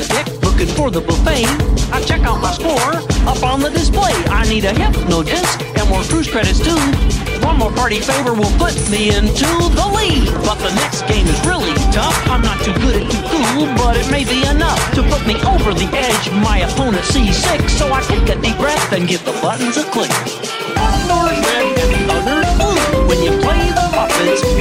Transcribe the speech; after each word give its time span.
the 0.00 0.06
deck 0.08 0.26
looking 0.42 0.68
for 0.68 0.90
the 0.90 1.00
buffet, 1.00 1.44
I 1.92 2.00
check 2.02 2.20
out 2.22 2.40
my 2.40 2.52
score 2.52 2.94
up 3.28 3.42
on 3.42 3.60
the 3.60 3.70
display. 3.70 4.12
I 4.30 4.48
need 4.48 4.64
a 4.64 4.72
hypno 4.72 5.22
disc 5.22 5.60
and 5.76 5.88
more 5.88 6.02
cruise 6.04 6.30
credits 6.30 6.60
too. 6.60 7.39
One 7.50 7.58
more 7.58 7.72
party 7.72 7.98
favor 7.98 8.32
will 8.32 8.56
put 8.58 8.78
me 8.92 9.08
into 9.08 9.50
the 9.74 9.92
lead. 9.92 10.30
But 10.46 10.62
the 10.62 10.72
next 10.76 11.02
game 11.08 11.26
is 11.26 11.44
really 11.44 11.74
tough. 11.90 12.14
I'm 12.28 12.42
not 12.42 12.62
too 12.62 12.72
good 12.74 13.02
at 13.02 13.10
too 13.10 13.18
cool, 13.26 13.66
but 13.74 13.96
it 13.96 14.08
may 14.08 14.22
be 14.22 14.46
enough 14.46 14.78
to 14.94 15.02
put 15.02 15.26
me 15.26 15.34
over 15.42 15.74
the 15.74 15.90
edge. 15.92 16.30
My 16.44 16.58
opponent 16.58 17.04
sees 17.06 17.36
six, 17.36 17.72
so 17.72 17.92
I 17.92 18.02
take 18.02 18.28
a 18.28 18.40
deep 18.40 18.56
breath 18.56 18.92
and 18.92 19.08
give 19.08 19.24
the 19.24 19.32
buttons 19.42 19.76
a 19.78 19.82
click. 19.90 20.08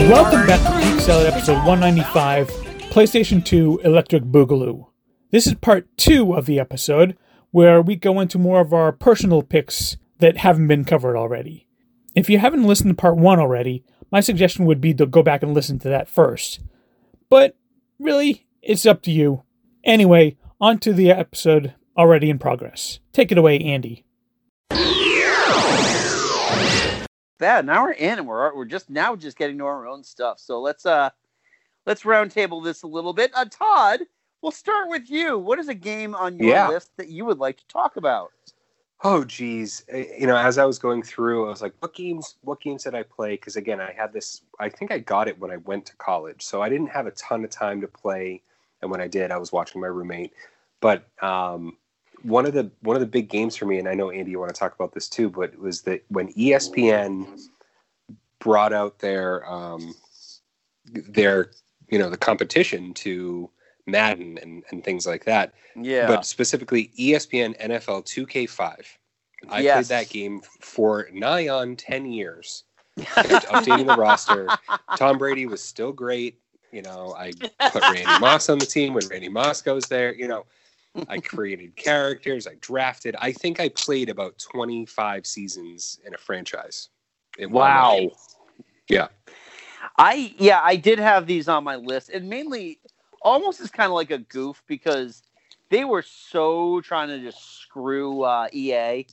Welcome 0.09 0.48
back 0.48 0.59
to 0.65 0.91
Geek 0.91 0.99
Salad 0.99 1.27
episode 1.27 1.63
195, 1.67 2.48
PlayStation 2.90 3.45
2 3.45 3.81
Electric 3.84 4.23
Boogaloo. 4.23 4.87
This 5.29 5.45
is 5.45 5.53
part 5.53 5.87
two 5.95 6.34
of 6.34 6.48
the 6.48 6.59
episode, 6.59 7.15
where 7.51 7.84
we 7.84 7.95
go 7.95 8.20
into 8.20 8.40
more 8.40 8.59
of 8.59 8.73
our 8.73 8.91
personal 8.91 9.43
picks 9.43 9.95
that 10.17 10.37
haven't 10.37 10.65
been 10.65 10.85
covered 10.85 11.15
already. 11.15 11.67
If 12.16 12.30
you 12.30 12.40
haven't 12.40 12.63
listened 12.63 12.90
to 12.90 12.95
part 12.95 13.18
one 13.18 13.40
already, 13.40 13.84
my 14.12 14.20
suggestion 14.20 14.66
would 14.66 14.81
be 14.81 14.94
to 14.95 15.05
go 15.05 15.22
back 15.23 15.44
and 15.44 15.54
listen 15.54 15.80
to 15.80 15.90
that 15.90 16.09
first. 16.09 16.59
But 17.30 17.55
really, 17.99 18.48
it's 18.62 18.85
up 18.85 19.02
to 19.04 19.12
you. 19.12 19.44
Anyway, 19.84 20.38
on 20.59 20.80
to 20.80 20.93
the 20.93 21.12
episode 21.12 21.76
already 21.98 22.29
in 22.29 22.40
progress. 22.40 22.99
Take 23.13 23.32
it 23.32 23.38
away, 23.38 23.60
Andy. 23.60 24.05
that 27.40 27.63
now 27.63 27.84
we're 27.84 27.91
in 27.91 28.20
and 28.20 28.27
we're 28.27 28.54
we're 28.54 28.66
just 28.66 28.90
now 28.90 29.16
just 29.16 29.38
getting 29.38 29.57
to 29.57 29.63
our 29.63 29.88
own 29.88 30.04
stuff 30.04 30.38
so 30.41 30.60
let's 30.60 30.85
uh 30.85 31.10
let's 31.85 32.04
roundtable 32.04 32.62
this 32.62 32.84
a 32.84 32.88
little 32.88 33.13
bit 33.13 33.32
uh 33.34 33.46
todd 33.49 34.01
we'll 34.41 34.51
start 34.51 34.90
with 34.90 35.10
you 35.10 35.38
what 35.40 35.57
is 35.57 35.70
a 35.70 35.73
game 35.73 36.13
on 36.16 36.38
your 36.38 36.49
Yeah. 36.49 36.68
list 36.68 36.91
that 36.98 37.07
you 37.07 37.23
would 37.23 37.38
like 37.40 37.55
to 37.60 37.68
talk 37.70 37.96
about 37.96 38.32
Oh 39.01 39.23
geez, 39.23 39.85
Uh, 39.93 39.97
you 39.97 40.27
know, 40.27 40.35
as 40.35 40.57
I 40.57 40.65
was 40.65 40.77
going 40.79 41.03
through, 41.03 41.45
I 41.45 41.49
was 41.49 41.61
like, 41.61 41.73
what 41.79 41.93
games? 41.93 42.35
What 42.41 42.59
games 42.59 42.83
did 42.83 42.95
I 42.95 43.03
play? 43.03 43.31
Because 43.31 43.55
again, 43.55 43.79
I 43.79 43.93
had 43.93 44.11
this. 44.11 44.41
I 44.59 44.69
think 44.69 44.91
I 44.91 44.99
got 44.99 45.27
it 45.29 45.39
when 45.39 45.51
I 45.51 45.57
went 45.57 45.85
to 45.87 45.95
college, 45.97 46.43
so 46.43 46.61
I 46.61 46.69
didn't 46.69 46.87
have 46.89 47.07
a 47.07 47.11
ton 47.11 47.43
of 47.45 47.49
time 47.49 47.79
to 47.81 47.87
play. 47.87 48.41
And 48.81 48.91
when 48.91 49.01
I 49.01 49.07
did, 49.07 49.31
I 49.31 49.37
was 49.37 49.51
watching 49.53 49.79
my 49.81 49.87
roommate. 49.87 50.33
But 50.81 51.07
um, 51.23 51.77
one 52.23 52.45
of 52.45 52.53
the 52.53 52.71
one 52.81 52.97
of 52.97 52.99
the 53.01 53.07
big 53.07 53.29
games 53.29 53.55
for 53.55 53.65
me, 53.65 53.79
and 53.79 53.87
I 53.87 53.93
know 53.93 54.11
Andy, 54.11 54.31
you 54.31 54.39
want 54.39 54.53
to 54.53 54.59
talk 54.59 54.75
about 54.75 54.93
this 54.93 55.07
too, 55.07 55.29
but 55.29 55.53
it 55.53 55.59
was 55.59 55.81
that 55.83 56.03
when 56.09 56.33
ESPN 56.33 57.39
brought 58.39 58.73
out 58.73 58.99
their 58.99 59.49
um, 59.49 59.95
their 60.85 61.51
you 61.89 61.99
know 61.99 62.09
the 62.09 62.17
competition 62.17 62.93
to 62.95 63.49
Madden 63.91 64.38
and, 64.41 64.63
and 64.72 64.84
things 64.84 65.06
like 65.07 65.25
that. 65.25 65.53
yeah 65.75 66.07
But 66.07 66.25
specifically 66.25 66.91
ESPN 66.97 67.57
NFL 67.59 68.06
2K5. 68.06 68.97
I 69.50 69.59
Yes. 69.62 69.88
played 69.88 70.00
that 70.00 70.09
game 70.09 70.41
for 70.59 71.07
nigh 71.13 71.47
on 71.47 71.75
10 71.75 72.06
years. 72.12 72.63
Updating 73.00 73.85
the 73.88 73.95
roster. 73.95 74.47
Tom 74.97 75.17
Brady 75.17 75.45
was 75.45 75.63
still 75.63 75.91
great. 75.94 76.40
You 76.72 76.81
know, 76.81 77.16
I 77.17 77.31
put 77.72 77.84
Randy 77.88 78.19
Moss 78.19 78.50
on 78.50 78.59
the 78.59 78.66
team 78.66 78.94
when 78.94 79.07
Randy 79.07 79.29
Moss 79.29 79.62
goes 79.62 79.88
there. 79.88 80.13
You 80.13 80.28
know, 80.28 80.45
I 81.07 81.19
created 81.19 81.75
characters. 81.75 82.47
I 82.47 82.56
drafted. 82.62 83.16
I 83.19 83.31
think 83.31 83.59
I 83.59 83.69
played 83.69 84.09
about 84.09 84.38
25 84.40 85.25
seasons 85.25 86.00
in 86.06 86.13
a 86.13 86.17
franchise. 86.17 86.89
one 87.39 87.50
wow. 87.51 88.11
Yeah. 88.89 89.07
i 89.97 90.33
yeah 90.38 90.59
i 90.63 90.75
did 90.75 91.00
have 91.00 91.25
these 91.27 91.47
on 91.47 91.63
my 91.63 91.75
list 91.75 92.09
and 92.09 92.27
mainly 92.29 92.79
almost 93.22 93.59
as 93.62 93.69
kind 93.72 93.88
of 93.88 93.94
like 93.94 94.12
a 94.12 94.18
goof 94.19 94.63
because 94.68 95.24
they 95.69 95.85
were 95.85 96.02
so 96.02 96.81
trying 96.81 97.09
to 97.09 97.19
just 97.19 97.59
screw 97.62 98.24
uh 98.24 98.47
ea 98.53 99.06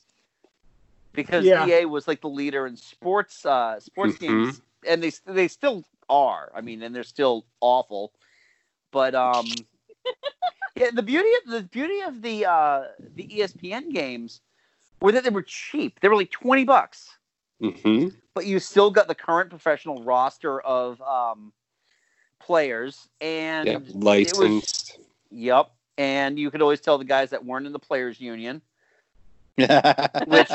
because 1.14 1.44
Yeah. 1.44 1.66
ea 1.66 1.84
was 1.86 2.06
like 2.08 2.20
the 2.20 2.28
leader 2.28 2.66
in 2.66 2.76
sports 2.76 3.44
uh 3.46 3.78
sports 3.80 4.16
Mhm. 4.16 4.20
games 4.20 4.60
and 4.86 5.02
they 5.02 5.12
they 5.26 5.48
still 5.48 5.84
are. 6.08 6.52
I 6.54 6.60
mean 6.60 6.82
and 6.82 6.94
they're 6.94 7.02
still 7.02 7.46
awful. 7.60 8.12
But 8.92 9.14
um 9.14 9.66
yeah 10.76 10.90
the 10.92 11.02
beauty 11.02 11.30
of 11.44 11.50
the 11.52 11.62
beauty 11.62 12.00
of 12.02 12.22
the 12.22 12.46
uh 12.46 12.84
the 13.14 13.28
espn 13.28 13.92
games 13.92 14.40
were 15.00 15.12
that 15.12 15.24
they 15.24 15.30
were 15.30 15.42
cheap. 15.42 16.00
They 16.00 16.08
were 16.08 16.16
like 16.16 16.30
20 16.30 16.64
bucks. 16.64 17.18
Hmm 17.60 18.08
but 18.34 18.44
you 18.44 18.60
still 18.60 18.90
got 18.90 19.08
the 19.08 19.14
current 19.14 19.48
professional 19.48 20.02
roster 20.04 20.60
of 20.60 21.00
um, 21.00 21.54
players, 22.46 23.08
and 23.20 23.66
Yeah. 23.66 23.74
it 23.74 23.84
was 23.86 23.94
Licensed. 23.94 24.98
yep. 25.30 25.70
And 25.98 26.38
you 26.38 26.50
could 26.50 26.62
always 26.62 26.80
tell 26.80 26.98
the 26.98 27.04
guys 27.04 27.30
that 27.30 27.44
weren't 27.44 27.66
in 27.66 27.72
the 27.72 27.78
players' 27.78 28.20
union. 28.20 28.60
Which 29.56 29.68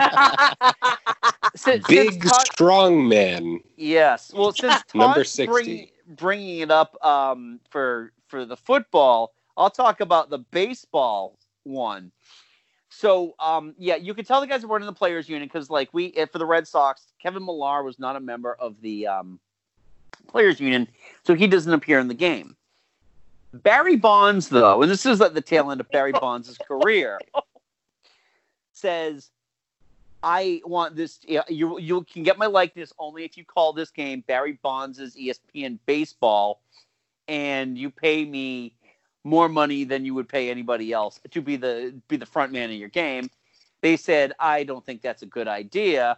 since, 1.56 1.86
Big, 1.88 2.14
since 2.14 2.32
Todd- 2.32 2.48
strong 2.54 3.08
man. 3.08 3.60
yes, 3.76 4.32
well, 4.34 4.54
since 4.54 4.82
Number 4.94 5.24
60. 5.24 5.46
Bring, 5.52 5.88
bringing 6.16 6.60
it 6.60 6.72
up 6.72 7.04
um, 7.04 7.60
for 7.70 8.14
for 8.28 8.46
the 8.46 8.56
football, 8.56 9.34
I'll 9.58 9.70
talk 9.72 10.00
about 10.02 10.30
the 10.30 10.40
baseball 10.40 11.38
one. 11.64 12.12
So, 12.90 13.34
um, 13.40 13.74
yeah, 13.78 13.96
you 13.96 14.14
could 14.14 14.28
tell 14.28 14.42
the 14.42 14.48
guys 14.48 14.62
that 14.62 14.68
weren't 14.68 14.84
in 14.84 14.88
the 14.88 14.94
players' 14.94 15.28
union 15.28 15.48
because, 15.48 15.70
like, 15.70 15.90
we 15.94 16.14
eh, 16.14 16.26
for 16.32 16.38
the 16.38 16.46
Red 16.46 16.68
Sox, 16.68 17.14
Kevin 17.22 17.44
Millar 17.44 17.84
was 17.84 17.98
not 17.98 18.16
a 18.16 18.20
member 18.20 18.54
of 18.54 18.80
the 18.82 19.08
um, 19.08 19.40
players' 20.28 20.60
union, 20.60 20.88
so 21.24 21.34
he 21.34 21.48
doesn't 21.48 21.74
appear 21.74 22.00
in 22.00 22.08
the 22.08 22.14
game. 22.14 22.56
Barry 23.54 23.98
Bonds, 23.98 24.50
though, 24.50 24.82
and 24.82 24.90
this 24.90 25.06
is 25.06 25.20
at 25.22 25.34
the 25.34 25.42
tail 25.42 25.72
end 25.72 25.82
of 25.82 25.90
Barry 25.90 26.14
Bonds' 26.14 26.58
career, 26.66 27.20
says, 28.72 29.30
"I 30.24 30.62
want 30.66 30.96
this. 30.96 31.20
You 31.28 31.78
you 31.80 32.04
can 32.04 32.24
get 32.24 32.38
my 32.38 32.46
likeness 32.46 32.94
only 32.98 33.26
if 33.26 33.38
you 33.38 33.44
call 33.44 33.74
this 33.74 33.92
game 33.92 34.24
Barry 34.28 34.58
Bonds' 34.64 35.16
ESPN 35.16 35.80
Baseball, 35.86 36.62
and 37.28 37.78
you 37.78 37.90
pay 37.90 38.26
me." 38.26 38.76
more 39.24 39.50
money 39.50 39.84
than 39.84 40.06
you 40.06 40.14
would 40.16 40.28
pay 40.28 40.50
anybody 40.50 40.92
else 40.92 41.20
to 41.30 41.42
be 41.42 41.56
the 41.56 41.94
be 42.08 42.18
the 42.18 42.26
front 42.26 42.52
man 42.52 42.70
of 42.70 42.76
your 42.76 42.90
game. 42.90 43.30
They 43.82 43.98
said, 43.98 44.34
I 44.40 44.64
don't 44.64 44.86
think 44.86 45.02
that's 45.02 45.22
a 45.24 45.28
good 45.28 45.48
idea. 45.48 46.18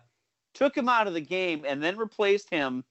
Took 0.53 0.75
him 0.75 0.89
out 0.89 1.07
of 1.07 1.13
the 1.13 1.21
game 1.21 1.63
and 1.67 1.81
then 1.81 1.97
replaced 1.97 2.49
him, 2.49 2.83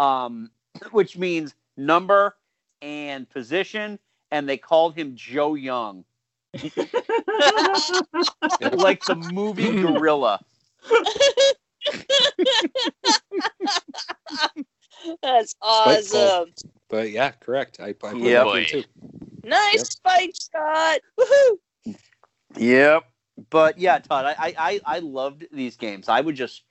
um, 0.00 0.50
which 0.92 1.18
means 1.18 1.54
number 1.76 2.34
and 2.80 3.28
position, 3.28 3.98
and 4.30 4.48
they 4.48 4.56
called 4.56 4.96
him 4.96 5.12
Joe 5.14 5.54
Young, 5.54 6.04
like 8.72 9.04
the 9.04 9.14
movie 9.14 9.74
Gorilla. 9.80 10.40
That's 15.22 15.54
Spiteful. 15.62 16.20
awesome. 16.20 16.54
But 16.88 17.10
yeah, 17.10 17.30
correct. 17.32 17.78
I, 17.80 17.88
I 17.88 17.92
played 17.92 18.22
Yeah. 18.22 18.44
that 18.44 18.68
too. 18.68 18.84
Nice 19.44 19.74
Yep. 19.74 19.86
spike 19.86 20.32
Scott. 20.34 21.00
Woohoo! 21.18 21.58
Yep. 22.56 23.04
But 23.50 23.78
yeah, 23.78 23.98
Todd, 23.98 24.24
I, 24.26 24.34
I 24.38 24.54
I 24.58 24.80
I 24.96 24.98
loved 25.00 25.46
these 25.52 25.76
games. 25.76 26.08
I 26.08 26.20
would 26.20 26.36
just 26.36 26.62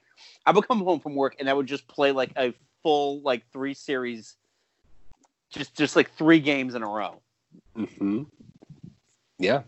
I 0.46 0.52
would 0.52 0.68
come 0.68 0.80
home 0.84 1.00
from 1.00 1.16
work 1.16 1.36
and 1.40 1.50
I 1.50 1.54
would 1.54 1.68
just 1.68 1.88
play 1.88 2.12
like 2.12 2.32
a 2.38 2.54
full 2.84 3.22
like 3.22 3.44
three 3.52 3.74
series 3.74 4.36
just 5.50 5.76
just 5.76 5.96
like 5.96 6.12
three 6.16 6.40
games 6.40 6.76
in 6.76 6.84
a 6.84 6.88
row. 6.88 7.22
hmm 7.76 8.24
Yeah. 9.38 9.64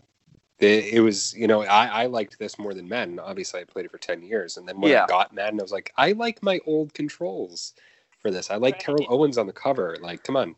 It, 0.60 0.94
it 0.94 1.00
was, 1.00 1.34
you 1.34 1.48
know, 1.48 1.62
I, 1.62 1.86
I 1.86 2.06
liked 2.06 2.38
this 2.38 2.56
more 2.56 2.72
than 2.72 2.88
Madden. 2.88 3.18
Obviously, 3.18 3.60
I 3.60 3.64
played 3.64 3.84
it 3.84 3.90
for 3.90 3.98
10 3.98 4.22
years. 4.22 4.56
And 4.58 4.68
then 4.68 4.80
when 4.80 4.92
Yeah. 4.92 5.04
I 5.04 5.06
got 5.08 5.34
Madden, 5.34 5.58
I 5.58 5.62
was 5.64 5.72
like, 5.72 5.92
I 5.96 6.12
like 6.12 6.40
my 6.40 6.60
old 6.66 6.94
controls 6.94 7.74
for 8.20 8.30
this. 8.30 8.48
I 8.48 8.56
like 8.56 8.74
Right. 8.74 8.80
Terrell 8.80 9.06
Owens 9.08 9.38
on 9.38 9.48
the 9.48 9.52
cover. 9.52 9.96
Like, 10.00 10.22
come 10.22 10.36
on. 10.36 10.54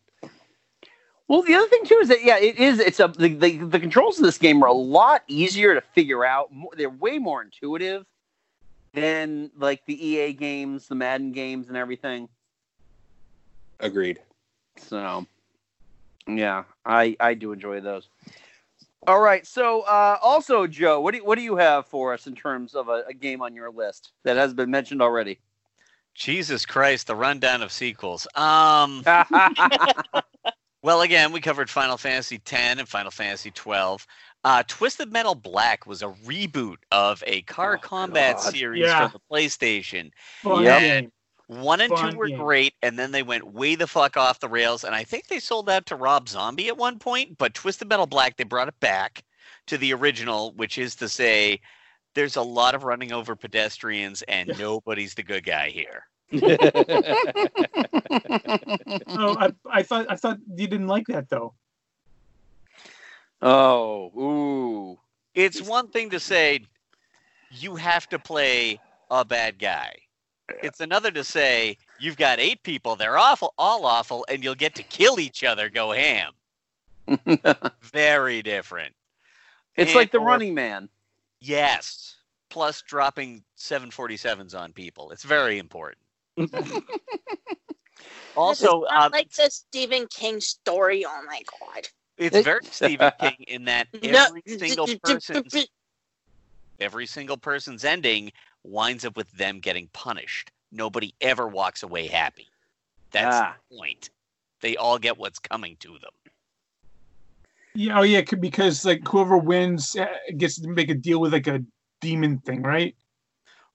Well, 1.26 1.40
the 1.40 1.54
other 1.54 1.66
thing 1.68 1.86
too 1.86 1.98
is 2.02 2.08
that 2.08 2.22
yeah, 2.22 2.36
it 2.36 2.58
is. 2.58 2.78
It's 2.80 3.00
a 3.00 3.08
the, 3.08 3.28
the, 3.28 3.56
the 3.56 3.80
controls 3.80 4.18
of 4.18 4.24
this 4.26 4.36
game 4.36 4.62
are 4.62 4.66
a 4.66 4.74
lot 4.74 5.22
easier 5.26 5.74
to 5.74 5.80
figure 5.80 6.22
out. 6.22 6.50
They're 6.76 6.90
way 6.90 7.18
more 7.18 7.40
intuitive 7.40 8.04
than 8.92 9.50
like 9.56 9.86
the 9.86 10.06
EA 10.06 10.34
games, 10.34 10.86
the 10.86 10.94
Madden 10.96 11.32
games, 11.32 11.68
and 11.68 11.78
everything. 11.78 12.28
Agreed. 13.80 14.20
So, 14.76 15.26
yeah, 16.26 16.64
I 16.84 17.16
I 17.20 17.34
do 17.34 17.52
enjoy 17.52 17.80
those. 17.80 18.08
All 19.06 19.20
right. 19.20 19.46
So, 19.46 19.82
uh, 19.82 20.16
also, 20.22 20.66
Joe, 20.66 21.00
what 21.00 21.12
do 21.12 21.18
you, 21.18 21.24
what 21.24 21.36
do 21.36 21.44
you 21.44 21.56
have 21.56 21.86
for 21.86 22.14
us 22.14 22.26
in 22.26 22.34
terms 22.34 22.74
of 22.74 22.88
a, 22.88 23.04
a 23.08 23.12
game 23.12 23.42
on 23.42 23.54
your 23.54 23.70
list 23.70 24.12
that 24.22 24.36
has 24.36 24.54
been 24.54 24.70
mentioned 24.70 25.02
already? 25.02 25.38
Jesus 26.14 26.64
Christ, 26.64 27.08
the 27.08 27.14
rundown 27.16 27.60
of 27.62 27.70
sequels. 27.72 28.26
Um, 28.34 29.04
Well, 30.82 31.00
again, 31.00 31.32
we 31.32 31.40
covered 31.40 31.70
Final 31.70 31.96
Fantasy 31.96 32.36
X 32.36 32.52
and 32.52 32.86
Final 32.86 33.10
Fantasy 33.10 33.50
twelve. 33.50 34.06
Uh, 34.44 34.62
Twisted 34.68 35.10
Metal 35.10 35.34
Black 35.34 35.86
was 35.86 36.02
a 36.02 36.08
reboot 36.26 36.76
of 36.92 37.24
a 37.26 37.40
car 37.42 37.76
Oh, 37.76 37.78
combat 37.78 38.36
God. 38.36 38.52
series 38.52 38.82
Yeah. 38.82 39.08
from 39.08 39.18
the 39.18 39.34
PlayStation. 39.34 40.10
Fun 40.42 40.62
Yep. 40.64 40.80
game. 40.80 41.12
One 41.62 41.80
and 41.80 41.90
Fun 41.90 42.12
two 42.12 42.18
were 42.18 42.28
game. 42.28 42.36
great, 42.38 42.74
and 42.82 42.98
then 42.98 43.12
they 43.12 43.22
went 43.22 43.52
way 43.52 43.74
the 43.74 43.86
fuck 43.86 44.16
off 44.16 44.40
the 44.40 44.48
rails. 44.48 44.84
And 44.84 44.94
I 44.94 45.04
think 45.04 45.26
they 45.28 45.38
sold 45.38 45.68
out 45.70 45.86
to 45.86 45.96
Rob 45.96 46.28
Zombie 46.28 46.68
at 46.68 46.76
one 46.76 46.98
point, 46.98 47.38
but 47.38 47.54
Twisted 47.54 47.88
Metal 47.88 48.06
Black, 48.06 48.36
they 48.36 48.44
brought 48.44 48.68
it 48.68 48.78
back 48.80 49.24
to 49.66 49.78
the 49.78 49.92
original, 49.94 50.52
which 50.54 50.78
is 50.78 50.94
to 50.96 51.08
say, 51.08 51.60
there's 52.14 52.36
a 52.36 52.42
lot 52.42 52.74
of 52.74 52.84
running 52.84 53.12
over 53.12 53.36
pedestrians, 53.36 54.22
and 54.22 54.48
Yeah. 54.48 54.54
nobody's 54.58 55.14
the 55.14 55.22
good 55.22 55.44
guy 55.44 55.70
here. 55.70 56.06
Oh, 59.16 59.36
I, 59.36 59.52
I 59.70 59.82
thought 59.82 60.06
I 60.10 60.16
thought 60.16 60.38
you 60.56 60.66
didn't 60.66 60.88
like 60.88 61.06
that 61.08 61.28
though. 61.28 61.54
oh, 63.42 64.10
ooh. 64.20 64.98
It's 65.34 65.60
one 65.60 65.88
thing 65.88 66.10
to 66.10 66.20
say 66.20 66.60
you 67.50 67.76
have 67.76 68.08
to 68.10 68.18
play 68.18 68.80
a 69.10 69.24
bad 69.24 69.58
guy. 69.58 69.94
It's 70.62 70.80
another 70.80 71.10
to 71.12 71.24
say 71.24 71.78
you've 71.98 72.16
got 72.16 72.38
eight 72.40 72.62
people, 72.62 72.96
they're 72.96 73.16
awful, 73.18 73.54
all 73.58 73.86
awful, 73.86 74.24
and 74.28 74.42
you'll 74.44 74.54
get 74.54 74.74
to 74.76 74.82
kill 74.82 75.18
each 75.20 75.42
other, 75.44 75.68
go 75.70 75.92
ham. 75.92 76.32
Very 77.82 78.42
different. 78.42 78.94
it's 79.76 79.90
And- 79.90 79.96
like 79.96 80.10
the 80.12 80.18
or- 80.18 80.26
Running 80.26 80.54
Man. 80.54 80.88
Yes. 81.40 82.16
Plus 82.50 82.82
dropping 82.82 83.42
747s 83.58 84.54
on 84.54 84.72
people. 84.72 85.10
It's 85.10 85.24
very 85.24 85.58
important. 85.58 85.98
also, 88.36 88.82
It's 88.84 88.92
um, 88.92 89.12
like 89.12 89.30
the 89.32 89.50
Stephen 89.50 90.06
King 90.08 90.40
story. 90.40 91.04
Oh 91.04 91.22
my 91.26 91.42
god. 91.60 91.88
it's 92.16 92.38
very 92.44 92.60
Stephen 92.70 93.12
King 93.20 93.44
in 93.48 93.64
that 93.64 93.88
No. 94.02 94.26
every 94.26 94.42
single 94.58 94.86
person's 95.02 95.66
every 96.80 97.06
single 97.06 97.36
person's 97.36 97.84
ending 97.84 98.32
winds 98.62 99.04
up 99.04 99.16
with 99.16 99.30
them 99.32 99.60
getting 99.60 99.88
punished. 99.92 100.50
Nobody 100.72 101.14
ever 101.20 101.46
walks 101.46 101.82
away 101.82 102.06
happy. 102.06 102.48
That's 103.10 103.36
Ah. 103.36 103.56
the 103.70 103.76
point. 103.76 104.10
They 104.60 104.76
all 104.76 104.98
get 104.98 105.18
what's 105.18 105.38
coming 105.38 105.76
to 105.80 105.98
them. 105.98 106.12
Yeah, 107.74 107.98
oh 107.98 108.02
yeah, 108.02 108.22
because 108.22 108.84
like 108.84 109.06
whoever 109.06 109.36
wins 109.36 109.96
uh, 109.96 110.06
gets 110.36 110.60
to 110.60 110.68
make 110.68 110.90
a 110.90 110.94
deal 110.94 111.20
with 111.20 111.32
like 111.32 111.46
a 111.48 111.62
demon 112.00 112.38
thing, 112.38 112.62
right? 112.62 112.94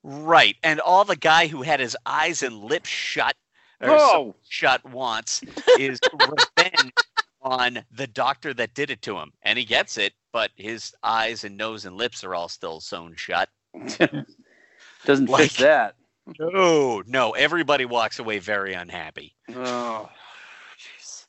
Right. 0.03 0.55
And 0.63 0.79
all 0.79 1.03
the 1.03 1.17
guy 1.17 1.47
who 1.47 1.61
had 1.61 1.81
his 1.81 1.97
eyes 2.05 2.41
and 2.41 2.63
lips 2.63 2.89
shut 2.89 3.35
or 3.81 3.89
Oh, 3.91 4.35
shut 4.47 4.83
wants 4.89 5.41
is 5.77 5.99
revenge 6.13 6.93
on 7.41 7.83
the 7.91 8.07
doctor 8.07 8.53
that 8.53 8.73
did 8.73 8.89
it 8.89 9.01
to 9.03 9.17
him. 9.17 9.33
And 9.43 9.59
he 9.59 9.65
gets 9.65 9.97
it, 9.97 10.13
but 10.31 10.51
his 10.55 10.93
eyes 11.03 11.43
and 11.43 11.57
nose 11.57 11.85
and 11.85 11.95
lips 11.97 12.23
are 12.23 12.35
all 12.35 12.49
still 12.49 12.79
sewn 12.79 13.13
shut. 13.15 13.49
doesn't 15.05 15.29
Like- 15.29 15.43
fix 15.43 15.57
that. 15.57 15.95
No, 16.39 17.01
no, 17.07 17.31
everybody 17.31 17.85
walks 17.85 18.19
away 18.19 18.37
very 18.37 18.73
unhappy. 18.75 19.35
Oh, 19.55 20.07
jeez. 20.77 21.25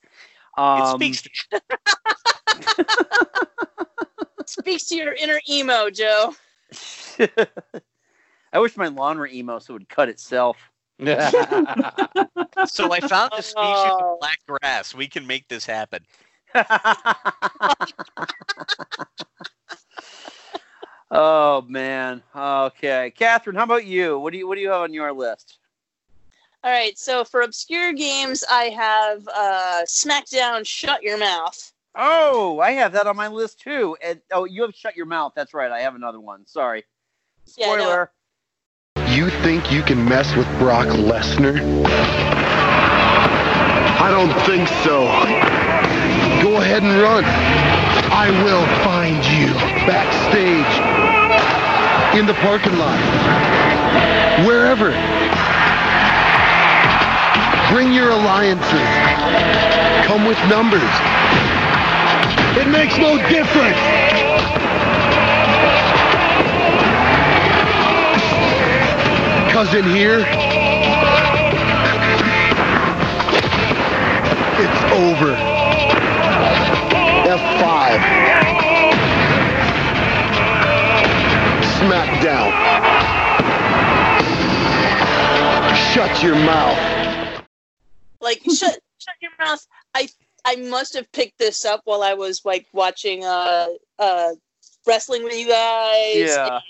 It 0.59 0.61
Um, 0.61 0.99
speaks 1.01 1.23
to 1.23 1.31
Speaks 4.47 4.85
to 4.89 4.97
your 4.97 5.15
inner 5.15 5.41
emo, 5.49 5.89
Joe. 5.89 6.35
I 8.53 8.59
wish 8.59 8.77
my 8.77 8.89
lawn 8.89 9.19
were 9.19 9.29
emo 9.29 9.59
so 9.59 9.73
it 9.75 9.79
would 9.79 9.89
cut 9.89 10.09
itself. 10.11 10.59
So 11.01 12.93
I 12.93 13.01
found 13.01 13.33
a 13.33 13.43
species 13.43 13.55
of 13.57 14.01
Oh. 14.03 14.19
black 14.21 14.39
grass. 14.47 14.95
We 14.95 15.07
can 15.09 15.27
make 15.27 15.49
this 15.49 15.65
happen. 15.65 16.05
oh 21.11 21.65
man. 21.69 22.23
Okay, 22.35 23.13
Catherine, 23.17 23.57
how 23.57 23.65
about 23.65 23.85
you? 23.85 24.19
What 24.19 24.33
do 24.33 24.39
you 24.39 24.49
What 24.49 24.57
do 24.57 24.61
you 24.61 24.71
have 24.71 24.83
on 24.83 24.93
your 24.93 25.13
list? 25.13 25.59
All 26.63 26.71
right, 26.71 26.99
so 26.99 27.25
for 27.25 27.41
obscure 27.41 27.95
games, 27.95 28.45
I 28.51 28.65
have 28.65 29.27
uh, 29.35 29.83
SmackDown 29.87 30.67
Shut 30.67 31.03
Your 31.03 31.17
Mouth. 31.17 31.73
Oh, 31.95 32.61
I 32.61 32.73
have 32.73 32.93
that 32.93 33.07
on 33.07 33.17
my 33.17 33.29
list 33.29 33.61
too. 33.61 33.97
And 34.03 34.21
oh, 34.31 34.45
you 34.45 34.61
have 34.63 34.75
shut 34.75 34.95
your 34.95 35.07
mouth. 35.07 35.33
That's 35.35 35.55
right. 35.55 35.71
I 35.71 35.81
have 35.81 35.95
another 35.95 36.21
one. 36.21 36.47
Sorry. 36.47 36.85
Yeah, 37.57 37.69
I. 37.69 37.79
Spoiler. 37.79 38.11
You 39.09 39.31
think 39.43 39.73
you 39.73 39.83
can 39.83 40.05
mess 40.05 40.37
with 40.37 40.47
Brock 40.59 40.87
Lesnar? 40.87 41.59
I 44.03 44.11
don't 44.11 44.33
think 44.47 44.69
so. 44.85 45.07
Go 46.51 46.57
ahead 46.57 46.83
and 46.83 47.01
run. 47.01 47.23
I 48.11 48.29
will 48.43 48.67
find 48.83 49.25
you 49.25 49.55
backstage, 49.87 50.75
in 52.19 52.27
the 52.27 52.35
parking 52.43 52.77
lot, 52.77 52.99
wherever. 54.45 54.91
Bring 57.73 57.93
your 57.93 58.11
alliances. 58.11 58.67
Come 60.09 60.27
with 60.27 60.39
numbers. 60.51 60.83
It 62.59 62.67
makes 62.67 62.99
no 62.99 63.17
difference. 63.29 63.79
In 69.75 69.85
here, 69.85 70.25
it's 74.59 74.83
over. 74.93 75.50
F5. 77.61 78.01
Smackdown. 81.77 82.51
Shut 85.93 86.23
your 86.23 86.37
mouth. 86.37 87.45
Like 88.23 88.43
shut 88.45 88.79
shut 88.99 89.15
your 89.21 89.33
mouth. 89.39 89.67
I 89.95 90.09
I 90.45 90.57
must 90.57 90.95
have 90.95 91.11
picked 91.13 91.39
this 91.39 91.65
up 91.67 91.83
while 91.85 92.03
I 92.03 92.15
was 92.15 92.45
like 92.45 92.67
watching 92.73 93.25
uh 93.25 93.67
uh 93.99 94.31
wrestling 94.87 95.25
with 95.25 95.39
you 95.39 95.49
guys. 95.49 96.17
Yeah. 96.17 96.61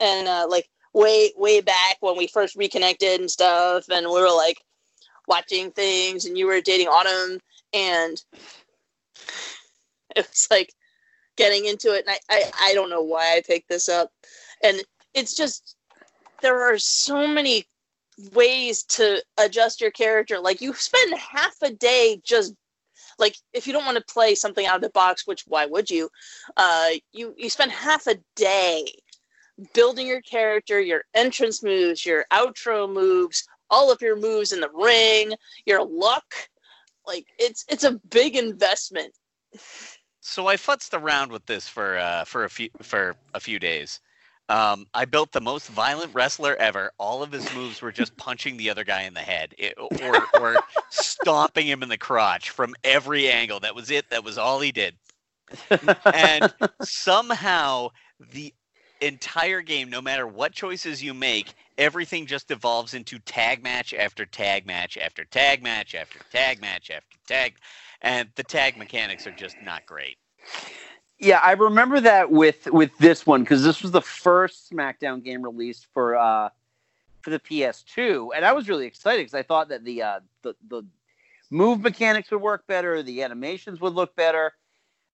and 0.00 0.26
uh, 0.26 0.46
like 0.48 0.68
way 0.92 1.32
way 1.36 1.60
back 1.60 1.98
when 2.00 2.16
we 2.16 2.26
first 2.26 2.56
reconnected 2.56 3.20
and 3.20 3.30
stuff 3.30 3.88
and 3.90 4.06
we 4.06 4.20
were 4.20 4.34
like 4.34 4.60
watching 5.28 5.70
things 5.70 6.24
and 6.24 6.36
you 6.36 6.46
were 6.46 6.60
dating 6.60 6.88
autumn 6.88 7.40
and 7.72 8.22
it 10.16 10.28
was 10.28 10.48
like 10.50 10.72
getting 11.36 11.66
into 11.66 11.92
it 11.92 12.04
and 12.06 12.16
I, 12.30 12.36
I 12.36 12.70
i 12.70 12.74
don't 12.74 12.90
know 12.90 13.02
why 13.02 13.34
i 13.36 13.42
picked 13.44 13.68
this 13.68 13.88
up 13.88 14.10
and 14.62 14.80
it's 15.14 15.34
just 15.34 15.76
there 16.42 16.62
are 16.62 16.78
so 16.78 17.26
many 17.26 17.64
ways 18.32 18.84
to 18.84 19.22
adjust 19.38 19.80
your 19.80 19.90
character 19.90 20.38
like 20.38 20.60
you 20.60 20.72
spend 20.74 21.14
half 21.18 21.54
a 21.62 21.70
day 21.70 22.20
just 22.24 22.54
like 23.18 23.36
if 23.52 23.66
you 23.66 23.72
don't 23.72 23.84
want 23.84 23.98
to 23.98 24.12
play 24.12 24.34
something 24.34 24.66
out 24.66 24.76
of 24.76 24.82
the 24.82 24.90
box 24.90 25.26
which 25.26 25.44
why 25.48 25.66
would 25.66 25.90
you 25.90 26.08
uh 26.56 26.90
you 27.12 27.34
you 27.36 27.50
spend 27.50 27.72
half 27.72 28.06
a 28.06 28.16
day 28.36 28.86
building 29.72 30.06
your 30.06 30.20
character, 30.22 30.80
your 30.80 31.04
entrance 31.14 31.62
moves, 31.62 32.04
your 32.04 32.26
outro 32.32 32.92
moves, 32.92 33.46
all 33.70 33.90
of 33.90 34.02
your 34.02 34.16
moves 34.16 34.52
in 34.52 34.60
the 34.60 34.70
ring, 34.70 35.32
your 35.66 35.84
luck. 35.84 36.34
Like 37.06 37.26
it's 37.38 37.64
it's 37.68 37.84
a 37.84 38.00
big 38.10 38.36
investment. 38.36 39.12
So 40.26 40.46
I 40.46 40.56
futzed 40.56 40.98
around 40.98 41.30
with 41.30 41.44
this 41.44 41.68
for 41.68 41.98
uh, 41.98 42.24
for 42.24 42.44
a 42.44 42.48
few 42.48 42.70
for 42.80 43.14
a 43.34 43.40
few 43.40 43.58
days. 43.58 44.00
Um, 44.48 44.86
I 44.94 45.04
built 45.04 45.32
the 45.32 45.40
most 45.40 45.68
violent 45.68 46.14
wrestler 46.14 46.56
ever. 46.56 46.92
All 46.98 47.22
of 47.22 47.30
his 47.30 47.54
moves 47.54 47.82
were 47.82 47.92
just 47.92 48.16
punching 48.16 48.56
the 48.56 48.70
other 48.70 48.84
guy 48.84 49.02
in 49.02 49.12
the 49.12 49.20
head 49.20 49.54
it, 49.58 49.74
or, 49.78 50.26
or 50.40 50.56
stomping 50.90 51.66
him 51.66 51.82
in 51.82 51.90
the 51.90 51.98
crotch 51.98 52.50
from 52.50 52.74
every 52.84 53.30
angle. 53.30 53.60
That 53.60 53.74
was 53.74 53.90
it. 53.90 54.08
That 54.08 54.24
was 54.24 54.38
all 54.38 54.60
he 54.60 54.72
did. 54.72 54.96
And 56.06 56.52
somehow 56.82 57.90
the 58.32 58.54
entire 59.02 59.60
game, 59.60 59.90
no 59.90 60.00
matter 60.00 60.26
what 60.26 60.52
choices 60.52 61.02
you 61.02 61.12
make, 61.12 61.52
everything 61.76 62.26
just 62.26 62.50
evolves 62.50 62.94
into 62.94 63.18
tag 63.20 63.62
match 63.62 63.92
after 63.92 64.24
tag 64.24 64.66
match 64.66 64.96
after 64.96 65.24
tag 65.26 65.62
match 65.62 65.94
after 65.94 66.18
tag 66.32 66.60
match 66.62 66.90
after 66.90 67.18
tag. 67.26 67.56
And 68.02 68.28
the 68.34 68.42
tag 68.42 68.76
mechanics 68.76 69.26
are 69.26 69.32
just 69.32 69.56
not 69.62 69.86
great. 69.86 70.16
Yeah, 71.18 71.40
I 71.42 71.52
remember 71.52 72.00
that 72.00 72.30
with 72.30 72.66
with 72.66 72.96
this 72.98 73.26
one 73.26 73.42
because 73.42 73.62
this 73.62 73.82
was 73.82 73.92
the 73.92 74.02
first 74.02 74.70
SmackDown 74.70 75.22
game 75.24 75.42
released 75.42 75.86
for 75.92 76.16
uh 76.16 76.50
for 77.22 77.30
the 77.30 77.40
PS2, 77.40 78.30
and 78.36 78.44
I 78.44 78.52
was 78.52 78.68
really 78.68 78.86
excited 78.86 79.20
because 79.20 79.34
I 79.34 79.42
thought 79.42 79.68
that 79.68 79.84
the 79.84 80.02
uh 80.02 80.20
the 80.42 80.54
the 80.68 80.82
move 81.50 81.80
mechanics 81.80 82.30
would 82.30 82.42
work 82.42 82.66
better, 82.66 83.02
the 83.02 83.22
animations 83.22 83.80
would 83.80 83.94
look 83.94 84.14
better, 84.16 84.52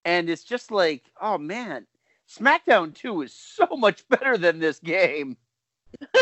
and 0.04 0.28
it's 0.30 0.42
just 0.42 0.70
like, 0.70 1.04
oh 1.20 1.38
man, 1.38 1.86
SmackDown 2.28 2.94
2 2.94 3.22
is 3.22 3.32
so 3.32 3.66
much 3.76 4.08
better 4.08 4.38
than 4.38 4.58
this 4.58 4.78
game. 4.78 5.36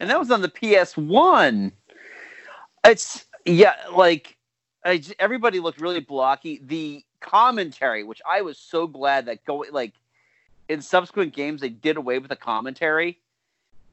and 0.00 0.10
that 0.10 0.18
was 0.18 0.30
on 0.30 0.42
the 0.42 0.48
PS1. 0.48 1.72
It's 2.84 3.24
yeah, 3.44 3.74
like 3.94 4.35
I 4.86 5.02
everybody 5.18 5.60
looked 5.60 5.80
really 5.80 6.00
blocky. 6.00 6.60
The 6.64 7.04
commentary, 7.20 8.04
which 8.04 8.22
I 8.26 8.42
was 8.42 8.58
so 8.58 8.86
glad 8.86 9.26
that 9.26 9.44
going 9.44 9.72
like 9.72 9.92
in 10.68 10.80
subsequent 10.80 11.34
games 11.34 11.60
they 11.60 11.68
did 11.68 11.96
away 11.96 12.18
with 12.18 12.28
the 12.28 12.36
commentary. 12.36 13.18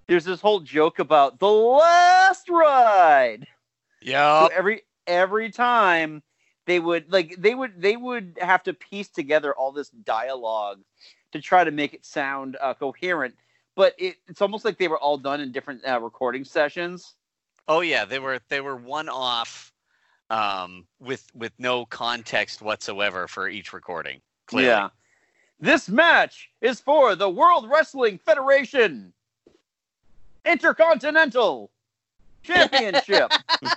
There's 0.08 0.26
this 0.26 0.42
whole 0.42 0.60
joke 0.60 1.00
about 1.00 1.40
the 1.40 1.50
last 1.50 2.50
ride. 2.50 3.48
Yeah. 4.02 4.48
So 4.48 4.54
every 4.54 4.82
every 5.08 5.50
time 5.50 6.22
they 6.66 6.80
would 6.80 7.12
like 7.12 7.36
they 7.38 7.56
would 7.56 7.82
they 7.82 7.96
would 7.96 8.38
have 8.40 8.64
to 8.64 8.74
piece 8.74 9.10
together 9.10 9.54
all 9.54 9.72
this 9.72 9.90
dialogue 9.90 10.80
to 11.32 11.42
try 11.42 11.64
to 11.64 11.72
make 11.72 11.94
it 11.94 12.06
sound 12.06 12.58
uh, 12.62 12.74
coherent. 12.74 13.36
But 13.76 13.96
it, 13.98 14.18
it's 14.28 14.42
almost 14.42 14.66
like 14.66 14.78
they 14.78 14.88
were 14.88 15.00
all 15.00 15.18
done 15.18 15.42
in 15.42 15.52
different 15.52 15.82
uh, 15.88 16.00
recording 16.00 16.44
sessions. 16.44 17.16
Oh 17.68 17.80
yeah, 17.82 18.06
they 18.06 18.20
were 18.20 18.40
they 18.50 18.62
were 18.62 18.76
one 18.76 19.10
off 19.10 19.73
um 20.30 20.86
with 21.00 21.26
with 21.36 21.52
no 21.60 21.86
context 21.86 22.62
whatsoever 22.62 23.28
for 23.28 23.48
each 23.48 23.74
recording. 23.74 24.22
Clearly. 24.48 24.68
Yeah. 24.68 24.90
This 25.60 25.88
match 25.88 26.50
is 26.62 26.82
for 26.82 27.16
the 27.16 27.30
World 27.30 27.70
Wrestling 27.70 28.18
Federation 28.18 29.14
Intercontinental 30.46 31.72
Championship. 32.44 33.32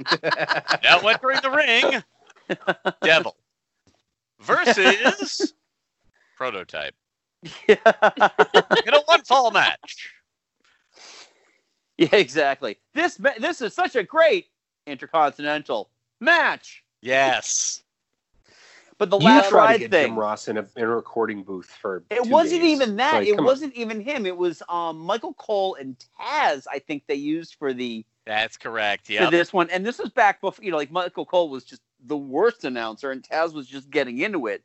Now 0.82 0.98
entering 1.06 1.40
the 1.42 1.50
ring, 1.50 2.02
Devil 3.02 3.36
versus 4.40 5.52
Prototype 6.36 6.94
yeah. 7.68 7.76
in 8.86 8.94
a 8.94 9.00
one 9.06 9.22
fall 9.22 9.50
match. 9.50 10.12
yeah, 11.98 12.08
exactly. 12.12 12.78
This 12.94 13.16
this 13.38 13.60
is 13.60 13.74
such 13.74 13.96
a 13.96 14.02
great 14.02 14.46
Intercontinental 14.86 15.90
match. 16.20 16.82
Yes. 17.02 17.82
But 18.98 19.10
the 19.10 19.18
You 19.18 19.26
last 19.26 19.50
try 19.50 19.74
to 19.74 19.78
get 19.78 19.90
thing. 19.90 20.06
Jim 20.08 20.18
Ross 20.18 20.48
in 20.48 20.56
a, 20.56 20.66
in 20.76 20.84
a 20.84 20.88
recording 20.88 21.42
booth 21.42 21.66
for. 21.66 22.02
It 22.08 22.24
two 22.24 22.30
wasn't 22.30 22.62
days. 22.62 22.80
even 22.80 22.96
that. 22.96 23.14
Like, 23.14 23.28
it 23.28 23.38
wasn't 23.40 23.74
even 23.74 24.00
him. 24.00 24.24
It 24.24 24.36
was 24.36 24.62
um, 24.70 24.98
Michael 24.98 25.34
Cole 25.34 25.74
and 25.74 25.96
Taz. 26.18 26.66
I 26.70 26.78
think 26.78 27.02
they 27.06 27.14
used 27.14 27.56
for 27.58 27.74
the 27.74 28.06
That's 28.24 28.56
correct. 28.56 29.06
for 29.06 29.12
Yeah. 29.12 29.28
this 29.30 29.52
one. 29.52 29.68
And 29.68 29.84
this 29.84 29.98
was 29.98 30.08
back 30.10 30.40
before 30.40 30.64
you 30.64 30.70
know, 30.70 30.78
like 30.78 30.90
Michael 30.90 31.26
Cole 31.26 31.50
was 31.50 31.64
just 31.64 31.82
the 32.06 32.16
worst 32.16 32.64
announcer, 32.64 33.10
and 33.10 33.22
Taz 33.22 33.52
was 33.52 33.66
just 33.66 33.90
getting 33.90 34.18
into 34.18 34.46
it. 34.46 34.62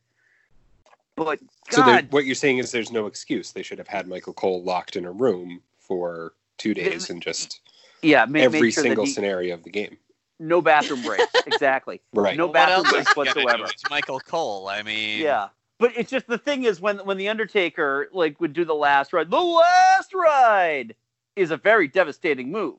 But 1.18 1.40
So 1.70 1.84
there- 1.84 1.96
God, 1.96 2.12
what 2.12 2.26
you're 2.26 2.36
saying 2.36 2.60
is 2.60 2.72
there's 2.72 2.92
no 2.92 3.08
excuse. 3.08 3.52
They 3.52 3.64
should 3.64 3.80
have 3.80 3.88
had 3.90 4.08
Michael 4.08 4.34
Cole 4.34 4.64
locked 4.64 4.96
in 4.96 5.04
a 5.06 5.12
room 5.12 5.62
for 5.78 6.34
two 6.58 6.74
days 6.74 7.10
and 7.10 7.22
just 7.22 7.60
yeah, 8.02 8.24
make, 8.26 8.44
every 8.44 8.62
make 8.62 8.74
sure 8.74 8.84
single 8.84 9.04
he, 9.06 9.12
scenario 9.12 9.54
of 9.56 9.64
the 9.64 9.70
game. 9.72 9.98
No 10.42 10.62
bathroom 10.62 11.02
breaks. 11.04 11.24
exactly. 11.46 12.02
Right. 12.14 12.36
No 12.36 12.48
What 12.48 12.54
bathroom 12.54 12.86
else 12.86 12.92
breaks 12.92 13.10
he 13.10 13.16
gonna 13.16 13.34
do? 13.34 13.40
whatsoever. 13.46 13.70
It's 13.72 13.90
Michael 13.90 14.20
Cole. 14.20 14.68
I 14.68 14.82
mean, 14.84 15.20
Yeah. 15.22 15.48
But 15.78 15.94
it's 15.98 16.12
just 16.12 16.28
the 16.28 16.38
thing 16.38 16.66
is 16.66 16.80
when 16.82 16.98
when 17.00 17.18
the 17.18 17.30
Undertaker 17.30 18.10
like 18.12 18.40
would 18.42 18.54
do 18.54 18.66
the 18.66 18.76
last 18.76 19.14
ride, 19.14 19.32
the 19.32 19.40
last 19.40 20.14
ride 20.14 20.96
is 21.36 21.50
a 21.52 21.58
very 21.58 21.88
devastating 21.88 22.52
move. 22.52 22.76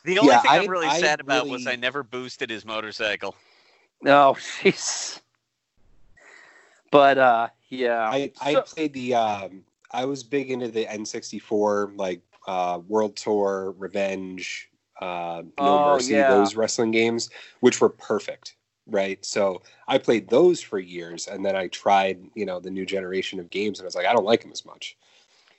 The 0.05 0.19
only 0.19 0.33
Yeah, 0.33 0.41
thing 0.41 0.51
I- 0.51 0.59
I'm 0.59 0.69
really 0.69 0.87
I 0.87 1.01
sad 1.01 1.21
about 1.21 1.49
was 1.49 1.67
I 1.67 1.77
never 1.77 2.03
boosted 2.03 2.51
his 2.51 2.65
motorcycle. 2.65 3.35
Oh, 4.07 4.37
jeez. 4.63 5.21
But 6.91 7.19
uh, 7.19 7.49
yeah. 7.69 8.09
I, 8.11 8.33
I 8.41 8.55
So- 8.55 8.63
played 8.63 8.93
the 8.93 9.15
um 9.15 9.65
I 9.93 10.05
was 10.07 10.23
big 10.23 10.51
into 10.51 10.69
the 10.69 10.87
N64 10.87 11.97
like 11.97 12.21
uh 12.47 12.81
World 12.89 13.17
Tour, 13.17 13.75
Revenge, 13.79 14.69
uh 15.01 15.43
No 15.45 15.53
Oh, 15.59 15.95
Mercy, 15.95 16.15
yeah. 16.15 16.31
those 16.31 16.55
wrestling 16.57 16.91
games, 16.91 17.31
which 17.61 17.81
were 17.81 17.89
perfect. 17.89 18.57
Right. 18.87 19.25
So 19.25 19.63
I 19.87 19.99
played 19.99 20.29
those 20.29 20.61
for 20.61 20.79
years 20.81 21.29
and 21.29 21.45
then 21.45 21.55
I 21.55 21.69
tried, 21.69 22.19
you 22.35 22.45
know, 22.45 22.59
the 22.59 22.71
new 22.71 22.85
generation 22.85 23.39
of 23.39 23.49
games 23.49 23.79
and 23.79 23.85
I 23.85 23.89
was 23.89 23.95
like, 23.95 24.07
I 24.07 24.13
don't 24.13 24.25
like 24.25 24.43
them 24.43 24.51
as 24.53 24.65
much. 24.65 24.97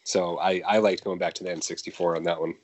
So 0.04 0.38
I, 0.40 0.62
I 0.68 0.80
liked 0.80 1.06
going 1.06 1.20
back 1.20 1.34
to 1.36 1.44
the 1.46 1.50
N64 1.50 2.18
on 2.18 2.24
that 2.24 2.40
one. 2.42 2.56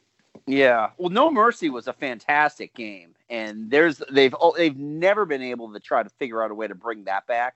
Yeah. 0.45 0.89
Well, 0.97 1.09
No 1.09 1.31
Mercy 1.31 1.69
was 1.69 1.87
a 1.87 1.93
fantastic 1.93 2.73
game, 2.75 3.15
and 3.29 3.71
there's 3.71 4.01
they've 4.11 4.35
they've 4.57 4.75
never 4.77 5.25
been 5.25 5.41
able 5.41 5.71
to 5.73 5.79
try 5.79 6.03
to 6.03 6.09
figure 6.09 6.43
out 6.43 6.51
a 6.51 6.53
way 6.55 6.67
to 6.67 6.75
bring 6.75 7.05
that 7.05 7.25
back 7.25 7.55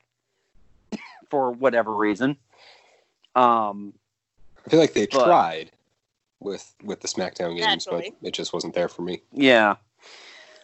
for 1.29 1.51
whatever 1.51 1.93
reason. 1.93 2.37
Um. 3.35 3.93
I 4.65 4.69
feel 4.69 4.79
like 4.79 4.93
they 4.93 5.07
But- 5.07 5.25
tried 5.25 5.71
with 6.43 6.75
with 6.83 7.01
the 7.01 7.07
SmackDown 7.07 7.55
games, 7.57 7.85
Naturally. 7.87 8.13
but 8.21 8.27
it 8.29 8.33
just 8.33 8.53
wasn't 8.53 8.73
there 8.73 8.89
for 8.89 9.01
me. 9.01 9.21
Yeah. 9.31 9.75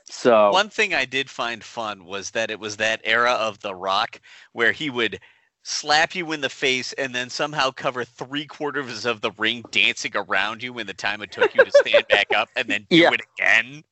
So. 0.05 0.49
One 0.51 0.69
thing 0.69 0.93
I 0.93 1.05
did 1.05 1.29
find 1.29 1.63
fun 1.63 2.05
was 2.05 2.31
that 2.31 2.49
it 2.49 2.59
was 2.59 2.77
that 2.77 2.99
era 3.03 3.31
of 3.33 3.59
The 3.59 3.75
Rock 3.75 4.19
where 4.53 4.71
he 4.71 4.89
would 4.89 5.19
slap 5.63 6.15
you 6.15 6.31
in 6.31 6.41
the 6.41 6.49
face 6.49 6.93
and 6.93 7.13
then 7.13 7.29
somehow 7.29 7.69
cover 7.69 8.03
three 8.03 8.45
quarters 8.45 9.05
of 9.05 9.21
the 9.21 9.29
ring 9.37 9.63
dancing 9.71 10.13
around 10.15 10.63
you 10.63 10.79
in 10.79 10.87
the 10.87 10.93
time 10.95 11.21
it 11.21 11.31
took 11.31 11.53
you 11.53 11.63
to 11.63 11.71
stand 11.71 12.07
back 12.09 12.27
up 12.35 12.49
and 12.55 12.67
then 12.67 12.87
do 12.89 12.95
Yeah. 12.97 13.11
it 13.13 13.21
again. 13.37 13.83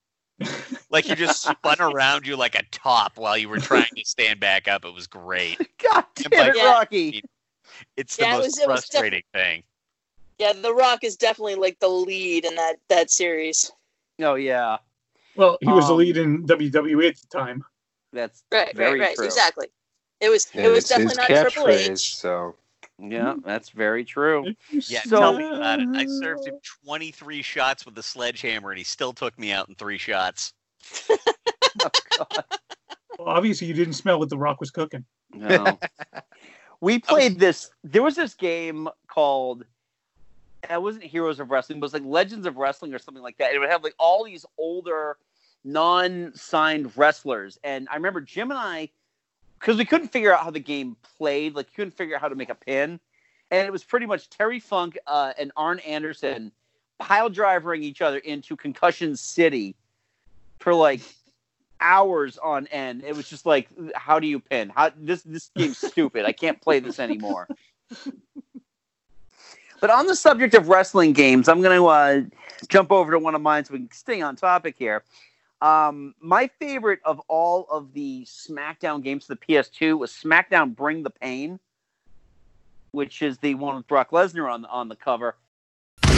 Like 0.90 1.06
he 1.06 1.14
just 1.16 1.44
spun 1.44 1.80
around 1.80 2.26
you 2.26 2.36
like 2.36 2.56
a 2.56 2.64
top 2.72 3.18
while 3.20 3.38
you 3.38 3.50
were 3.50 3.60
trying 3.60 3.86
to 3.96 4.04
stand 4.06 4.40
back 4.40 4.68
up. 4.68 4.86
It 4.86 4.94
was 4.94 5.06
great. 5.06 5.58
God 5.84 6.04
damn 6.16 6.48
it, 6.50 6.56
Yeah. 6.58 6.72
Rocky. 6.72 7.22
It's 7.96 8.16
the 8.16 8.24
Yeah, 8.24 8.36
it 8.36 8.38
most 8.38 8.46
was- 8.46 8.58
it 8.60 8.68
was 8.70 8.80
frustrating 8.86 9.24
thing. 9.34 9.64
Yeah, 10.40 10.54
The 10.54 10.74
Rock 10.74 11.04
is 11.04 11.16
definitely 11.18 11.56
like 11.56 11.80
the 11.80 11.88
lead 11.88 12.46
in 12.46 12.56
that 12.56 12.76
that 12.90 13.10
series. 13.12 13.72
Oh 14.20 14.36
yeah. 14.36 14.78
Well, 15.36 15.58
he 15.62 15.68
was 15.68 15.88
the 15.88 15.94
Um, 15.94 16.00
lead 16.00 16.18
in 16.18 16.46
WWE 16.48 17.08
at 17.10 17.18
the 17.18 17.28
time. 17.28 17.64
That's 18.14 18.44
Right, 18.52 18.76
very 18.76 19.00
right, 19.00 19.08
right. 19.10 19.16
true. 19.16 19.26
Exactly. 19.26 19.68
It 20.20 20.30
was 20.30 20.48
And 20.54 20.66
it 20.66 20.70
was 20.70 20.88
definitely 20.88 21.10
his 21.10 21.18
not 21.18 21.28
Triple 21.28 21.64
catchphrase, 21.66 21.90
H. 21.92 22.16
so 22.16 22.56
Yeah, 23.00 23.36
that's 23.46 23.70
very 23.70 24.04
true. 24.04 24.54
Yeah, 24.72 25.02
So- 25.04 25.20
tell 25.20 25.38
me 25.38 25.46
about 25.46 25.80
it. 25.82 25.90
I 25.94 26.06
served 26.08 26.48
him 26.48 26.60
23 26.86 27.42
shots 27.44 27.86
with 27.86 27.94
the 27.96 28.02
sledgehammer 28.04 28.72
and 28.72 28.78
he 28.80 28.84
still 28.84 29.14
took 29.14 29.38
me 29.38 29.52
out 29.52 29.70
in 29.70 29.76
three 29.76 29.98
shots. 30.00 30.54
Well, 33.20 33.30
obviously, 33.30 33.66
you 33.68 33.74
didn't 33.74 33.94
smell 33.96 34.20
what 34.20 34.30
The 34.30 34.38
Rock 34.38 34.60
was 34.60 34.70
cooking. 34.70 35.04
No. 35.34 35.80
we 36.82 37.00
played 37.00 37.40
this. 37.40 37.72
There 37.84 38.04
was 38.04 38.16
this 38.16 38.36
game 38.36 38.88
called. 39.08 39.66
It 40.70 40.82
wasn't 40.82 41.06
Heroes 41.06 41.40
of 41.40 41.52
Wrestling, 41.52 41.80
but 41.80 41.86
it 41.86 41.94
was 41.94 41.94
like 41.94 42.06
Legends 42.06 42.46
of 42.46 42.58
Wrestling 42.58 42.94
or 42.94 43.00
something 43.00 43.24
like 43.24 43.38
that. 43.38 43.54
It 43.54 43.60
would 43.60 43.70
have 43.70 43.84
like 43.84 43.96
all 43.98 44.24
these 44.24 44.46
older, 44.58 45.18
non-signed 45.64 46.96
wrestlers, 46.98 47.60
and 47.64 47.88
I 47.92 47.96
remember 47.96 48.22
Jim 48.22 48.52
and 48.52 48.60
I, 48.60 48.90
because 49.60 49.78
we 49.78 49.86
couldn't 49.86 50.10
figure 50.10 50.34
out 50.34 50.44
how 50.44 50.52
the 50.52 50.60
game 50.60 50.96
played, 51.18 51.56
like 51.56 51.68
you 51.68 51.76
couldn't 51.76 51.96
figure 51.96 52.16
out 52.16 52.22
how 52.22 52.30
to 52.30 52.36
make 52.36 52.50
a 52.50 52.56
pin, 52.56 53.00
and 53.52 53.68
it 53.68 53.72
was 53.72 53.84
pretty 53.84 54.06
much 54.06 54.30
Terry 54.30 54.60
Funk 54.60 54.98
uh, 55.08 55.34
and 55.38 55.52
Arn 55.56 55.80
Anderson 55.80 56.52
pile 57.00 57.30
driving 57.30 57.84
each 57.84 58.02
other 58.02 58.18
into 58.18 58.56
Concussion 58.56 59.16
City 59.16 59.76
for 60.60 60.74
like 60.74 61.02
hours 61.80 62.38
on 62.38 62.68
end. 62.68 63.04
It 63.04 63.16
was 63.16 63.30
just 63.30 63.46
like, 63.46 63.70
how 63.96 64.20
do 64.20 64.28
you 64.28 64.40
pin? 64.40 64.72
How 64.76 64.92
this 64.98 65.22
this 65.24 65.52
game's 65.56 65.78
stupid. 65.78 66.26
I 66.26 66.32
can't 66.32 66.62
play 66.62 66.80
this 66.80 67.00
anymore. 67.00 67.48
But 69.80 69.90
on 69.92 70.08
the 70.08 70.16
subject 70.16 70.56
of 70.56 70.70
wrestling 70.70 71.14
games, 71.14 71.48
I'm 71.48 71.62
going 71.62 71.78
to 71.78 71.88
uh, 71.88 72.22
jump 72.68 72.92
over 72.92 73.12
to 73.12 73.20
one 73.20 73.36
of 73.36 73.42
mine 73.42 73.64
so 73.66 73.74
we 73.74 73.80
can 73.80 73.92
stay 73.92 74.22
on 74.22 74.36
topic 74.36 74.76
here. 74.78 75.04
Um, 75.62 76.14
my 76.20 76.50
favorite 76.60 77.00
of 77.04 77.20
all 77.28 77.68
of 77.72 77.94
the 77.94 78.26
SmackDown 78.26 79.04
games 79.04 79.26
for 79.26 79.36
the 79.36 79.40
PS2 79.42 79.98
was 79.98 80.12
SmackDown 80.12 80.76
Bring 80.76 81.04
the 81.04 81.10
Pain, 81.10 81.60
which 82.92 83.22
is 83.22 83.38
the 83.40 83.56
one 83.56 83.76
with 83.76 83.88
Brock 83.88 84.12
Lesnar 84.12 84.52
on 84.52 84.66
on 84.66 84.88
the 84.88 84.96
cover. 84.96 85.36
When 86.04 86.16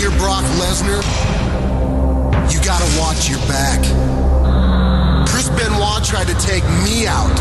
you're 0.00 0.16
Brock 0.18 0.44
Lesnar, 0.60 1.02
you 2.52 2.60
gotta 2.64 3.00
watch 3.00 3.28
your 3.28 3.40
back. 3.48 3.80
Chris 5.28 5.48
Benoit 5.50 6.04
tried 6.04 6.28
to 6.28 6.34
take 6.46 6.62
me 6.84 7.08
out 7.08 7.40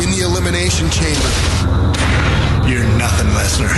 in 0.00 0.10
the 0.12 0.20
Elimination 0.24 0.88
Chamber. 0.90 2.03
You're 2.74 2.82
nothing, 2.98 3.30
Lesnar. 3.38 3.70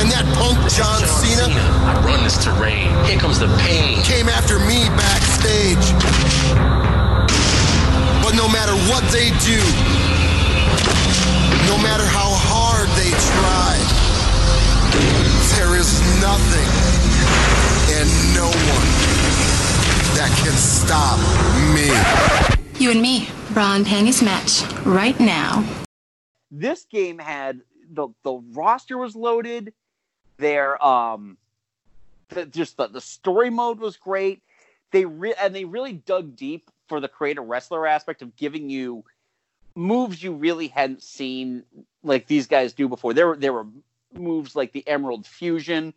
And 0.00 0.08
that 0.08 0.24
punk 0.40 0.56
John, 0.72 1.04
Cena, 1.04 1.52
I 1.84 2.00
run 2.00 2.24
this 2.24 2.40
terrain. 2.40 2.88
Here 3.04 3.20
comes 3.20 3.38
the 3.38 3.52
pain. 3.60 4.00
came 4.08 4.30
after 4.32 4.56
me 4.56 4.88
backstage. 4.96 5.84
But 8.24 8.40
no 8.40 8.48
matter 8.48 8.72
what 8.88 9.04
they 9.12 9.36
do, 9.44 9.60
no 11.68 11.76
matter 11.84 12.08
how 12.08 12.32
hard 12.32 12.88
they 12.96 13.12
try, 13.12 13.76
there 15.60 15.76
is 15.76 15.92
nothing 16.24 16.70
and 18.00 18.08
no 18.32 18.48
one 18.48 18.88
that 20.16 20.32
can 20.40 20.56
stop 20.56 21.20
me. 21.76 21.92
You 22.80 22.92
and 22.92 23.02
me, 23.02 23.28
bra 23.52 23.76
and 23.76 23.84
panties 23.84 24.22
match 24.22 24.64
right 24.86 25.20
now. 25.20 25.85
This 26.50 26.84
game 26.84 27.18
had 27.18 27.60
the 27.90 28.08
the 28.22 28.34
roster 28.52 28.98
was 28.98 29.16
loaded. 29.16 29.72
Their 30.38 30.82
um 30.84 31.36
the, 32.28 32.46
just 32.46 32.76
the, 32.76 32.88
the 32.88 33.00
story 33.00 33.50
mode 33.50 33.78
was 33.78 33.96
great. 33.96 34.42
They 34.90 35.04
re- 35.04 35.34
and 35.40 35.54
they 35.54 35.64
really 35.64 35.92
dug 35.92 36.36
deep 36.36 36.70
for 36.88 37.00
the 37.00 37.08
create 37.08 37.38
a 37.38 37.42
wrestler 37.42 37.86
aspect 37.86 38.22
of 38.22 38.36
giving 38.36 38.70
you 38.70 39.04
moves 39.74 40.22
you 40.22 40.32
really 40.32 40.68
hadn't 40.68 41.02
seen 41.02 41.62
like 42.02 42.26
these 42.26 42.46
guys 42.46 42.72
do 42.72 42.88
before. 42.88 43.14
There 43.14 43.28
were 43.28 43.36
there 43.36 43.52
were 43.52 43.66
moves 44.14 44.56
like 44.56 44.72
the 44.72 44.86
Emerald 44.88 45.26
Fusion, 45.26 45.92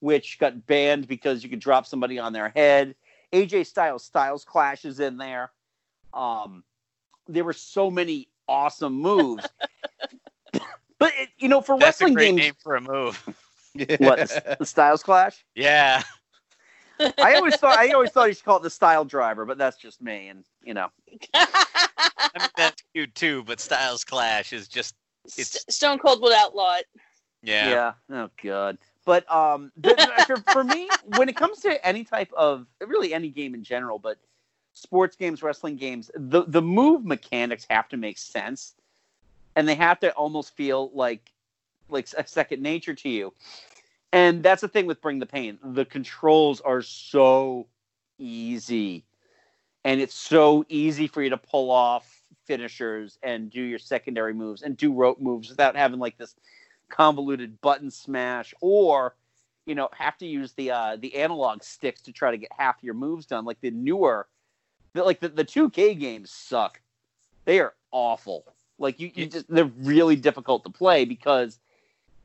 which 0.00 0.38
got 0.38 0.66
banned 0.66 1.06
because 1.06 1.42
you 1.42 1.50
could 1.50 1.60
drop 1.60 1.86
somebody 1.86 2.18
on 2.18 2.32
their 2.32 2.50
head. 2.50 2.94
AJ 3.32 3.66
Styles 3.66 4.04
Styles 4.04 4.44
clashes 4.44 5.00
in 5.00 5.16
there. 5.16 5.52
Um, 6.12 6.64
there 7.28 7.44
were 7.44 7.52
so 7.52 7.90
many 7.90 8.28
awesome 8.48 8.94
moves. 8.94 9.46
but 11.00 11.12
it, 11.18 11.30
you 11.38 11.48
know, 11.48 11.60
for 11.60 11.76
That's 11.76 12.00
a 12.00 12.04
wrestling 12.04 12.14
great 12.14 12.26
games, 12.36 12.38
name 12.38 12.54
for 12.62 12.76
a 12.76 12.80
move. 12.80 13.20
what 13.98 14.18
the, 14.20 14.56
the 14.60 14.66
Styles 14.66 15.02
Clash? 15.02 15.44
Yeah. 15.56 16.02
I 17.18 17.34
always 17.34 17.56
thought 17.56 17.78
I 17.78 17.88
always 17.92 18.10
thought 18.10 18.28
you 18.28 18.34
should 18.34 18.44
call 18.44 18.58
it 18.58 18.62
the 18.62 18.70
Style 18.70 19.04
Driver, 19.06 19.44
but 19.46 19.58
that's 19.58 19.78
just 19.78 20.00
me, 20.02 20.28
and 20.28 20.44
you 20.62 20.74
know. 20.74 20.88
I 21.34 22.38
mean, 22.38 22.48
that's 22.56 22.82
cute 22.94 23.14
too, 23.14 23.42
but 23.44 23.58
Styles 23.58 24.04
Clash 24.04 24.52
is 24.52 24.68
just 24.68 24.94
it's 25.36 25.64
Stone 25.74 25.98
Cold 25.98 26.20
would 26.22 26.32
outlaw 26.34 26.76
it. 26.76 26.86
yeah. 27.70 27.92
Oh 28.10 28.30
god. 28.42 28.78
But 29.06 29.30
um, 29.32 29.72
the, 29.78 29.94
the- 29.94 30.24
for, 30.26 30.52
for 30.52 30.62
me, 30.64 30.88
when 31.16 31.28
it 31.30 31.36
comes 31.36 31.60
to 31.60 31.84
any 31.86 32.04
type 32.04 32.30
of 32.36 32.66
really 32.86 33.14
any 33.14 33.30
game 33.30 33.54
in 33.54 33.64
general, 33.64 33.98
but 33.98 34.18
sports 34.74 35.16
games, 35.16 35.42
wrestling 35.42 35.76
games, 35.76 36.10
the 36.14 36.44
the 36.46 36.60
move 36.62 37.04
mechanics 37.04 37.66
have 37.70 37.88
to 37.88 37.96
make 37.96 38.18
sense, 38.18 38.74
and 39.60 39.68
they 39.68 39.74
have 39.74 40.00
to 40.00 40.10
almost 40.12 40.56
feel 40.56 40.90
like 40.94 41.34
like 41.90 42.08
a 42.16 42.26
second 42.26 42.62
nature 42.62 42.94
to 42.94 43.10
you. 43.10 43.34
And 44.10 44.42
that's 44.42 44.62
the 44.62 44.68
thing 44.68 44.86
with 44.86 45.02
Bring 45.02 45.18
the 45.18 45.26
Pain. 45.26 45.58
The 45.62 45.84
controls 45.84 46.62
are 46.62 46.80
so 46.80 47.66
easy, 48.18 49.04
and 49.84 50.00
it's 50.00 50.14
so 50.14 50.64
easy 50.70 51.06
for 51.06 51.22
you 51.22 51.28
to 51.28 51.36
pull 51.36 51.70
off 51.70 52.22
finishers 52.46 53.18
and 53.22 53.50
do 53.50 53.60
your 53.60 53.78
secondary 53.78 54.32
moves 54.32 54.62
and 54.62 54.78
do 54.78 54.94
rope 54.94 55.20
moves 55.20 55.50
without 55.50 55.76
having 55.76 56.00
like 56.00 56.16
this 56.16 56.36
convoluted 56.88 57.60
button 57.60 57.90
smash 57.90 58.54
or 58.62 59.14
you 59.66 59.74
know 59.74 59.90
have 59.92 60.16
to 60.16 60.26
use 60.26 60.52
the 60.54 60.70
uh 60.70 60.96
the 60.96 61.14
analog 61.14 61.62
sticks 61.62 62.00
to 62.00 62.12
try 62.12 62.30
to 62.30 62.38
get 62.38 62.50
half 62.56 62.82
your 62.82 62.94
moves 62.94 63.26
done 63.26 63.44
like 63.44 63.60
the 63.60 63.70
newer 63.70 64.26
the, 64.94 65.04
like 65.04 65.20
the, 65.20 65.28
the 65.28 65.44
2k 65.44 66.00
games 66.00 66.32
suck 66.32 66.80
they 67.44 67.60
are 67.60 67.74
awful 67.92 68.44
like 68.80 68.98
you, 68.98 69.10
you 69.14 69.26
just 69.26 69.46
they're 69.48 69.64
really 69.64 70.16
difficult 70.16 70.64
to 70.64 70.70
play 70.70 71.04
because 71.04 71.58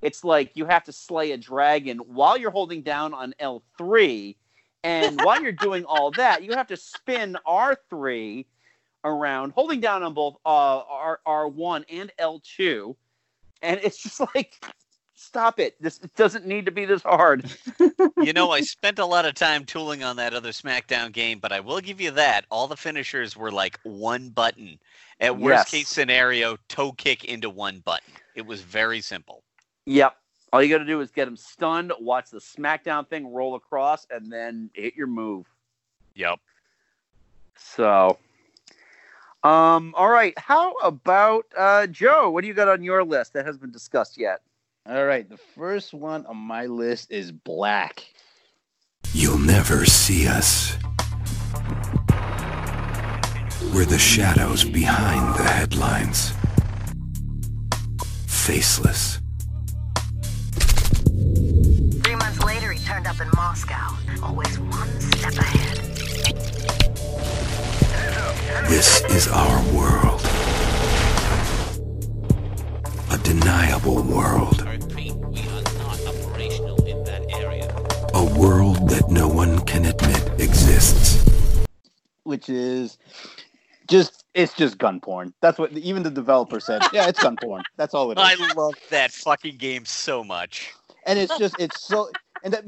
it's 0.01 0.23
like 0.23 0.51
you 0.55 0.65
have 0.65 0.83
to 0.85 0.91
slay 0.91 1.31
a 1.31 1.37
dragon 1.37 1.97
while 1.99 2.37
you're 2.37 2.51
holding 2.51 2.81
down 2.81 3.13
on 3.13 3.35
l3 3.39 4.35
and 4.83 5.21
while 5.23 5.41
you're 5.41 5.51
doing 5.51 5.85
all 5.85 6.11
that 6.11 6.43
you 6.43 6.53
have 6.53 6.67
to 6.67 6.77
spin 6.77 7.37
r3 7.45 8.45
around 9.03 9.51
holding 9.51 9.79
down 9.79 10.01
on 10.01 10.13
both 10.13 10.35
uh 10.45 10.81
R, 10.89 11.19
r1 11.27 11.85
and 11.89 12.11
l2 12.19 12.95
and 13.61 13.79
it's 13.83 14.01
just 14.01 14.21
like 14.33 14.63
stop 15.15 15.59
it 15.59 15.81
this 15.81 15.99
it 15.99 16.13
doesn't 16.15 16.45
need 16.45 16.65
to 16.65 16.71
be 16.71 16.85
this 16.85 17.01
hard 17.03 17.49
You 18.17 18.33
know, 18.33 18.51
I 18.51 18.61
spent 18.61 18.99
a 18.99 19.05
lot 19.05 19.25
of 19.25 19.35
time 19.35 19.65
tooling 19.65 20.03
on 20.03 20.15
that 20.15 20.33
other 20.33 20.49
SmackDown 20.51 21.11
game, 21.11 21.39
but 21.39 21.51
I 21.51 21.59
will 21.59 21.81
give 21.81 21.99
you 21.99 22.11
that. 22.11 22.45
All 22.49 22.67
the 22.67 22.77
finishers 22.77 23.35
were 23.35 23.51
like 23.51 23.79
one 23.83 24.29
button. 24.29 24.79
At 25.19 25.37
worst 25.37 25.67
Yes. 25.67 25.71
case 25.71 25.89
scenario, 25.89 26.57
toe 26.69 26.93
kick 26.93 27.25
into 27.25 27.49
one 27.49 27.79
button. 27.79 28.13
It 28.33 28.45
was 28.45 28.61
very 28.61 29.01
simple. 29.01 29.43
Yep. 29.85 30.15
All 30.53 30.63
you 30.63 30.69
got 30.69 30.79
to 30.79 30.85
do 30.85 31.01
is 31.01 31.11
get 31.11 31.27
him 31.27 31.35
stunned, 31.35 31.91
watch 31.99 32.29
the 32.31 32.39
SmackDown 32.39 33.07
thing 33.07 33.31
roll 33.33 33.55
across, 33.55 34.07
and 34.09 34.31
then 34.31 34.69
hit 34.73 34.95
your 34.95 35.07
move. 35.07 35.45
Yep. 36.15 36.39
So, 37.57 38.17
um, 39.43 39.93
all 39.97 40.09
right. 40.09 40.37
How 40.37 40.73
about 40.75 41.45
uh, 41.57 41.87
Joe? 41.87 42.29
What 42.29 42.41
do 42.41 42.47
you 42.47 42.53
got 42.53 42.69
on 42.69 42.81
your 42.81 43.03
list 43.03 43.33
that 43.33 43.45
hasn't 43.45 43.61
been 43.61 43.71
discussed 43.71 44.17
yet? 44.17 44.41
All 44.87 45.03
right, 45.03 45.27
the 45.27 45.37
first 45.37 45.95
one 45.95 46.27
on 46.27 46.37
my 46.37 46.67
list 46.67 47.11
is 47.11 47.31
Black. 47.31 48.05
You'll 49.13 49.39
never 49.39 49.83
see 49.83 50.27
us. 50.27 50.77
We're 53.73 53.85
the 53.85 53.97
shadows 53.97 54.63
behind 54.63 55.39
the 55.39 55.43
headlines. 55.43 56.33
Faceless. 58.27 59.19
Three 62.03 62.15
months 62.15 62.43
later, 62.43 62.71
he 62.71 62.79
turned 62.85 63.07
up 63.07 63.19
in 63.19 63.27
Moscow. 63.35 63.97
Always 64.21 64.59
one 64.59 65.01
step 65.01 65.33
ahead. 65.33 65.77
This 68.67 69.03
is 69.05 69.27
our 69.29 69.63
world. 69.73 70.21
A 73.09 73.17
deniable 73.23 74.03
world. 74.03 74.64
A 78.15 78.23
world 78.39 78.87
that 78.89 79.09
no 79.09 79.27
one 79.27 79.59
can 79.65 79.85
admit 79.85 80.39
exists. 80.39 81.21
which 82.23 82.49
is 82.49 82.97
just 83.89 84.23
it's 84.33 84.53
just 84.53 84.77
gun 84.77 84.99
porn. 85.01 85.33
That's 85.41 85.59
what 85.59 85.71
even 85.73 86.01
the 86.03 86.09
developer 86.09 86.59
said. 86.59 86.81
Yeah, 86.93 87.07
it's 87.07 87.21
gun 87.21 87.35
porn. 87.41 87.63
That's 87.77 87.93
all 87.93 88.11
it 88.11 88.17
is. 88.17 88.23
I 88.25 88.53
love 88.53 88.73
that 88.89 89.11
fucking 89.11 89.57
game 89.57 89.85
so 89.85 90.23
much. 90.23 90.71
and 91.05 91.19
it's 91.19 91.37
just 91.37 91.55
it's 91.59 91.81
so 91.81 92.09
and 92.43 92.53
that 92.53 92.63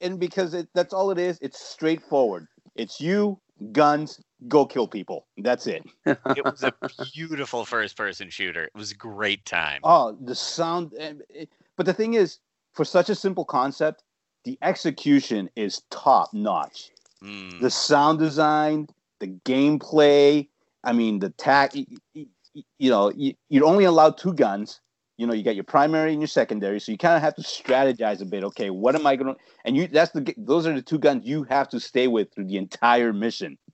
and 0.00 0.20
because 0.20 0.54
it, 0.54 0.68
that's 0.74 0.94
all 0.94 1.10
it 1.10 1.18
is. 1.18 1.38
It's 1.42 1.58
straightforward. 1.60 2.46
It's 2.76 3.00
you 3.00 3.40
guns 3.72 4.20
go 4.48 4.64
kill 4.66 4.86
people. 4.86 5.26
That's 5.36 5.66
it. 5.66 5.82
It 6.06 6.44
was 6.44 6.62
a 6.62 6.72
beautiful 7.12 7.64
first 7.64 7.96
person 7.96 8.30
shooter. 8.30 8.64
It 8.64 8.74
was 8.74 8.92
a 8.92 8.96
great 8.96 9.44
time. 9.44 9.80
Oh, 9.84 10.16
the 10.20 10.34
sound. 10.34 10.92
Eh, 10.98 11.14
eh, 11.34 11.44
but 11.76 11.86
the 11.86 11.92
thing 11.92 12.14
is, 12.14 12.38
for 12.72 12.84
such 12.84 13.10
a 13.10 13.14
simple 13.14 13.44
concept, 13.44 14.02
the 14.44 14.58
execution 14.62 15.48
is 15.56 15.82
top 15.90 16.32
notch. 16.34 16.90
Mm. 17.22 17.60
The 17.60 17.70
sound 17.70 18.18
design, 18.18 18.88
the 19.20 19.28
gameplay. 19.44 20.48
I 20.84 20.92
mean, 20.92 21.20
the 21.20 21.30
tack. 21.30 21.74
y- 21.74 21.86
y- 22.14 22.26
y- 22.54 22.62
You 22.78 22.90
know, 22.90 23.12
you, 23.14 23.34
you're 23.48 23.64
only 23.66 23.84
allowed 23.84 24.18
two 24.18 24.34
guns. 24.34 24.80
You 25.18 25.26
know, 25.26 25.34
you 25.34 25.44
got 25.44 25.54
your 25.54 25.62
primary 25.64 26.10
and 26.12 26.20
your 26.20 26.26
secondary, 26.28 26.80
so 26.80 26.90
you 26.90 26.98
kind 26.98 27.14
of 27.14 27.22
have 27.22 27.36
to 27.36 27.42
strategize 27.42 28.20
a 28.20 28.24
bit. 28.24 28.42
Okay, 28.44 28.70
what 28.70 28.96
am 28.96 29.06
I 29.06 29.14
gonna? 29.14 29.36
And 29.64 29.76
you, 29.76 29.86
that's 29.86 30.10
the. 30.10 30.34
Those 30.36 30.66
are 30.66 30.74
the 30.74 30.82
two 30.82 30.98
guns 30.98 31.24
you 31.24 31.44
have 31.44 31.68
to 31.68 31.78
stay 31.78 32.08
with 32.08 32.34
through 32.34 32.46
the 32.46 32.56
entire 32.56 33.12
mission. 33.12 33.58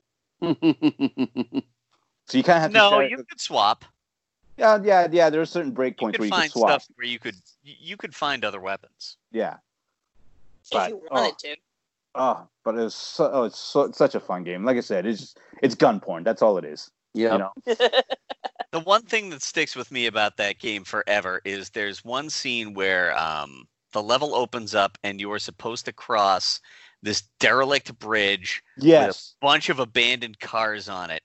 So 2.26 2.36
you 2.36 2.44
kind 2.44 2.56
of 2.58 2.62
have 2.62 2.70
to. 2.72 2.76
No, 2.76 3.00
you 3.00 3.16
could 3.16 3.40
swap. 3.40 3.86
Yeah, 4.58 4.78
yeah, 4.84 5.08
yeah. 5.10 5.30
There 5.30 5.40
are 5.40 5.46
certain 5.46 5.70
You 5.70 5.76
breakpoints 5.78 6.18
where 6.18 6.26
you 6.26 6.30
find 6.30 6.52
can 6.52 6.60
swap. 6.60 6.82
stuff 6.82 6.86
where 6.96 7.06
you 7.06 7.18
could 7.18 7.36
you 7.62 7.96
could 7.96 8.14
find 8.14 8.44
other 8.44 8.60
weapons. 8.60 9.16
Yeah. 9.32 9.56
If 10.70 10.76
But, 10.78 10.90
you 10.90 11.02
wanted 11.10 11.38
to. 11.38 11.56
Oh, 12.14 12.48
but 12.64 12.76
it's 12.76 12.94
so, 12.94 13.30
oh, 13.32 13.42
it's 13.44 13.58
so, 13.58 13.82
it's 13.82 13.98
such 13.98 14.14
a 14.14 14.20
fun 14.20 14.42
game. 14.44 14.64
Like 14.64 14.76
I 14.76 14.80
said, 14.80 15.06
it's 15.06 15.20
just, 15.20 15.40
it's 15.62 15.74
gun 15.74 16.00
porn. 16.00 16.24
That's 16.24 16.42
all 16.42 16.58
it 16.58 16.64
is. 16.64 16.90
Yeah. 17.14 17.32
You 17.32 17.38
know. 17.38 17.90
The 18.70 18.80
one 18.80 19.00
thing 19.02 19.30
that 19.30 19.40
sticks 19.40 19.74
with 19.74 19.90
me 19.90 20.04
about 20.04 20.36
that 20.36 20.58
game 20.58 20.84
forever 20.84 21.40
is 21.46 21.70
there's 21.70 22.04
one 22.04 22.28
scene 22.28 22.74
where 22.74 23.16
um, 23.18 23.66
the 23.94 24.02
level 24.02 24.34
opens 24.34 24.74
up 24.74 24.98
and 25.02 25.18
you 25.18 25.32
are 25.32 25.38
supposed 25.38 25.86
to 25.86 25.92
cross 25.92 26.60
this 27.02 27.22
derelict 27.40 27.98
bridge 27.98 28.62
with 28.76 28.84
Yes. 28.84 29.34
a 29.40 29.46
bunch 29.46 29.70
of 29.70 29.78
abandoned 29.78 30.38
cars 30.40 30.86
on 30.86 31.10
it. 31.10 31.22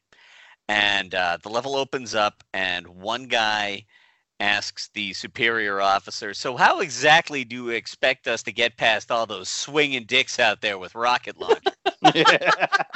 And 0.69 1.13
uh, 1.13 1.37
the 1.43 1.49
level 1.49 1.75
opens 1.75 2.15
up, 2.15 2.45
and 2.53 2.87
one 2.87 3.25
guy 3.25 3.85
asks 4.43 4.89
the 4.93 5.13
superior 5.13 5.79
officer, 5.79 6.33
So, 6.33 6.57
how 6.57 6.81
exactly 6.81 7.45
do 7.45 7.55
you 7.55 7.69
expect 7.69 8.27
us 8.27 8.43
to 8.43 8.51
get 8.51 8.77
past 8.77 9.09
all 9.09 9.25
those 9.25 9.47
swinging 9.47 10.05
dicks 10.05 10.37
out 10.37 10.61
there 10.61 10.77
with 10.77 10.93
rocket 10.93 11.37
launchers? 11.39 11.73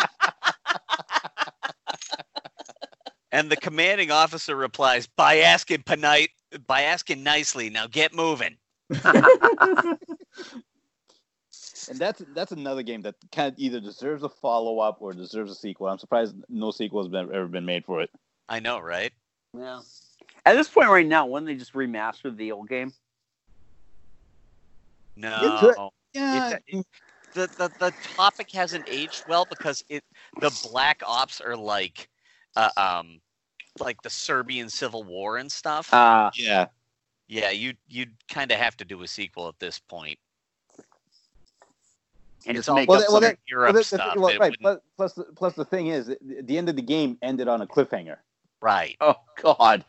And 3.32 3.52
the 3.52 3.58
commanding 3.58 4.10
officer 4.10 4.56
replies 4.56 5.06
by 5.06 5.40
asking 5.40 5.84
polite, 5.84 6.30
by 6.66 6.84
asking 6.84 7.24
nicely. 7.24 7.70
Now 7.70 7.86
get 7.86 8.14
moving. 8.14 8.56
and 8.90 10.00
that's 11.96 12.24
that's 12.34 12.54
another 12.54 12.84
game 12.84 13.02
that 13.02 13.16
kind 13.34 13.52
of 13.52 13.60
either 13.60 13.82
deserves 13.82 14.24
a 14.24 14.30
follow 14.30 14.80
up 14.80 15.02
or 15.02 15.12
deserves 15.12 15.52
a 15.52 15.56
sequel. 15.56 15.88
I'm 15.88 16.00
surprised 16.00 16.36
no 16.50 16.72
sequel 16.72 17.04
has 17.04 17.10
been, 17.10 17.32
ever 17.34 17.48
been 17.48 17.66
made 17.66 17.84
for 17.86 18.02
it. 18.02 18.10
I 18.48 18.60
know, 18.60 18.80
right? 18.80 19.12
Yeah. 19.54 19.82
At 20.48 20.56
this 20.56 20.70
point 20.70 20.88
right 20.90 21.06
now, 21.06 21.26
wouldn't 21.26 21.48
they 21.48 21.56
just 21.56 21.74
remaster 21.74 22.36
the 22.36 22.54
old 22.54 22.70
game? 22.70 22.94
No. 25.16 25.92
Yeah. 26.14 26.58
It- 26.68 26.86
the, 27.34 27.46
the 27.58 27.70
the 27.80 27.94
topic 28.16 28.50
hasn't 28.52 28.86
aged 28.90 29.26
well 29.28 29.46
because 29.48 29.84
it 29.90 30.04
the 30.40 30.50
black 30.72 31.04
ops 31.06 31.40
are 31.42 31.56
like 31.56 32.08
uh, 32.56 32.70
um 32.78 33.20
like 33.80 34.02
the 34.02 34.10
Serbian 34.10 34.70
civil 34.70 35.04
war 35.04 35.38
and 35.38 35.52
stuff. 35.52 35.94
Uh, 35.94 36.32
yeah. 36.34 36.68
yeah, 37.28 37.52
you 37.52 37.74
you'd 37.90 38.14
kind 38.30 38.52
of 38.52 38.58
have 38.58 38.76
to 38.78 38.86
do 38.86 39.04
a 39.04 39.08
sequel 39.08 39.48
at 39.50 39.60
this 39.60 39.78
point. 39.78 40.18
and 42.48 42.58
It's 42.58 42.66
just 42.66 42.70
all 42.70 42.76
make 42.78 42.90
Well, 42.90 43.00
up 43.02 43.08
well, 43.10 43.16
some 43.18 43.22
that- 43.24 43.40
Europe 43.48 43.74
well, 43.74 43.82
that- 43.82 43.86
stuff. 43.86 44.16
well, 44.16 44.38
right. 44.40 44.56
Plus, 44.60 44.80
plus, 44.96 45.14
the- 45.14 45.26
plus 45.36 45.54
the 45.54 45.66
thing 45.66 45.88
is, 45.88 46.08
the, 46.08 46.18
the 46.42 46.58
end 46.58 46.70
of 46.70 46.76
the 46.76 46.82
game 46.82 47.18
ended 47.22 47.48
on 47.48 47.62
a 47.62 47.68
cliffhanger. 47.68 48.18
right. 48.62 48.96
Oh 49.02 49.16
God. 49.44 49.86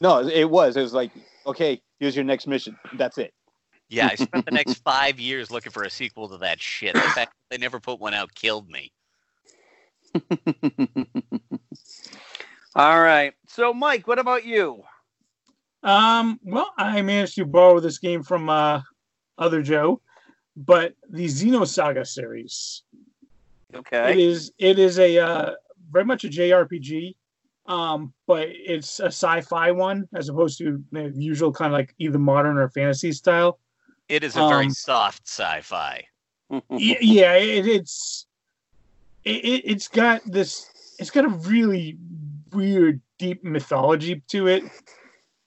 No, 0.00 0.26
it 0.26 0.48
was. 0.48 0.76
It 0.76 0.82
was 0.82 0.92
like, 0.92 1.10
okay, 1.46 1.80
here's 1.98 2.14
your 2.14 2.24
next 2.24 2.46
mission. 2.46 2.76
That's 2.94 3.18
it. 3.18 3.32
Yeah, 3.88 4.08
I 4.10 4.14
spent 4.14 4.46
the 4.46 4.52
next 4.52 4.74
five 4.84 5.20
years 5.20 5.50
looking 5.50 5.72
for 5.72 5.82
a 5.82 5.90
sequel 5.90 6.28
to 6.30 6.38
that 6.38 6.60
shit. 6.60 6.94
The 6.94 7.00
fact 7.00 7.32
that 7.32 7.50
they 7.50 7.58
never 7.58 7.78
put 7.78 8.00
one 8.00 8.14
out 8.14 8.34
killed 8.34 8.70
me. 8.70 8.90
All 12.74 13.00
right. 13.00 13.34
So, 13.48 13.74
Mike, 13.74 14.08
what 14.08 14.18
about 14.18 14.46
you? 14.46 14.82
Um, 15.82 16.40
well, 16.42 16.72
I 16.78 17.02
managed 17.02 17.34
to 17.36 17.44
borrow 17.44 17.80
this 17.80 17.98
game 17.98 18.22
from 18.22 18.48
uh, 18.48 18.80
other 19.36 19.62
Joe, 19.62 20.00
but 20.56 20.94
the 21.10 21.26
Xenosaga 21.26 22.06
series. 22.06 22.82
Okay. 23.74 24.22
is 24.22 24.52
it 24.58 24.78
is 24.78 24.98
a 24.98 25.18
uh, 25.18 25.52
very 25.90 26.04
much 26.04 26.24
a 26.24 26.28
JRPG, 26.28 27.14
um, 27.66 28.12
but 28.26 28.48
it's 28.50 29.00
a 29.00 29.06
sci-fi 29.06 29.70
one 29.70 30.08
as 30.14 30.28
opposed 30.28 30.58
to 30.58 30.82
the 30.92 31.12
usual 31.16 31.52
kind 31.52 31.72
of 31.72 31.78
like 31.78 31.94
either 31.98 32.18
modern 32.18 32.58
or 32.58 32.68
fantasy 32.70 33.12
style. 33.12 33.58
It 34.08 34.24
is 34.24 34.36
a 34.36 34.48
very 34.48 34.66
Um, 34.66 34.70
soft 34.72 35.26
sci-fi. 35.28 36.04
Yeah, 36.70 37.34
it, 37.34 37.66
it's 37.66 38.26
it, 39.24 39.44
it- 39.44 39.64
it's 39.64 39.88
got 39.88 40.22
this 40.26 40.68
it's 40.98 41.10
got 41.10 41.24
a 41.24 41.28
really 41.28 41.96
weird 42.52 43.00
deep 43.18 43.42
mythology 43.42 44.22
to 44.28 44.46
it 44.48 44.62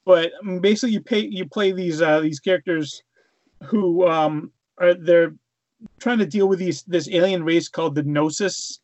but 0.06 0.32
basically 0.62 0.91
you 0.91 1.01
pay 1.01 1.19
you 1.19 1.45
play 1.47 1.71
these 1.71 2.01
uh 2.01 2.19
these 2.19 2.39
characters 2.39 3.04
who 3.63 4.08
um 4.08 4.51
are 4.80 4.95
they're 4.95 5.36
trying 5.99 6.17
to 6.17 6.25
deal 6.25 6.47
with 6.47 6.58
these 6.58 6.82
this 6.84 7.08
alien 7.10 7.43
race 7.43 7.67
called 7.69 7.93
the 7.93 8.01
gnosis 8.04 8.80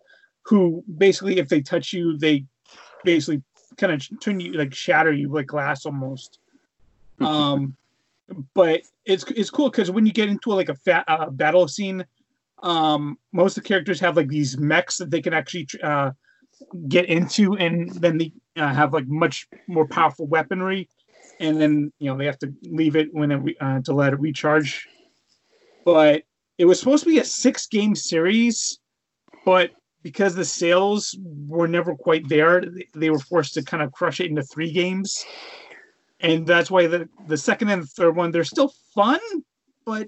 who 0.46 0.84
basically 0.98 1.40
if 1.40 1.48
they 1.50 1.62
touch 1.62 1.94
you 1.94 2.16
they 2.18 2.46
basically 3.04 3.44
kind 3.78 3.94
of 3.94 4.20
turn 4.20 4.40
you 4.40 4.54
like 4.54 4.74
shatter 4.74 5.12
you 5.12 5.30
like 5.30 5.48
glass 5.48 5.86
almost. 5.86 6.40
Um 7.20 7.76
but 8.56 8.82
it's 9.06 9.24
it's 9.32 9.52
cool 9.52 9.70
because 9.70 9.92
when 9.92 10.06
you 10.06 10.12
get 10.12 10.30
into 10.30 10.50
like 10.50 10.70
a 10.70 10.76
fat 10.76 11.04
uh, 11.08 11.30
battle 11.30 11.68
scene 11.68 12.04
um 12.64 13.18
most 13.32 13.58
of 13.58 13.64
the 13.64 13.68
characters 13.68 14.00
have 14.00 14.18
like 14.18 14.28
these 14.28 14.58
mechs 14.58 14.98
that 14.98 15.12
they 15.12 15.22
can 15.22 15.34
actually 15.34 15.68
uh 15.84 16.10
get 16.88 17.06
into 17.06 17.56
and 17.58 17.92
then 17.92 18.18
they 18.18 18.32
uh, 18.56 18.74
have 18.74 18.94
like 18.94 19.08
much 19.08 19.48
more 19.68 19.88
powerful 19.88 20.26
weaponry. 20.26 20.90
And 21.40 21.62
then 21.62 21.92
you 22.00 22.10
know 22.10 22.18
they 22.18 22.26
have 22.26 22.40
to 22.40 22.54
leave 22.64 22.96
it 22.96 23.14
when 23.14 23.32
it 23.32 23.36
re- 23.36 23.58
uh, 23.60 23.82
to 23.82 23.94
let 23.94 24.14
it 24.14 24.20
recharge. 24.20 24.88
But 25.86 26.24
it 26.58 26.66
was 26.66 26.80
supposed 26.80 27.04
to 27.04 27.10
be 27.10 27.20
a 27.20 27.26
six 27.26 27.68
game 27.68 27.96
series 27.96 28.80
but 29.46 29.72
because 30.04 30.36
the 30.36 30.46
sales 30.46 31.18
were 31.48 31.68
never 31.68 31.96
quite 31.96 32.28
there 32.30 32.64
they- 32.94 33.10
were 33.10 33.20
forced 33.20 33.54
to 33.56 33.64
kind 33.64 33.84
of 33.84 33.92
crush 33.92 34.20
it 34.20 34.28
into 34.28 34.44
three 34.44 34.72
games 34.72 35.26
and 36.20 36.46
that's 36.46 36.70
why 36.72 36.88
the 36.88 37.08
the 37.28 37.38
second 37.38 37.70
and 37.70 37.88
third 37.90 38.16
one 38.16 38.32
they're 38.32 38.44
still 38.44 38.74
fun 38.94 39.20
but 39.86 40.08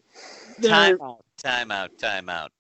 they're 0.60 0.69
Time 0.69 1.01
out, 1.01 1.25
time 1.38 1.71
out, 1.71 1.97
time 1.97 2.29
out. 2.29 2.51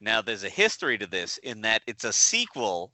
Now, 0.00 0.20
there's 0.20 0.42
a 0.42 0.48
history 0.48 0.98
to 0.98 1.06
this 1.06 1.38
in 1.38 1.60
that 1.60 1.82
it's 1.86 2.02
a 2.02 2.12
sequel, 2.12 2.92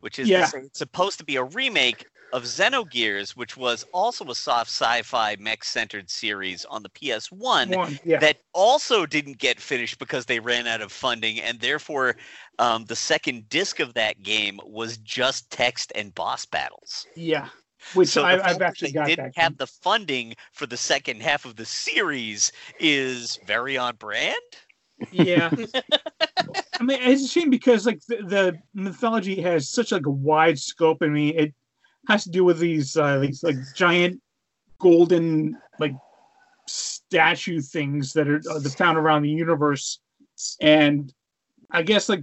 which 0.00 0.18
is 0.18 0.28
Yeah. 0.28 0.50
it's 0.54 0.78
supposed 0.78 1.16
to 1.18 1.24
be 1.24 1.36
a 1.36 1.42
remake 1.44 2.04
of 2.32 2.44
Xenogears, 2.44 3.30
which 3.30 3.56
was 3.56 3.84
also 3.92 4.24
a 4.30 4.34
soft 4.34 4.70
sci-fi 4.70 5.36
mech-centered 5.38 6.10
series 6.10 6.64
on 6.64 6.82
the 6.82 6.88
PS1 6.90 7.68
one 7.76 7.98
yeah 8.04 8.18
that 8.18 8.38
also 8.52 9.06
didn't 9.06 9.38
get 9.38 9.60
finished 9.60 9.98
because 9.98 10.26
they 10.26 10.40
ran 10.40 10.66
out 10.66 10.80
of 10.80 10.92
funding, 10.92 11.40
and 11.40 11.60
therefore 11.60 12.16
um, 12.58 12.84
the 12.86 12.96
second 12.96 13.48
disc 13.48 13.80
of 13.80 13.94
that 13.94 14.22
game 14.22 14.58
was 14.64 14.96
just 14.98 15.50
text 15.50 15.92
and 15.94 16.14
boss 16.14 16.44
battles. 16.46 17.06
yeah 17.16 17.48
which 17.94 18.08
So 18.08 18.22
I, 18.22 18.32
I've 18.32 18.58
that 18.58 18.62
actually 18.62 18.88
they 18.88 18.94
got 18.94 19.06
didn't 19.06 19.36
have 19.36 19.56
the 19.58 19.66
funding 19.66 20.34
for 20.52 20.66
the 20.66 20.76
second 20.76 21.22
half 21.22 21.44
of 21.44 21.56
the 21.56 21.64
series 21.64 22.50
is 22.80 23.38
very 23.46 23.76
on 23.76 23.96
brand. 23.96 24.34
yeah 25.12 25.50
i 26.80 26.82
mean 26.82 26.98
it's 27.02 27.24
a 27.24 27.28
shame 27.28 27.50
because 27.50 27.84
like 27.86 28.00
the, 28.08 28.16
the 28.26 28.58
mythology 28.74 29.40
has 29.40 29.68
such 29.68 29.92
like 29.92 30.06
a 30.06 30.10
wide 30.10 30.58
scope 30.58 30.98
i 31.02 31.06
mean 31.06 31.38
it 31.38 31.54
has 32.08 32.24
to 32.24 32.30
do 32.30 32.44
with 32.44 32.58
these 32.58 32.96
uh 32.96 33.18
these 33.18 33.42
like 33.42 33.56
giant 33.74 34.20
golden 34.78 35.56
like 35.78 35.94
statue 36.66 37.60
things 37.60 38.12
that 38.12 38.28
are 38.28 38.40
uh, 38.50 38.60
found 38.70 38.98
around 38.98 39.22
the 39.22 39.30
universe. 39.30 40.00
And 40.60 41.12
i 41.70 41.82
guess 41.82 42.08
like 42.08 42.22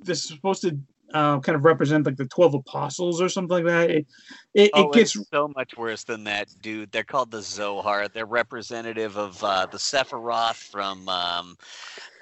this 0.00 0.24
is 0.24 0.28
supposed 0.28 0.62
to 0.62 0.78
uh, 1.14 1.40
kind 1.40 1.56
of 1.56 1.64
represent 1.64 2.04
like 2.04 2.16
the 2.16 2.26
12 2.26 2.54
apostles 2.54 3.20
or 3.20 3.28
something 3.28 3.56
like 3.56 3.64
that 3.64 3.90
it 3.90 4.06
it, 4.54 4.70
oh, 4.74 4.90
it 4.90 4.94
gets 4.94 5.16
so 5.30 5.48
much 5.56 5.76
worse 5.76 6.04
than 6.04 6.24
that, 6.24 6.48
dude. 6.62 6.90
They're 6.90 7.04
called 7.04 7.30
the 7.30 7.42
Zohar. 7.42 8.08
They're 8.08 8.26
representative 8.26 9.16
of 9.16 9.42
uh, 9.44 9.66
the 9.66 9.78
Sephiroth 9.78 10.56
from 10.56 11.08
um, 11.08 11.56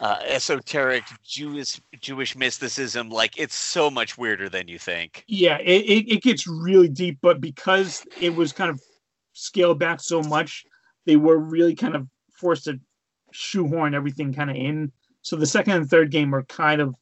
uh, 0.01 0.19
esoteric 0.27 1.05
Jewish 1.25 1.81
Jewish 2.01 2.37
mysticism. 2.37 3.09
Like 3.09 3.39
it's 3.39 3.55
so 3.55 3.91
much 3.91 4.19
weirder 4.19 4.49
than 4.49 4.69
you 4.69 4.79
think. 4.79 5.25
yeah 5.27 5.59
it, 5.59 5.83
it, 5.83 6.13
it 6.15 6.23
gets 6.23 6.47
really 6.47 6.89
deep 6.89 7.19
but 7.23 7.41
because 7.41 8.05
it 8.21 8.35
was 8.35 8.53
kind 8.53 8.71
of 8.71 8.81
scaled 9.33 9.79
back 9.79 10.01
so 10.01 10.23
much 10.23 10.65
they 11.05 11.17
were 11.17 11.39
really 11.39 11.75
kind 11.75 11.95
of 11.95 12.09
forced 12.33 12.65
to 12.65 12.79
shoehorn 13.33 13.95
everything 13.95 14.33
kind 14.33 14.51
of 14.51 14.57
in 14.57 14.91
so 15.23 15.37
the 15.37 15.47
second 15.47 15.75
and 15.75 15.91
third 15.91 16.11
game 16.11 16.35
are 16.35 16.45
kind 16.45 16.81
of 16.81 16.95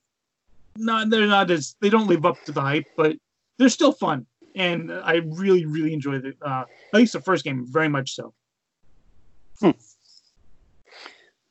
not 0.76 1.08
they're 1.10 1.26
not 1.26 1.50
as 1.50 1.76
they 1.80 1.88
don't 1.90 2.06
live 2.08 2.24
up 2.24 2.42
to 2.44 2.52
the 2.52 2.60
hype 2.60 2.87
but 2.96 3.16
they're 3.58 3.68
still 3.68 3.92
fun 3.92 4.26
and 4.56 4.92
i 4.92 5.20
really 5.26 5.64
really 5.66 5.92
enjoy 5.92 6.18
the 6.18 6.32
uh 6.42 6.64
at 6.92 6.98
least 6.98 7.12
the 7.12 7.20
first 7.20 7.44
game 7.44 7.64
very 7.68 7.88
much 7.88 8.14
so 8.14 8.34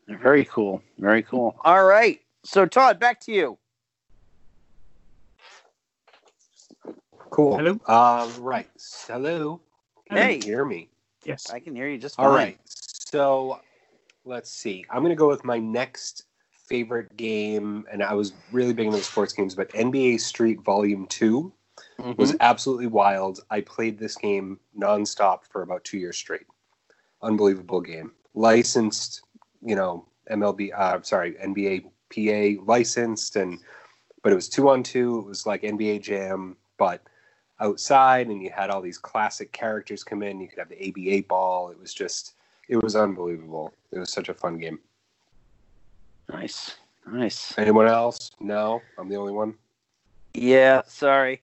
Very 0.07 0.45
cool. 0.45 0.81
Very 0.97 1.23
cool. 1.23 1.55
All 1.63 1.85
right. 1.85 2.19
So, 2.43 2.65
Todd, 2.65 2.99
back 2.99 3.21
to 3.21 3.31
you. 3.31 3.57
Cool. 7.29 7.57
Hello? 7.57 7.79
Uh, 7.85 8.29
right. 8.39 8.69
Hello. 9.07 9.61
Can 10.09 10.17
Hey. 10.17 10.35
you 10.37 10.43
hear 10.43 10.65
me? 10.65 10.89
yes 11.25 11.49
I 11.49 11.59
can 11.59 11.73
hear 11.73 11.87
you 11.87 11.97
just 11.97 12.17
fine. 12.17 12.25
All 12.25 12.33
right. 12.35 12.59
So 12.65 13.61
let's 14.25 14.51
see. 14.51 14.83
I'm 14.89 14.99
going 15.01 15.11
to 15.11 15.15
go 15.15 15.29
with 15.29 15.45
my 15.45 15.57
next 15.57 16.25
favorite 16.65 17.15
game, 17.17 17.85
and 17.91 18.01
I 18.01 18.13
was 18.13 18.33
really 18.51 18.73
big 18.73 18.87
into 18.87 18.97
the 18.97 19.03
sports 19.03 19.33
games, 19.33 19.55
but 19.55 19.69
NBA 19.73 20.19
Street 20.19 20.61
Volume 20.61 21.07
2 21.07 21.51
Mhm. 21.99 22.17
was 22.17 22.35
absolutely 22.39 22.87
wild. 22.87 23.41
I 23.49 23.61
played 23.61 23.97
this 23.97 24.15
game 24.15 24.59
nonstop 24.77 25.43
for 25.45 25.61
about 25.61 25.83
two 25.83 25.97
years 25.97 26.17
straight. 26.17 26.47
Unbelievable 27.21 27.81
game. 27.81 28.11
Licensed, 28.33 29.21
you 29.61 29.75
know, 29.75 30.05
MLB, 30.29 30.71
uh, 30.71 31.01
sorry, 31.01 31.35
NBA 31.35 31.81
PA 32.09 32.63
licensed, 32.65 33.35
and 33.35 33.59
but 34.21 34.31
it 34.31 34.35
was 34.35 34.47
two 34.47 34.69
on 34.69 34.83
two. 34.83 35.19
It 35.19 35.25
was 35.25 35.45
like 35.45 35.63
NBA 35.63 35.99
Jam, 35.99 36.55
but 36.77 37.01
outside, 37.59 38.27
and 38.27 38.41
you 38.41 38.49
had 38.49 38.69
all 38.69 38.81
these 38.81 38.97
classic 38.97 39.51
characters 39.51 40.03
come 40.03 40.23
in. 40.23 40.39
You 40.39 40.47
could 40.47 40.59
have 40.59 40.69
the 40.69 40.89
ABA 40.89 41.27
ball. 41.27 41.69
It 41.69 41.79
was 41.79 41.93
just, 41.93 42.35
it 42.69 42.77
was 42.81 42.95
unbelievable. 42.95 43.73
It 43.91 43.99
was 43.99 44.11
such 44.11 44.29
a 44.29 44.33
fun 44.33 44.57
game. 44.57 44.79
Nice. 46.31 46.77
Nice. 47.05 47.57
Anyone 47.57 47.87
else? 47.87 48.31
No, 48.39 48.81
I'm 48.97 49.09
the 49.09 49.15
only 49.15 49.33
one. 49.33 49.55
Yeah, 50.33 50.81
sorry. 50.87 51.41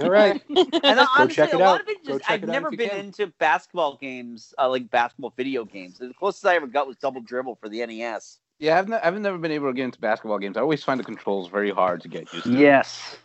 All 0.00 0.10
right. 0.10 0.40
And 0.84 1.00
honestly, 1.00 1.34
check 1.34 1.48
it 1.48 1.56
a 1.56 1.58
lot 1.58 1.76
out. 1.76 1.80
of 1.80 1.88
it 1.88 2.04
Go 2.06 2.14
just 2.14 2.26
check 2.26 2.34
I've 2.34 2.42
it 2.42 2.50
out 2.50 2.52
never 2.52 2.66
if 2.68 2.72
you 2.72 2.78
been 2.78 2.90
can. 2.90 2.98
into 3.06 3.26
basketball 3.38 3.96
games, 3.96 4.52
uh, 4.58 4.68
like 4.68 4.90
basketball 4.90 5.32
video 5.36 5.64
games. 5.64 5.98
The 5.98 6.12
closest 6.12 6.44
I 6.46 6.56
ever 6.56 6.66
got 6.66 6.86
was 6.86 6.96
Double 6.96 7.22
Dribble 7.22 7.56
for 7.56 7.68
the 7.68 7.84
NES. 7.86 8.38
Yeah, 8.58 8.78
I've, 8.78 8.88
ne- 8.88 9.00
I've 9.02 9.18
never 9.18 9.38
been 9.38 9.50
able 9.50 9.68
to 9.68 9.72
get 9.72 9.84
into 9.84 9.98
basketball 9.98 10.38
games. 10.38 10.56
I 10.56 10.60
always 10.60 10.84
find 10.84 11.00
the 11.00 11.04
controls 11.04 11.48
very 11.48 11.70
hard 11.70 12.02
to 12.02 12.08
get 12.08 12.32
used 12.32 12.44
to. 12.44 12.52
Yes. 12.52 13.16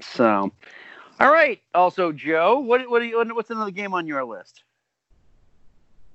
So, 0.00 0.52
all 1.18 1.32
right. 1.32 1.60
Also, 1.74 2.12
Joe, 2.12 2.60
what 2.60 2.88
what, 2.88 3.00
do 3.00 3.06
you, 3.06 3.34
what's 3.34 3.50
another 3.50 3.72
game 3.72 3.92
on 3.92 4.06
your 4.06 4.24
list? 4.24 4.62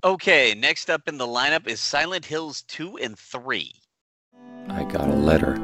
Okay, 0.05 0.53
next 0.55 0.91
up 0.91 1.07
in 1.07 1.17
the 1.17 1.25
lineup 1.25 1.65
is 1.65 1.79
Silent 1.79 2.25
Hills 2.25 2.61
2 2.67 2.99
and 2.99 3.17
3. 3.17 3.73
I 4.69 4.83
got 4.83 5.09
a 5.09 5.15
letter. 5.15 5.55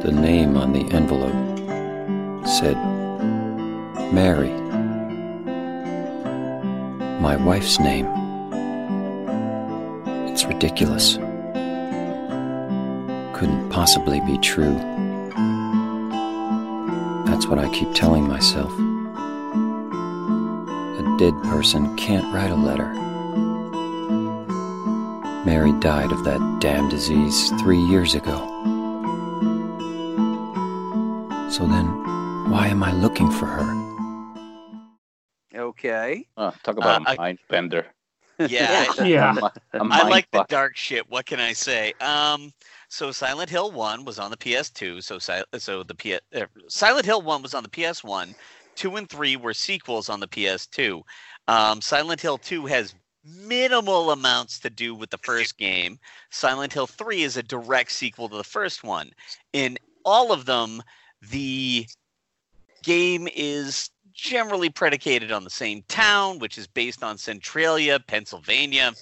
The 0.00 0.12
name 0.12 0.56
on 0.56 0.72
the 0.72 0.88
envelope 0.94 1.34
said 2.46 2.76
Mary. 4.12 4.52
My 7.20 7.34
wife's 7.34 7.80
name. 7.80 8.06
It's 10.28 10.44
ridiculous. 10.44 11.16
Couldn't 13.36 13.70
possibly 13.70 14.20
be 14.20 14.38
true. 14.38 14.76
That's 17.26 17.48
what 17.48 17.58
I 17.58 17.68
keep 17.74 17.92
telling 17.92 18.28
myself. 18.28 18.70
A 21.14 21.16
dead 21.16 21.42
person 21.44 21.94
can't 21.96 22.24
write 22.34 22.50
a 22.50 22.56
letter. 22.56 22.88
Mary 25.44 25.70
died 25.78 26.10
of 26.10 26.24
that 26.24 26.40
damn 26.60 26.88
disease 26.88 27.50
three 27.62 27.78
years 27.78 28.14
ago. 28.16 28.38
So 31.50 31.66
then, 31.68 31.86
why 32.50 32.66
am 32.66 32.82
I 32.82 32.92
looking 32.92 33.30
for 33.30 33.46
her? 33.46 33.84
Okay. 35.54 36.26
Uh, 36.36 36.50
talk 36.64 36.78
about 36.78 37.06
Uh, 37.06 37.12
a 37.12 37.16
mind 37.16 37.38
bender. 37.48 37.86
Yeah, 38.48 38.86
I- 38.98 39.04
Yeah. 39.06 39.34
A 39.74 39.78
I 39.78 39.82
mind 39.84 40.08
like 40.10 40.28
the 40.32 40.44
dark 40.48 40.76
shit. 40.76 41.08
What 41.08 41.26
can 41.26 41.38
I 41.38 41.52
say? 41.52 41.92
Um, 42.00 42.52
so 42.88 43.12
Silent 43.12 43.48
Hill 43.48 43.70
One 43.70 44.04
was 44.04 44.18
on 44.18 44.32
the 44.32 44.36
PS2. 44.36 45.00
So 45.04 45.20
Si- 45.20 45.44
so 45.58 45.84
the 45.84 45.94
P- 45.94 46.14
uh, 46.34 46.46
Silent 46.66 47.06
Hill 47.06 47.22
One 47.22 47.40
was 47.42 47.54
on 47.54 47.62
the 47.62 47.68
PS1. 47.68 48.34
Two 48.74 48.96
and 48.96 49.08
three 49.08 49.36
were 49.36 49.54
sequels 49.54 50.08
on 50.08 50.20
the 50.20 50.28
PS2. 50.28 51.02
Um, 51.48 51.80
Silent 51.80 52.20
Hill 52.20 52.38
Two 52.38 52.66
has 52.66 52.94
minimal 53.24 54.10
amounts 54.10 54.58
to 54.60 54.70
do 54.70 54.94
with 54.94 55.10
the 55.10 55.18
first 55.18 55.56
game. 55.58 55.98
Silent 56.30 56.72
Hill 56.72 56.86
Three 56.86 57.22
is 57.22 57.36
a 57.36 57.42
direct 57.42 57.92
sequel 57.92 58.28
to 58.28 58.36
the 58.36 58.44
first 58.44 58.84
one. 58.84 59.10
In 59.52 59.78
all 60.04 60.32
of 60.32 60.44
them, 60.44 60.82
the 61.30 61.86
game 62.82 63.28
is 63.34 63.90
generally 64.12 64.70
predicated 64.70 65.32
on 65.32 65.44
the 65.44 65.50
same 65.50 65.82
town, 65.88 66.38
which 66.38 66.58
is 66.58 66.66
based 66.66 67.02
on 67.02 67.18
Centralia, 67.18 67.98
Pennsylvania. 67.98 68.92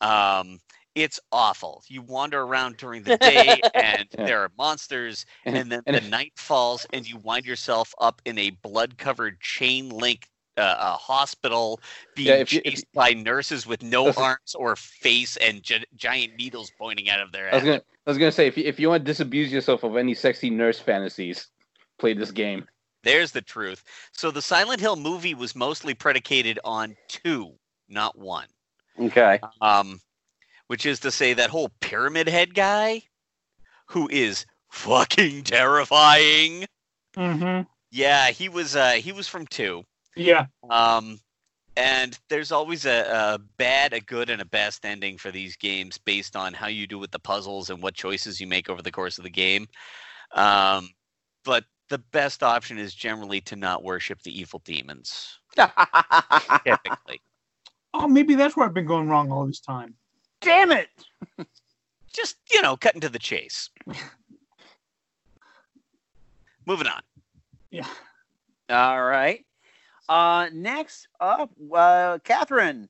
Um, 0.00 0.58
it's 1.02 1.20
awful. 1.32 1.82
You 1.88 2.02
wander 2.02 2.40
around 2.42 2.76
during 2.76 3.02
the 3.02 3.16
day 3.18 3.60
and 3.74 4.06
Yeah. 4.18 4.26
there 4.26 4.40
are 4.40 4.50
monsters, 4.58 5.24
and 5.44 5.70
then 5.70 5.82
and 5.86 5.94
the 5.96 6.02
if- 6.02 6.08
night 6.10 6.32
falls 6.36 6.86
and 6.92 7.08
you 7.08 7.16
wind 7.18 7.46
yourself 7.46 7.94
up 8.00 8.20
in 8.24 8.38
a 8.38 8.50
blood 8.50 8.98
covered 8.98 9.40
chain 9.40 9.88
link 9.90 10.28
uh, 10.56 10.74
a 10.78 10.96
hospital 10.96 11.80
being 12.16 12.28
Yeah, 12.28 12.34
if 12.34 12.52
you- 12.52 12.60
if 12.64 12.74
chased 12.74 12.86
by 12.92 13.10
nurses 13.12 13.64
with 13.66 13.82
no 13.82 14.10
arms 14.12 14.54
or 14.56 14.74
face 14.76 15.36
and 15.36 15.62
gi- 15.62 15.84
giant 15.94 16.34
needles 16.36 16.72
pointing 16.76 17.08
out 17.08 17.20
of 17.20 17.30
their 17.30 17.48
I 17.50 17.54
was 17.54 17.62
head. 17.62 17.66
gonna, 17.68 17.82
I 18.06 18.10
was 18.10 18.18
gonna 18.18 18.32
say, 18.32 18.48
if 18.48 18.56
you, 18.58 18.64
if 18.64 18.80
you 18.80 18.88
want 18.88 19.04
to 19.04 19.04
disabuse 19.04 19.52
yourself 19.52 19.84
of 19.84 19.96
any 19.96 20.14
sexy 20.14 20.50
nurse 20.50 20.80
fantasies, 20.80 21.46
play 21.98 22.12
this 22.12 22.32
game. 22.32 22.66
There's 23.04 23.30
the 23.30 23.40
truth. 23.40 23.84
So 24.12 24.32
the 24.32 24.42
Silent 24.42 24.80
Hill 24.80 24.96
movie 24.96 25.34
was 25.34 25.54
mostly 25.54 25.94
predicated 25.94 26.58
on 26.64 26.96
two, 27.06 27.52
not 27.88 28.18
one. 28.18 28.48
Okay. 29.00 29.38
Um, 29.60 30.00
which 30.68 30.86
is 30.86 31.00
to 31.00 31.10
say 31.10 31.34
that 31.34 31.50
whole 31.50 31.70
pyramid 31.80 32.28
head 32.28 32.54
guy, 32.54 33.02
who 33.86 34.08
is 34.10 34.46
fucking 34.70 35.42
terrifying. 35.44 36.66
Mm-hmm. 37.16 37.62
Yeah, 37.90 38.30
he 38.30 38.48
was. 38.48 38.76
Uh, 38.76 38.92
he 38.92 39.12
was 39.12 39.28
from 39.28 39.46
two. 39.46 39.82
Yeah. 40.14 40.46
Um, 40.70 41.20
and 41.76 42.18
there's 42.28 42.50
always 42.50 42.86
a, 42.86 43.04
a 43.08 43.38
bad, 43.56 43.92
a 43.92 44.00
good, 44.00 44.30
and 44.30 44.42
a 44.42 44.46
best 44.46 44.84
ending 44.84 45.16
for 45.16 45.30
these 45.30 45.56
games 45.56 45.96
based 45.96 46.34
on 46.34 46.52
how 46.52 46.66
you 46.66 46.86
do 46.86 46.98
with 46.98 47.12
the 47.12 47.20
puzzles 47.20 47.70
and 47.70 47.82
what 47.82 47.94
choices 47.94 48.40
you 48.40 48.46
make 48.46 48.68
over 48.68 48.82
the 48.82 48.90
course 48.90 49.18
of 49.18 49.24
the 49.24 49.30
game. 49.30 49.68
Um, 50.32 50.90
but 51.44 51.64
the 51.88 51.98
best 51.98 52.42
option 52.42 52.78
is 52.78 52.94
generally 52.94 53.40
to 53.42 53.56
not 53.56 53.84
worship 53.84 54.20
the 54.22 54.38
evil 54.38 54.60
demons. 54.64 55.38
Typically, 55.56 57.20
Oh, 57.94 58.06
maybe 58.06 58.34
that's 58.34 58.56
where 58.56 58.66
I've 58.66 58.74
been 58.74 58.86
going 58.86 59.08
wrong 59.08 59.32
all 59.32 59.46
this 59.46 59.60
time. 59.60 59.94
Damn 60.40 60.72
it. 60.72 60.88
just 62.12 62.36
you 62.52 62.62
know, 62.62 62.76
cutting 62.76 63.00
to 63.00 63.08
the 63.08 63.18
chase. 63.18 63.70
Moving 66.66 66.86
on. 66.86 67.00
Yeah. 67.70 67.86
All 68.70 69.02
right. 69.02 69.44
Uh, 70.08 70.48
next 70.52 71.08
up, 71.20 71.50
uh, 71.74 72.18
Catherine. 72.24 72.88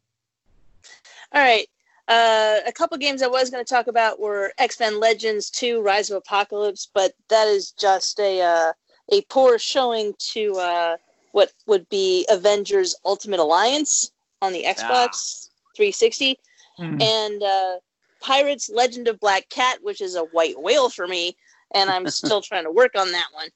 All 1.32 1.42
right. 1.42 1.66
Uh, 2.08 2.60
a 2.66 2.72
couple 2.72 2.96
games 2.96 3.22
I 3.22 3.26
was 3.26 3.50
going 3.50 3.62
to 3.62 3.68
talk 3.68 3.86
about 3.86 4.18
were 4.18 4.52
X 4.58 4.80
Men 4.80 4.98
Legends 4.98 5.50
2 5.50 5.82
Rise 5.82 6.10
of 6.10 6.16
Apocalypse, 6.16 6.88
but 6.92 7.12
that 7.28 7.46
is 7.48 7.72
just 7.72 8.18
a 8.18 8.40
uh, 8.40 8.72
a 9.12 9.20
poor 9.22 9.58
showing 9.58 10.14
to 10.18 10.54
uh, 10.54 10.96
what 11.32 11.52
would 11.66 11.88
be 11.88 12.26
Avengers 12.30 12.96
Ultimate 13.04 13.40
Alliance 13.40 14.10
on 14.40 14.52
the 14.52 14.64
Xbox 14.64 15.50
360. 15.76 16.38
Mhm. 16.78 17.00
And 17.00 17.42
uh, 17.42 17.76
Pirates 18.20 18.68
Legend 18.70 19.08
of 19.08 19.20
Black 19.20 19.48
Kat, 19.48 19.78
which 19.82 20.00
is 20.00 20.14
a 20.14 20.24
white 20.24 20.60
whale 20.60 20.88
for 20.88 21.06
me, 21.06 21.36
and 21.74 21.90
I'm 21.90 22.06
still 22.08 22.40
trying 22.40 22.64
to 22.64 22.70
work 22.70 22.92
on 22.96 23.12
that 23.12 23.28
one. 23.32 23.48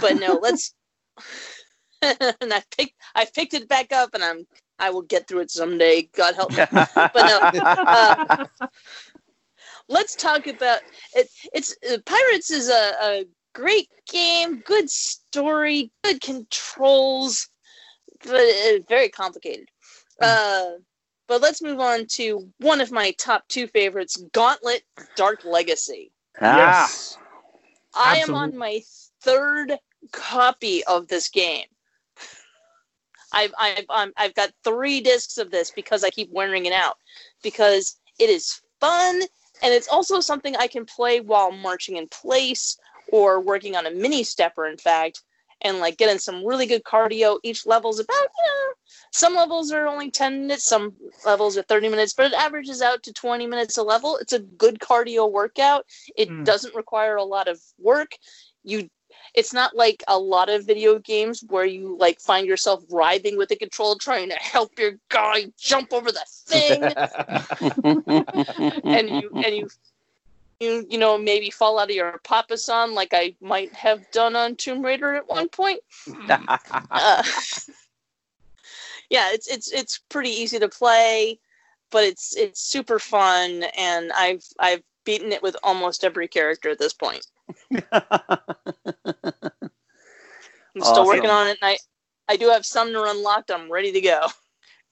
But 0.00 0.16
no, 0.16 0.38
let's. 0.42 0.74
and 2.02 2.52
I 2.52 2.62
picked 2.76 2.94
I 3.14 3.26
picked 3.34 3.54
it 3.54 3.68
back 3.68 3.92
up, 3.92 4.10
and 4.14 4.22
I'm 4.24 4.46
I 4.78 4.90
will 4.90 5.02
get 5.02 5.26
through 5.26 5.40
it 5.40 5.50
someday. 5.50 6.08
God 6.14 6.34
help 6.34 6.52
me. 6.52 6.66
but 7.12 7.26
no, 7.26 7.46
uh, 7.92 8.14
let's 9.88 10.14
talk 10.16 10.46
about 10.46 10.80
it. 11.14 11.28
It's 11.52 11.76
uh, 11.90 11.98
Pirates 12.04 12.50
is 12.50 12.68
a, 12.68 12.94
a 13.02 13.24
great 13.54 13.88
game, 14.10 14.60
good 14.60 14.90
story, 14.90 15.90
good 16.02 16.20
controls, 16.20 17.48
but 18.24 18.40
uh, 18.40 18.78
very 18.88 19.08
complicated. 19.08 19.68
Uh, 20.20 20.72
but 21.28 21.40
let's 21.40 21.62
move 21.62 21.80
on 21.80 22.06
to 22.06 22.48
one 22.58 22.80
of 22.80 22.92
my 22.92 23.12
top 23.12 23.46
two 23.48 23.66
favorites, 23.66 24.22
Gauntlet: 24.32 24.82
Dark 25.16 25.44
Legacy. 25.44 26.12
Ah. 26.40 26.56
Yes. 26.56 27.18
I 27.94 28.18
am 28.18 28.34
on 28.34 28.56
my 28.56 28.82
third 29.22 29.78
copy 30.12 30.84
of 30.84 31.08
this 31.08 31.28
game. 31.28 31.66
I've 33.32 33.52
I've 33.58 33.84
um, 33.90 34.12
I've 34.16 34.34
got 34.34 34.50
three 34.64 35.00
discs 35.00 35.38
of 35.38 35.50
this 35.50 35.70
because 35.70 36.04
I 36.04 36.10
keep 36.10 36.30
wearing 36.32 36.66
it 36.66 36.72
out 36.72 36.96
because 37.42 37.96
it 38.18 38.30
is 38.30 38.60
fun 38.80 39.22
and 39.62 39.74
it's 39.74 39.88
also 39.88 40.20
something 40.20 40.56
I 40.56 40.66
can 40.66 40.84
play 40.84 41.20
while 41.20 41.50
marching 41.50 41.96
in 41.96 42.08
place 42.08 42.78
or 43.10 43.40
working 43.40 43.76
on 43.76 43.86
a 43.86 43.90
mini 43.90 44.24
stepper. 44.24 44.66
In 44.66 44.76
fact, 44.76 45.22
and 45.62 45.78
like 45.78 45.96
getting 45.98 46.18
some 46.18 46.44
really 46.44 46.66
good 46.66 46.84
cardio. 46.84 47.38
Each 47.42 47.66
level's 47.66 47.98
about 48.00 48.14
you 48.14 48.46
know, 48.46 48.72
some 49.12 49.34
levels 49.34 49.72
are 49.72 49.86
only 49.86 50.10
ten 50.10 50.42
minutes, 50.42 50.64
some 50.64 50.94
levels 51.24 51.56
are 51.56 51.62
thirty 51.62 51.88
minutes, 51.88 52.12
but 52.14 52.26
it 52.26 52.34
averages 52.34 52.82
out 52.82 53.02
to 53.04 53.12
twenty 53.12 53.46
minutes 53.46 53.76
a 53.76 53.82
level. 53.82 54.16
It's 54.16 54.32
a 54.32 54.40
good 54.40 54.78
cardio 54.78 55.30
workout. 55.30 55.86
It 56.16 56.30
Mm. 56.30 56.44
doesn't 56.44 56.74
require 56.74 57.16
a 57.16 57.24
lot 57.24 57.48
of 57.48 57.60
work. 57.78 58.12
You 58.64 58.88
it's 59.34 59.52
not 59.52 59.74
like 59.76 60.02
a 60.08 60.18
lot 60.18 60.48
of 60.48 60.66
video 60.66 60.98
games 60.98 61.44
where 61.48 61.64
you 61.64 61.96
like 61.98 62.20
find 62.20 62.46
yourself 62.46 62.84
writhing 62.90 63.36
with 63.36 63.48
the 63.48 63.56
control 63.56 63.96
trying 63.96 64.28
to 64.30 64.36
help 64.36 64.78
your 64.78 64.92
guy 65.08 65.46
jump 65.56 65.92
over 65.92 66.10
the 66.12 66.24
thing 66.46 66.94
and 68.92 69.10
you 69.10 69.32
and 69.42 69.54
you 69.56 69.68
you 70.60 70.86
you 70.88 70.98
know 70.98 71.18
maybe 71.18 71.50
fall 71.50 71.78
out 71.78 71.90
of 71.90 71.96
your 71.96 72.18
papasan 72.24 72.94
like 72.94 73.10
I 73.12 73.34
might 73.40 73.72
have 73.74 74.10
done 74.10 74.36
on 74.36 74.56
Tomb 74.56 74.82
Raider 74.82 75.14
at 75.14 75.28
one 75.28 75.48
point. 75.48 75.80
Uh, 76.90 77.22
yeah, 79.10 79.30
it's 79.32 79.48
it's 79.48 79.72
it's 79.72 80.00
pretty 80.08 80.30
easy 80.30 80.58
to 80.58 80.68
play, 80.68 81.38
but 81.90 82.04
it's 82.04 82.36
it's 82.36 82.60
super 82.60 82.98
fun, 82.98 83.64
and 83.76 84.12
I've 84.12 84.44
I've 84.58 84.82
beaten 85.04 85.32
it 85.32 85.42
with 85.42 85.56
almost 85.62 86.04
every 86.04 86.28
character 86.28 86.70
at 86.70 86.78
this 86.78 86.92
point. 86.92 87.26
I'm 87.72 87.82
still 90.82 91.06
working 91.06 91.30
on 91.30 91.48
it, 91.48 91.58
and 91.60 91.70
I 91.70 91.78
I 92.28 92.36
do 92.36 92.48
have 92.48 92.66
Sumner 92.66 93.06
unlocked. 93.06 93.50
I'm 93.50 93.70
ready 93.70 93.92
to 93.92 94.00
go. 94.00 94.26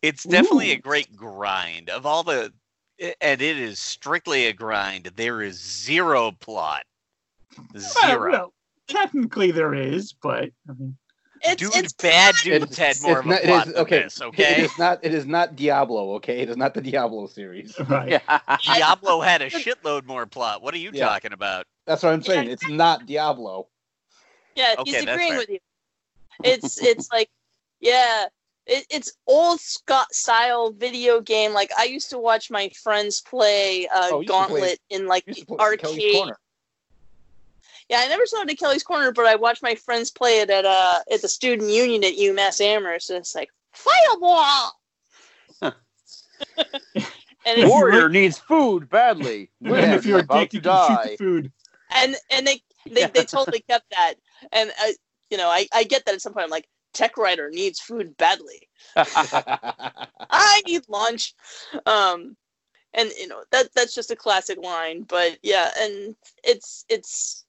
It's 0.03 0.24
definitely 0.24 0.72
a 0.72 0.77
great 0.77 1.16
grind 1.16 1.88
of 1.88 2.05
all 2.05 2.22
the, 2.22 2.53
and 2.98 3.42
it 3.42 3.59
is 3.59 3.78
strictly 3.78 4.46
a 4.46 4.52
grind. 4.52 5.11
There 5.16 5.42
is 5.42 5.57
zero 5.61 6.33
plot. 6.33 6.85
Zero. 7.78 8.30
well, 8.33 8.52
technically 8.88 9.50
there 9.50 9.74
is, 9.74 10.12
but 10.12 10.50
I 10.68 10.72
mean, 10.78 10.96
It's 11.42 11.61
Dude, 11.62 11.76
it's 11.76 11.92
bad 11.92 12.35
It- 12.46 12.61
dudes 12.61 12.78
had 12.78 12.96
more 13.02 13.18
of 13.20 13.26
a 13.26 13.28
not- 13.28 13.40
it 13.40 13.46
plot 13.46 13.66
is- 13.66 13.72
than 13.74 13.83
okay. 13.83 14.02
this, 14.04 14.22
okay? 14.22 14.62
is 14.62 14.78
not. 14.78 14.98
It 15.02 15.12
is 15.14 15.26
not 15.26 15.57
Diablo. 15.57 16.14
Okay, 16.14 16.40
it 16.40 16.48
is 16.48 16.57
not 16.57 16.72
the 16.74 16.80
Diablo 16.80 17.26
series. 17.26 17.78
right. 17.88 18.22
Diablo 18.64 19.20
had 19.20 19.42
a 19.42 19.50
shitload 19.50 20.04
more 20.07 20.24
plot. 20.26 20.62
What 20.62 20.72
are 20.74 20.78
you 20.78 20.90
Yeah. 20.92 21.07
talking 21.07 21.33
about? 21.33 21.66
That's 21.87 22.02
what 22.02 22.12
I'm 22.14 22.22
saying. 22.22 22.48
It's 22.48 22.66
not 22.68 23.04
Diablo. 23.07 23.68
Yeah, 24.57 24.74
Okay, 24.78 24.90
he's 24.92 25.02
agreeing 25.02 25.37
with 25.37 25.50
you. 25.50 25.59
It's 26.42 26.80
it's 26.83 27.11
like 27.12 27.28
yeah, 27.80 28.26
it, 28.66 28.87
it's 28.90 29.12
old 29.27 29.61
Scott 29.61 30.12
style 30.14 30.70
video 30.72 31.20
game. 31.20 31.53
Like 31.53 31.70
I 31.79 31.85
used 31.85 32.11
to 32.11 32.18
watch 32.18 32.50
my 32.50 32.70
friends 32.83 33.20
play 33.20 33.87
uh, 33.88 34.09
Oh, 34.12 34.20
you 34.20 34.27
used 34.27 34.29
to 34.29 34.33
play- 34.33 34.61
Gauntlet 34.61 34.79
in 34.90 35.07
like 35.07 35.24
You 35.27 35.35
used 35.35 35.40
to 35.40 35.46
the 35.46 35.57
play 35.57 35.77
Kelly's 35.77 36.16
arcade. 36.16 36.35
Yeah, 37.90 37.98
I 38.00 38.09
never 38.09 38.24
saw 38.24 38.40
it 38.42 38.50
at 38.50 38.59
Kelly's 38.59 38.83
Corner, 38.83 39.12
but 39.12 39.27
I 39.27 39.35
watched 39.35 39.62
my 39.62 39.74
friends 39.74 40.11
play 40.11 40.40
it 40.40 40.48
at 40.50 40.64
uh 40.64 41.00
at 41.12 41.20
the 41.22 41.29
student 41.29 41.70
union 41.70 42.03
at 42.05 42.14
UMass 42.14 42.61
Amherst. 42.61 43.11
And 43.11 43.18
it's 43.18 43.35
like 43.35 43.50
fireball. 43.72 44.72
and 45.62 45.74
it's, 47.46 47.68
Warrior 47.70 48.09
needs 48.18 48.38
food 48.38 48.88
badly. 48.88 49.50
And 49.64 49.92
if 49.94 50.07
you're 50.07 50.20
a 50.20 50.22
about 50.22 50.40
dick, 50.40 50.50
to 50.50 50.57
shoot 50.57 50.62
die. 50.62 51.07
the 51.11 51.16
food. 51.16 51.53
and 51.94 52.16
and 52.31 52.46
they 52.46 52.62
they, 52.90 53.07
they 53.07 53.24
totally 53.24 53.61
kept 53.61 53.90
that. 53.90 54.14
And 54.53 54.70
uh, 54.83 54.90
you 55.31 55.37
know, 55.37 55.48
I 55.48 55.66
I 55.72 55.85
get 55.85 56.05
that 56.07 56.14
at 56.14 56.22
some 56.22 56.33
point. 56.33 56.44
I'm 56.44 56.50
like, 56.50 56.66
Tech 56.94 57.16
Writer 57.16 57.50
needs 57.50 57.80
food 57.80 58.16
badly. 58.16 58.68
I 58.96 60.62
need 60.66 60.83
lunch. 60.88 61.35
Um, 61.87 62.37
and 62.94 63.11
you 63.18 63.26
know 63.26 63.42
that 63.50 63.68
that's 63.74 63.94
just 63.94 64.11
a 64.11 64.16
classic 64.16 64.59
line. 64.62 65.02
But 65.02 65.38
yeah, 65.42 65.70
and 65.78 66.16
it's 66.42 66.85
it's 66.88 67.44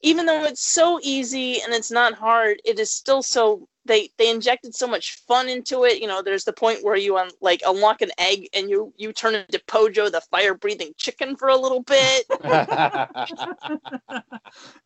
even 0.00 0.26
though 0.26 0.44
it's 0.44 0.64
so 0.64 1.00
easy 1.02 1.60
and 1.62 1.72
it's 1.72 1.90
not 1.90 2.14
hard, 2.14 2.60
it 2.64 2.78
is 2.78 2.90
still 2.90 3.22
so 3.22 3.68
they 3.86 4.10
they 4.18 4.30
injected 4.30 4.74
so 4.74 4.86
much 4.86 5.16
fun 5.26 5.48
into 5.48 5.84
it. 5.84 6.00
You 6.00 6.06
know, 6.06 6.22
there's 6.22 6.44
the 6.44 6.52
point 6.52 6.84
where 6.84 6.96
you 6.96 7.16
un, 7.16 7.30
like 7.40 7.62
unlock 7.66 8.02
an 8.02 8.10
egg 8.18 8.48
and 8.54 8.70
you 8.70 8.92
you 8.96 9.12
turn 9.12 9.34
into 9.34 9.58
Pojo, 9.66 10.10
the 10.10 10.20
fire 10.30 10.54
breathing 10.54 10.92
chicken, 10.96 11.36
for 11.36 11.48
a 11.48 11.56
little 11.56 11.82
bit. 11.82 12.26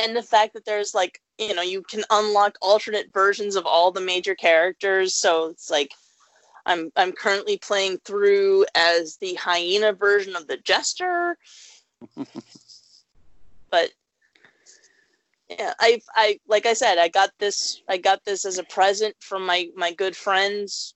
and 0.00 0.16
the 0.16 0.22
fact 0.22 0.54
that 0.54 0.64
there's 0.64 0.94
like 0.94 1.20
you 1.38 1.54
know 1.54 1.62
you 1.62 1.82
can 1.82 2.02
unlock 2.10 2.56
alternate 2.60 3.12
versions 3.12 3.56
of 3.56 3.66
all 3.66 3.90
the 3.90 4.00
major 4.00 4.34
characters. 4.34 5.14
So 5.14 5.48
it's 5.48 5.70
like 5.70 5.92
i'm 6.66 6.90
i'm 6.96 7.12
currently 7.12 7.56
playing 7.58 7.98
through 8.04 8.66
as 8.74 9.16
the 9.16 9.34
hyena 9.34 9.92
version 9.92 10.36
of 10.36 10.46
the 10.46 10.56
jester. 10.58 11.36
But 13.70 13.90
yeah 15.48 15.74
i 15.80 16.00
i 16.14 16.38
like 16.48 16.66
i 16.66 16.72
said 16.72 16.98
i 16.98 17.08
got 17.08 17.30
this 17.38 17.82
i 17.88 17.96
got 17.96 18.24
this 18.24 18.44
as 18.44 18.58
a 18.58 18.64
present 18.64 19.14
from 19.20 19.44
my 19.44 19.68
my 19.74 19.92
good 19.92 20.16
friends 20.16 20.94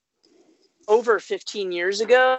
over 0.88 1.19
15 1.19 1.73
years 1.73 2.01
ago 2.01 2.38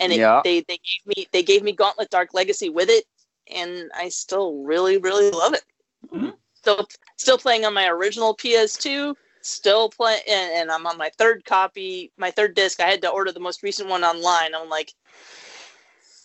and 0.00 0.12
it, 0.12 0.18
Yeah. 0.18 0.40
they 0.44 0.60
they 0.68 0.78
gave 0.78 1.16
me 1.16 1.26
they 1.32 1.42
gave 1.42 1.62
me 1.62 1.72
gauntlet 1.72 2.10
dark 2.10 2.34
legacy 2.34 2.68
with 2.68 2.88
it 2.88 3.04
and 3.52 3.90
i 3.96 4.08
still 4.08 4.62
really 4.62 4.98
really 4.98 5.30
love 5.30 5.54
it 5.54 5.64
Mm-hmm. 6.12 6.30
still 6.54 6.88
still 7.16 7.38
playing 7.38 7.64
on 7.64 7.74
my 7.74 7.88
original 7.88 8.36
ps2 8.36 9.14
still 9.42 9.88
playing, 9.88 10.20
and, 10.28 10.52
and 10.52 10.70
i'm 10.70 10.86
on 10.86 10.98
my 10.98 11.10
third 11.18 11.44
copy 11.44 12.12
my 12.16 12.30
third 12.30 12.54
disc. 12.54 12.80
I 12.80 12.90
had 12.90 13.02
to 13.02 13.08
order 13.08 13.32
the 13.32 13.40
most 13.40 13.62
recent 13.62 13.88
one 13.88 14.04
online. 14.04 14.54
I'm 14.54 14.68
like 14.68 14.92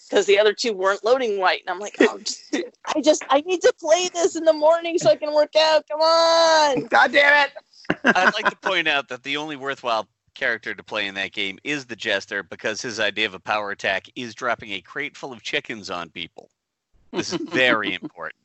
because 0.10 0.26
the 0.26 0.40
other 0.40 0.54
two 0.54 0.74
weren't 0.74 1.04
loading 1.04 1.40
right 1.40 1.62
and 1.62 1.70
i'm 1.70 1.80
like 1.80 1.96
oh, 2.02 2.20
just, 2.20 2.56
i 2.96 3.02
just 3.02 3.24
i 3.30 3.42
need 3.42 3.62
to 3.62 3.74
play 3.80 4.08
this 4.14 4.36
in 4.36 4.44
the 4.44 4.54
morning 4.54 4.98
so 5.00 5.10
i 5.10 5.16
can 5.16 5.34
work 5.34 5.56
out. 5.56 5.88
Come 5.90 6.02
on. 6.02 6.86
God 6.90 7.12
damn 7.12 7.48
it. 7.48 7.52
I'd 8.04 8.34
like 8.34 8.50
to 8.50 8.56
point 8.62 8.88
out 8.88 9.08
that 9.10 9.24
the 9.24 9.38
only 9.38 9.56
worthwhile 9.56 10.08
character 10.34 10.76
to 10.76 10.84
play 10.84 11.08
in 11.08 11.16
that 11.16 11.32
game 11.32 11.58
is 11.64 11.86
the 11.86 11.96
Jester 11.96 12.44
because 12.44 12.82
his 12.82 13.00
idea 13.00 13.26
of 13.26 13.34
a 13.34 13.40
power 13.40 13.72
attack 13.72 14.08
is 14.16 14.36
dropping 14.36 14.72
a 14.72 14.82
crate 14.82 15.16
full 15.16 15.32
of 15.32 15.42
chickens 15.42 15.90
on 15.90 16.10
people. 16.10 16.50
This 17.12 17.34
is 17.34 17.40
very 17.40 17.94
important. 17.94 18.45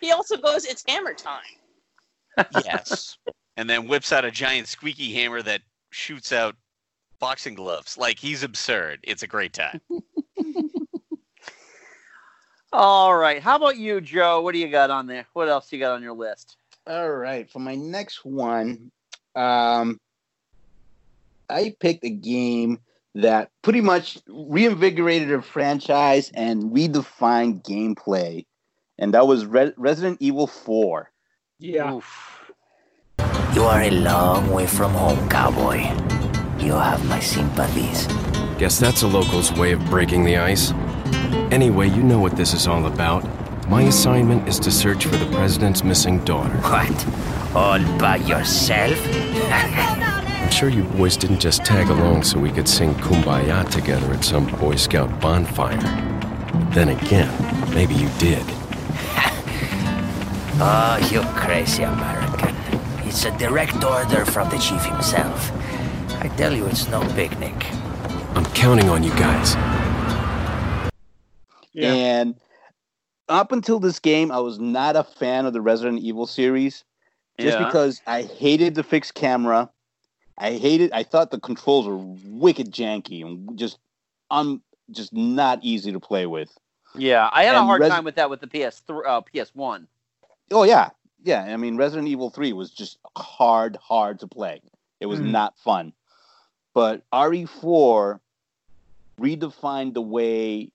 He 0.00 0.12
also 0.12 0.36
goes 0.36 0.64
it's 0.64 0.84
hammer 0.86 1.14
time 1.14 1.40
Yes. 2.64 3.18
And 3.56 3.68
then 3.68 3.88
whips 3.88 4.12
out 4.12 4.24
a 4.24 4.30
giant 4.30 4.68
squeaky 4.68 5.12
hammer 5.12 5.42
that 5.42 5.60
shoots 5.90 6.32
out 6.32 6.56
boxing 7.18 7.54
gloves. 7.54 7.98
Like 7.98 8.18
he's 8.18 8.42
absurd. 8.42 9.00
It's 9.02 9.22
a 9.22 9.26
great 9.26 9.52
time. 9.52 9.80
All 12.72 13.16
right. 13.16 13.42
How 13.42 13.56
about 13.56 13.76
you, 13.76 14.00
Joe? 14.00 14.40
What 14.40 14.52
do 14.52 14.58
you 14.58 14.68
got 14.68 14.90
on 14.90 15.06
there? 15.06 15.26
What 15.32 15.48
else 15.48 15.72
you 15.72 15.78
got 15.78 15.92
on 15.92 16.02
your 16.02 16.14
list? 16.14 16.56
All 16.86 17.10
right, 17.10 17.48
for 17.50 17.58
my 17.58 17.74
next 17.74 18.24
one, 18.24 18.90
um, 19.36 20.00
I 21.50 21.74
picked 21.78 22.04
a 22.04 22.10
game 22.10 22.80
that 23.14 23.50
pretty 23.62 23.80
much 23.80 24.18
reinvigorated 24.28 25.32
a 25.32 25.42
franchise 25.42 26.30
and 26.34 26.64
redefined 26.64 27.62
gameplay, 27.62 28.46
and 28.98 29.14
that 29.14 29.26
was 29.26 29.46
Re- 29.46 29.72
Resident 29.76 30.18
Evil 30.20 30.46
4. 30.46 31.10
Yeah. 31.58 32.00
You 33.54 33.64
are 33.64 33.82
a 33.82 33.90
long 33.90 34.50
way 34.50 34.66
from 34.66 34.92
home, 34.92 35.28
cowboy. 35.28 35.78
You 36.64 36.72
have 36.72 37.04
my 37.06 37.20
sympathies. 37.20 38.06
Guess 38.58 38.78
that's 38.78 39.02
a 39.02 39.08
local's 39.08 39.52
way 39.52 39.72
of 39.72 39.84
breaking 39.86 40.24
the 40.24 40.36
ice. 40.36 40.72
Anyway, 41.50 41.88
you 41.88 42.02
know 42.02 42.18
what 42.18 42.36
this 42.36 42.54
is 42.54 42.66
all 42.66 42.86
about. 42.86 43.24
My 43.68 43.82
assignment 43.82 44.48
is 44.48 44.58
to 44.60 44.70
search 44.70 45.06
for 45.06 45.16
the 45.16 45.26
president's 45.32 45.82
missing 45.82 46.24
daughter. 46.24 46.54
What? 46.58 47.06
All 47.56 47.98
by 47.98 48.16
yourself? 48.16 48.98
I'm 50.40 50.50
sure 50.50 50.68
you 50.68 50.82
boys 50.84 51.16
didn't 51.16 51.40
just 51.40 51.64
tag 51.64 51.88
along 51.88 52.24
so 52.24 52.38
we 52.38 52.50
could 52.50 52.68
sing 52.68 52.94
Kumbaya 52.94 53.68
together 53.70 54.12
at 54.12 54.24
some 54.24 54.46
Boy 54.58 54.76
Scout 54.76 55.20
bonfire. 55.20 55.76
Then 56.72 56.88
again, 56.90 57.30
maybe 57.74 57.94
you 57.94 58.08
did. 58.18 58.44
Oh, 60.62 60.98
you 61.10 61.22
crazy 61.40 61.84
American. 61.84 62.54
It's 63.08 63.24
a 63.24 63.30
direct 63.38 63.82
order 63.82 64.26
from 64.26 64.50
the 64.50 64.58
chief 64.58 64.84
himself. 64.84 65.50
I 66.22 66.28
tell 66.36 66.52
you, 66.52 66.66
it's 66.66 66.86
no 66.88 67.00
picnic. 67.14 67.54
I'm 68.34 68.44
counting 68.52 68.90
on 68.90 69.02
you 69.02 69.08
guys. 69.12 69.54
Yeah. 71.72 71.92
And 71.94 72.34
up 73.30 73.52
until 73.52 73.80
this 73.80 74.00
game, 74.00 74.30
I 74.30 74.40
was 74.40 74.58
not 74.58 74.96
a 74.96 75.02
fan 75.04 75.46
of 75.46 75.54
the 75.54 75.62
Resident 75.62 76.00
Evil 76.00 76.26
series, 76.26 76.84
just 77.38 77.58
Yeah. 77.58 77.64
because 77.64 78.02
I 78.06 78.22
hated 78.24 78.74
the 78.74 78.82
fixed 78.82 79.14
camera. 79.14 79.70
I 80.40 80.52
hated. 80.52 80.92
I 80.92 81.02
thought 81.02 81.30
the 81.30 81.38
controls 81.38 81.86
were 81.86 81.96
wicked 81.98 82.72
janky 82.72 83.24
and 83.24 83.58
just 83.58 83.78
um 84.30 84.62
just 84.90 85.12
not 85.12 85.60
easy 85.62 85.92
to 85.92 86.00
play 86.00 86.26
with. 86.26 86.50
Yeah, 86.96 87.28
I 87.32 87.44
had 87.44 87.54
a 87.54 87.62
hard 87.62 87.82
Res- 87.82 87.90
time 87.90 88.04
with 88.04 88.16
that 88.16 88.30
with 88.30 88.40
the 88.40 88.46
PS3, 88.48 89.02
uh, 89.06 89.20
PS1. 89.20 89.86
Oh 90.50 90.64
yeah, 90.64 90.90
yeah. 91.22 91.42
I 91.44 91.56
mean, 91.56 91.76
Resident 91.76 92.08
Evil 92.08 92.30
Three 92.30 92.52
was 92.52 92.70
just 92.70 92.98
hard, 93.16 93.76
hard 93.76 94.18
to 94.20 94.26
play. 94.26 94.62
It 94.98 95.06
was 95.06 95.20
Mhm. 95.20 95.30
not 95.30 95.56
fun. 95.58 95.92
But 96.74 97.02
RE4 97.12 98.18
redefined 99.20 99.94
the 99.94 100.00
way. 100.02 100.70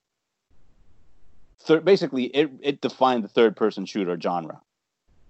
Third, 1.60 1.84
basically, 1.84 2.26
it 2.26 2.52
it 2.62 2.82
defined 2.82 3.24
the 3.24 3.28
third-person 3.28 3.86
shooter 3.88 4.20
genre, 4.22 4.62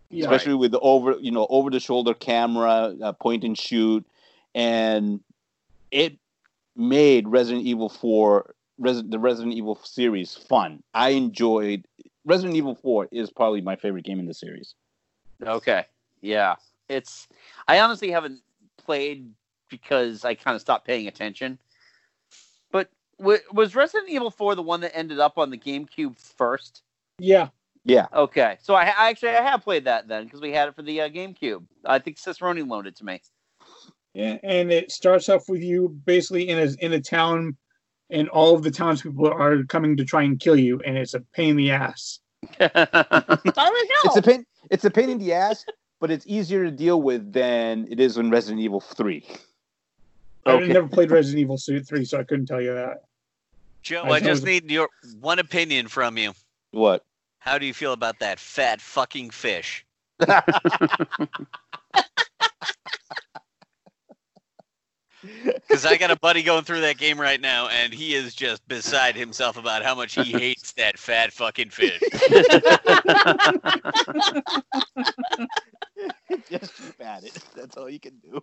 Yeah. 0.09 0.25
especially 0.25 0.55
with 0.55 0.71
the 0.71 0.79
over 0.81 1.13
you 1.19 1.31
know 1.31 1.47
over 1.49 1.69
the 1.69 1.79
shoulder 1.79 2.13
camera, 2.13 2.93
uh, 3.01 3.13
point 3.13 3.43
and 3.45 3.57
shoot, 3.57 4.05
and 4.55 5.19
it 5.91 6.17
made 6.75 7.27
Resident 7.27 7.65
Evil 7.65 7.89
Four, 7.89 8.55
Res- 8.79 9.03
the 9.03 9.19
Resident 9.19 9.53
Evil 9.53 9.75
series, 9.83 10.33
fun. 10.33 10.81
I 10.93 11.09
enjoyed 11.09 11.85
Resident 12.23 12.55
Evil 12.55 12.73
Four 12.73 13.07
is 13.11 13.29
probably 13.29 13.61
my 13.61 13.75
favorite 13.75 14.05
game 14.05 14.19
in 14.19 14.25
the 14.25 14.33
series. 14.33 14.73
Okay. 15.43 15.85
Yeah. 16.21 16.55
It's 16.89 17.27
I 17.67 17.79
honestly 17.79 18.09
haven't 18.09 18.39
played 18.77 19.29
because 19.69 20.23
I 20.23 20.35
kind 20.35 20.55
of 20.55 20.61
stopped 20.61 20.87
paying 20.87 21.07
attention. 21.07 21.59
But 22.71 22.89
w- 23.19 23.39
was 23.51 23.75
Resident 23.75 24.09
Evil 24.09 24.31
4 24.31 24.55
the 24.55 24.61
one 24.61 24.81
that 24.81 24.95
ended 24.95 25.19
up 25.19 25.37
on 25.37 25.49
the 25.49 25.57
GameCube 25.57 26.17
first? 26.17 26.83
Yeah. 27.19 27.49
Yeah. 27.83 28.07
Okay. 28.13 28.57
So 28.61 28.73
I, 28.73 28.83
I 28.85 29.09
actually 29.09 29.29
I 29.29 29.41
have 29.41 29.63
played 29.63 29.85
that 29.85 30.07
then 30.07 30.23
because 30.23 30.41
we 30.41 30.51
had 30.51 30.69
it 30.69 30.75
for 30.75 30.81
the 30.81 31.01
uh, 31.01 31.09
GameCube. 31.09 31.63
I 31.85 31.99
think 31.99 32.17
Cicerone 32.17 32.67
loaned 32.67 32.87
it 32.87 32.95
to 32.97 33.05
me. 33.05 33.21
Yeah, 34.15 34.38
and 34.43 34.71
it 34.71 34.91
starts 34.93 35.28
off 35.28 35.49
with 35.49 35.62
you 35.62 35.89
basically 36.06 36.47
in 36.47 36.58
a 36.58 36.67
in 36.84 36.93
a 36.93 37.01
town, 37.01 37.58
and 38.10 38.30
all 38.30 38.56
of 38.56 38.63
the 38.63 38.71
townspeople 38.71 39.28
are 39.28 39.63
coming 39.65 39.97
to 39.97 40.06
try 40.06 40.23
and 40.23 40.39
kill 40.39 40.58
you, 40.58 40.80
and 40.86 40.97
it's 40.97 41.13
a 41.13 41.19
pain 41.19 41.49
in 41.51 41.58
the 41.58 41.71
ass. 41.71 42.19
It's 42.60 44.15
a 44.15 44.21
pain. 44.21 44.45
It's 44.71 44.86
a 44.86 44.89
pain 44.89 45.10
in 45.10 45.17
the 45.17 45.34
ass, 45.34 45.65
but 45.99 46.12
it's 46.12 46.25
easier 46.28 46.63
to 46.63 46.71
deal 46.71 47.01
with 47.01 47.34
than 47.34 47.88
it 47.91 47.99
is 47.99 48.17
in 48.17 48.30
Resident 48.30 48.62
Evil 48.62 48.80
Three. 48.80 49.28
I've 50.45 50.67
never 50.67 50.88
played 50.88 51.12
Resident 51.12 51.41
Evil 51.41 51.58
Three, 51.58 52.06
so 52.06 52.17
I 52.17 52.23
couldn't 52.23 52.45
tell 52.45 52.62
you 52.62 52.73
that. 52.73 53.04
Joe, 53.82 54.04
I 54.04 54.12
I 54.12 54.19
just 54.21 54.41
suppose- 54.41 54.62
need 54.62 54.71
your 54.71 54.88
one 55.19 55.39
opinion 55.39 55.89
from 55.89 56.17
you. 56.17 56.32
What? 56.71 57.04
How 57.39 57.58
do 57.58 57.65
you 57.65 57.73
feel 57.73 57.91
about 57.91 58.19
that 58.19 58.39
fat 58.39 58.80
fucking 58.80 59.32
fish? 59.32 59.86
Because 65.76 65.91
I 65.91 65.97
got 65.97 66.09
a 66.09 66.15
buddy 66.15 66.41
going 66.41 66.63
through 66.63 66.80
that 66.82 66.97
game 66.97 67.19
right 67.19 67.41
now, 67.41 67.67
and 67.67 67.93
he 67.93 68.15
is 68.15 68.34
just 68.34 68.65
beside 68.69 69.13
himself 69.13 69.57
about 69.57 69.84
how 69.84 69.93
much 69.93 70.15
he 70.15 70.23
hates 70.32 70.71
that 70.71 70.97
fat 70.97 71.34
fucking 71.34 71.69
fish. 71.69 71.99
Just 76.49 76.78
keep 76.78 77.05
at 77.05 77.26
it. 77.26 77.38
That's 77.57 77.76
all 77.76 77.89
you 77.89 77.99
can 77.99 78.13
do. 78.23 78.41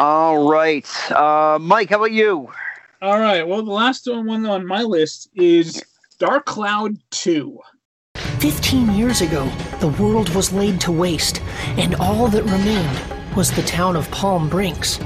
All 0.00 0.50
right. 0.50 1.12
Uh, 1.12 1.58
Mike, 1.60 1.90
how 1.90 1.98
about 1.98 2.10
you? 2.10 2.50
All 3.00 3.20
right. 3.20 3.46
Well, 3.46 3.62
the 3.62 3.70
last 3.70 4.08
one 4.12 4.44
on 4.46 4.66
my 4.66 4.82
list 4.82 5.30
is 5.36 5.80
Dark 6.18 6.44
Cloud 6.44 6.96
Two. 7.12 7.60
Fifteen 8.40 8.92
years 8.94 9.20
ago, 9.20 9.48
the 9.80 9.88
world 9.88 10.28
was 10.34 10.52
laid 10.52 10.80
to 10.82 10.92
waste, 10.92 11.40
and 11.76 11.94
all 11.96 12.28
that 12.28 12.44
remained 12.44 12.98
was 13.36 13.50
the 13.52 13.62
town 13.62 13.96
of 13.96 14.10
Palm 14.10 14.48
Brinks. 14.48 14.98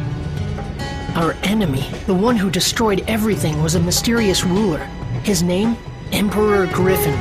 Our 1.17 1.33
enemy, 1.43 1.83
the 2.07 2.15
one 2.15 2.37
who 2.37 2.51
destroyed 2.51 3.05
everything, 3.09 3.63
was 3.63 3.75
a 3.75 3.81
mysterious 3.81 4.45
ruler. 4.45 4.79
His 5.25 5.43
name? 5.43 5.77
Emperor 6.13 6.67
Griffon. 6.69 7.19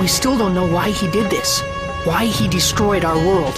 We 0.00 0.06
still 0.06 0.36
don't 0.36 0.54
know 0.54 0.70
why 0.70 0.90
he 0.90 1.10
did 1.10 1.30
this. 1.30 1.62
why 2.04 2.24
he 2.26 2.48
destroyed 2.48 3.04
our 3.04 3.16
world. 3.16 3.54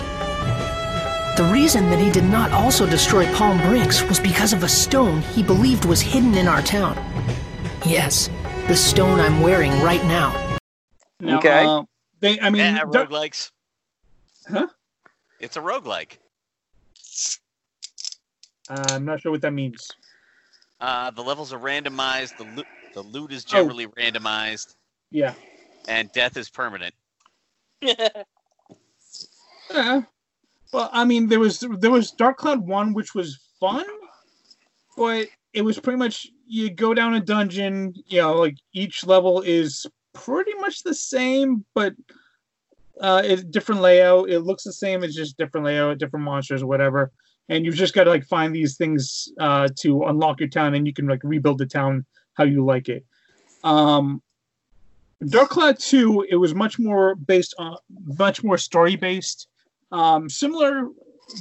The 1.38 1.48
reason 1.50 1.88
that 1.90 1.98
he 1.98 2.10
did 2.12 2.24
not 2.24 2.52
also 2.52 2.84
destroy 2.86 3.24
Palm 3.34 3.58
Brinks 3.62 4.02
was 4.02 4.20
because 4.20 4.52
of 4.52 4.62
a 4.62 4.68
stone 4.68 5.22
he 5.34 5.42
believed 5.42 5.86
was 5.86 6.00
hidden 6.02 6.34
in 6.34 6.46
our 6.46 6.60
town. 6.62 6.94
Yes, 7.86 8.28
the 8.68 8.76
stone 8.76 9.18
I'm 9.18 9.40
wearing 9.40 9.72
right 9.82 10.04
now. 10.04 10.58
Now, 11.20 11.38
Okay. 11.38 11.64
uh, 11.64 11.82
they, 12.24 12.40
I 12.40 12.48
mean, 12.50 12.60
Yeah, 12.62 12.84
Dark- 12.90 13.10
roguelikes. 13.10 13.50
Huh? 14.48 14.66
It's 15.40 15.56
a 15.56 15.60
roguelike. 15.60 16.18
uh, 18.70 18.82
I'm 18.90 19.04
not 19.04 19.20
sure 19.20 19.30
what 19.30 19.42
that 19.42 19.52
means. 19.52 19.90
Uh, 20.80 21.10
the 21.10 21.22
levels 21.22 21.52
are 21.52 21.58
randomized. 21.58 22.36
The 22.38 22.44
loot, 22.44 22.66
the 22.94 23.02
loot 23.02 23.30
Oh. 23.30 23.34
is 23.34 23.44
generally 23.44 23.86
randomized, 23.88 24.74
Yeah. 25.10 25.34
and 25.86 26.10
death 26.12 26.36
is 26.36 26.48
permanent. 26.50 26.94
Yeah. 27.80 28.22
Well, 30.72 30.90
I 30.92 31.04
mean, 31.04 31.28
there 31.28 31.38
was 31.38 31.60
there 31.78 31.90
was 31.92 32.10
Dark 32.10 32.36
Cloud 32.38 32.66
One, 32.66 32.94
which 32.94 33.14
was 33.14 33.38
fun, 33.60 33.84
but 34.96 35.28
it 35.52 35.62
was 35.62 35.78
pretty 35.78 35.98
much 35.98 36.26
you 36.48 36.68
go 36.68 36.94
down 36.94 37.14
a 37.14 37.20
dungeon. 37.20 37.94
You 38.06 38.22
know, 38.22 38.34
like 38.34 38.56
each 38.72 39.06
level 39.06 39.40
is 39.42 39.86
pretty 40.14 40.54
much 40.54 40.82
the 40.82 40.94
same, 40.94 41.64
but 41.74 41.94
uh, 43.00 43.22
it's 43.24 43.44
different 43.44 43.80
layout. 43.80 44.30
It 44.30 44.40
looks 44.40 44.64
the 44.64 44.72
same. 44.72 45.04
It's 45.04 45.14
just 45.14 45.36
different 45.36 45.66
layout, 45.66 45.98
different 45.98 46.24
monsters, 46.24 46.64
whatever. 46.64 47.12
And 47.48 47.64
you've 47.64 47.74
just 47.74 47.94
got 47.94 48.04
to 48.04 48.10
like 48.10 48.24
find 48.24 48.54
these 48.54 48.76
things 48.76 49.30
uh, 49.38 49.68
to 49.80 50.04
unlock 50.04 50.40
your 50.40 50.48
town, 50.48 50.74
and 50.74 50.86
you 50.86 50.94
can 50.94 51.06
like 51.06 51.20
rebuild 51.22 51.58
the 51.58 51.66
town 51.66 52.06
how 52.34 52.44
you 52.44 52.64
like 52.64 52.88
it. 52.88 53.04
Um, 53.62 54.22
Dark 55.26 55.50
Cloud 55.50 55.78
2, 55.78 56.26
it 56.28 56.36
was 56.36 56.54
much 56.54 56.78
more 56.78 57.14
based 57.14 57.54
on 57.58 57.76
much 58.18 58.42
more 58.42 58.58
story 58.58 58.96
based. 58.96 59.48
Um, 59.92 60.28
similar 60.28 60.88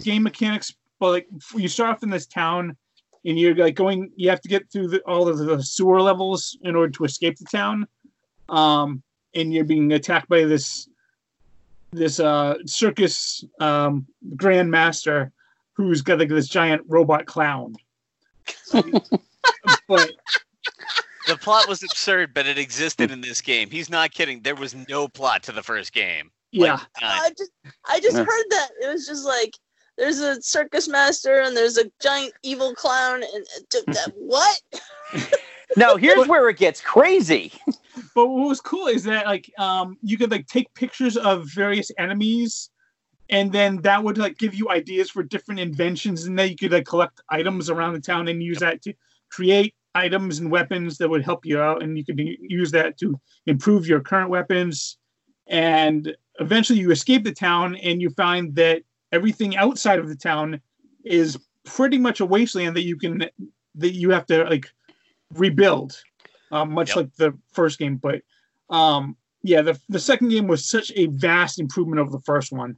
game 0.03 0.23
mechanics, 0.23 0.73
but 0.99 1.09
like 1.09 1.27
you 1.55 1.67
start 1.67 1.95
off 1.95 2.03
in 2.03 2.09
this 2.09 2.25
town 2.25 2.77
and 3.25 3.39
you're 3.39 3.55
like 3.55 3.75
going 3.75 4.11
you 4.15 4.29
have 4.29 4.41
to 4.41 4.49
get 4.49 4.71
through 4.71 4.89
the, 4.89 4.99
all 5.01 5.27
of 5.27 5.37
the 5.37 5.61
sewer 5.63 6.01
levels 6.01 6.57
in 6.63 6.75
order 6.75 6.91
to 6.91 7.03
escape 7.03 7.37
the 7.37 7.45
town. 7.45 7.87
Um, 8.49 9.01
and 9.35 9.53
you're 9.53 9.63
being 9.65 9.91
attacked 9.93 10.29
by 10.29 10.43
this 10.45 10.87
this 11.91 12.19
uh 12.19 12.55
circus 12.65 13.43
um 13.59 14.07
grand 14.35 14.69
master 14.71 15.31
who's 15.73 16.01
got 16.01 16.17
like 16.19 16.29
this 16.29 16.47
giant 16.47 16.81
robot 16.87 17.25
clown. 17.25 17.75
but 19.87 20.11
The 21.27 21.37
plot 21.37 21.67
was 21.69 21.83
absurd, 21.83 22.33
but 22.33 22.45
it 22.47 22.57
existed 22.57 23.09
in 23.11 23.21
this 23.21 23.41
game. 23.41 23.69
He's 23.69 23.89
not 23.89 24.11
kidding. 24.11 24.41
There 24.41 24.55
was 24.55 24.75
no 24.89 25.07
plot 25.07 25.43
to 25.43 25.51
the 25.51 25.63
first 25.63 25.93
game. 25.93 26.31
yeah. 26.51 26.73
Like. 26.73 26.83
I 27.01 27.29
just 27.37 27.51
I 27.85 27.99
just 27.99 28.17
Yeah. 28.17 28.25
heard 28.25 28.45
that. 28.49 28.69
It 28.81 28.87
was 28.91 29.07
just 29.07 29.25
like 29.25 29.53
there's 29.97 30.19
a 30.19 30.41
circus 30.41 30.87
master 30.87 31.41
and 31.41 31.55
there's 31.55 31.77
a 31.77 31.85
giant 32.01 32.33
evil 32.43 32.73
clown 32.75 33.21
and 33.23 33.45
uh, 33.55 33.59
d- 33.69 33.83
d- 33.91 33.99
what? 34.15 34.59
Now 35.77 35.95
here's 35.95 36.27
where 36.27 36.49
it 36.49 36.57
gets 36.57 36.81
crazy. 36.81 37.53
but 38.15 38.27
what 38.27 38.47
was 38.47 38.61
cool 38.61 38.87
is 38.87 39.03
that 39.03 39.25
like 39.25 39.51
um 39.57 39.97
you 40.01 40.17
could 40.17 40.31
like 40.31 40.47
take 40.47 40.73
pictures 40.73 41.17
of 41.17 41.47
various 41.53 41.91
enemies 41.97 42.69
and 43.29 43.51
then 43.51 43.81
that 43.81 44.03
would 44.03 44.17
like 44.17 44.37
give 44.37 44.53
you 44.53 44.69
ideas 44.69 45.09
for 45.09 45.23
different 45.23 45.59
inventions 45.59 46.25
and 46.25 46.37
then 46.37 46.49
you 46.49 46.55
could 46.55 46.71
like 46.71 46.85
collect 46.85 47.21
items 47.29 47.69
around 47.69 47.93
the 47.93 47.99
town 47.99 48.27
and 48.27 48.43
use 48.43 48.59
that 48.59 48.81
to 48.81 48.93
create 49.31 49.73
items 49.95 50.39
and 50.39 50.51
weapons 50.51 50.97
that 50.97 51.09
would 51.09 51.23
help 51.23 51.45
you 51.45 51.59
out 51.59 51.83
and 51.83 51.97
you 51.97 52.05
could 52.05 52.19
use 52.19 52.71
that 52.71 52.97
to 52.97 53.19
improve 53.45 53.87
your 53.87 53.99
current 53.99 54.29
weapons 54.29 54.97
and 55.47 56.15
eventually 56.39 56.79
you 56.79 56.91
escape 56.91 57.23
the 57.23 57.31
town 57.31 57.75
and 57.75 58.01
you 58.01 58.09
find 58.11 58.55
that 58.55 58.81
everything 59.11 59.55
outside 59.55 59.99
of 59.99 60.09
the 60.09 60.15
town 60.15 60.59
is 61.03 61.37
pretty 61.65 61.97
much 61.97 62.19
a 62.19 62.25
wasteland 62.25 62.75
that 62.75 62.83
you 62.83 62.97
can 62.97 63.25
that 63.75 63.93
you 63.93 64.09
have 64.09 64.25
to 64.25 64.43
like 64.45 64.71
rebuild 65.35 66.01
um, 66.51 66.71
much 66.71 66.89
Yep. 66.89 66.95
like 66.97 67.15
the 67.15 67.37
first 67.51 67.79
game 67.79 67.97
but 67.97 68.21
um 68.69 69.15
yeah 69.43 69.61
the, 69.61 69.79
the 69.89 69.99
second 69.99 70.29
game 70.29 70.47
was 70.47 70.65
such 70.65 70.91
a 70.95 71.07
vast 71.07 71.59
improvement 71.59 71.99
over 71.99 72.11
the 72.11 72.21
first 72.21 72.51
one 72.51 72.77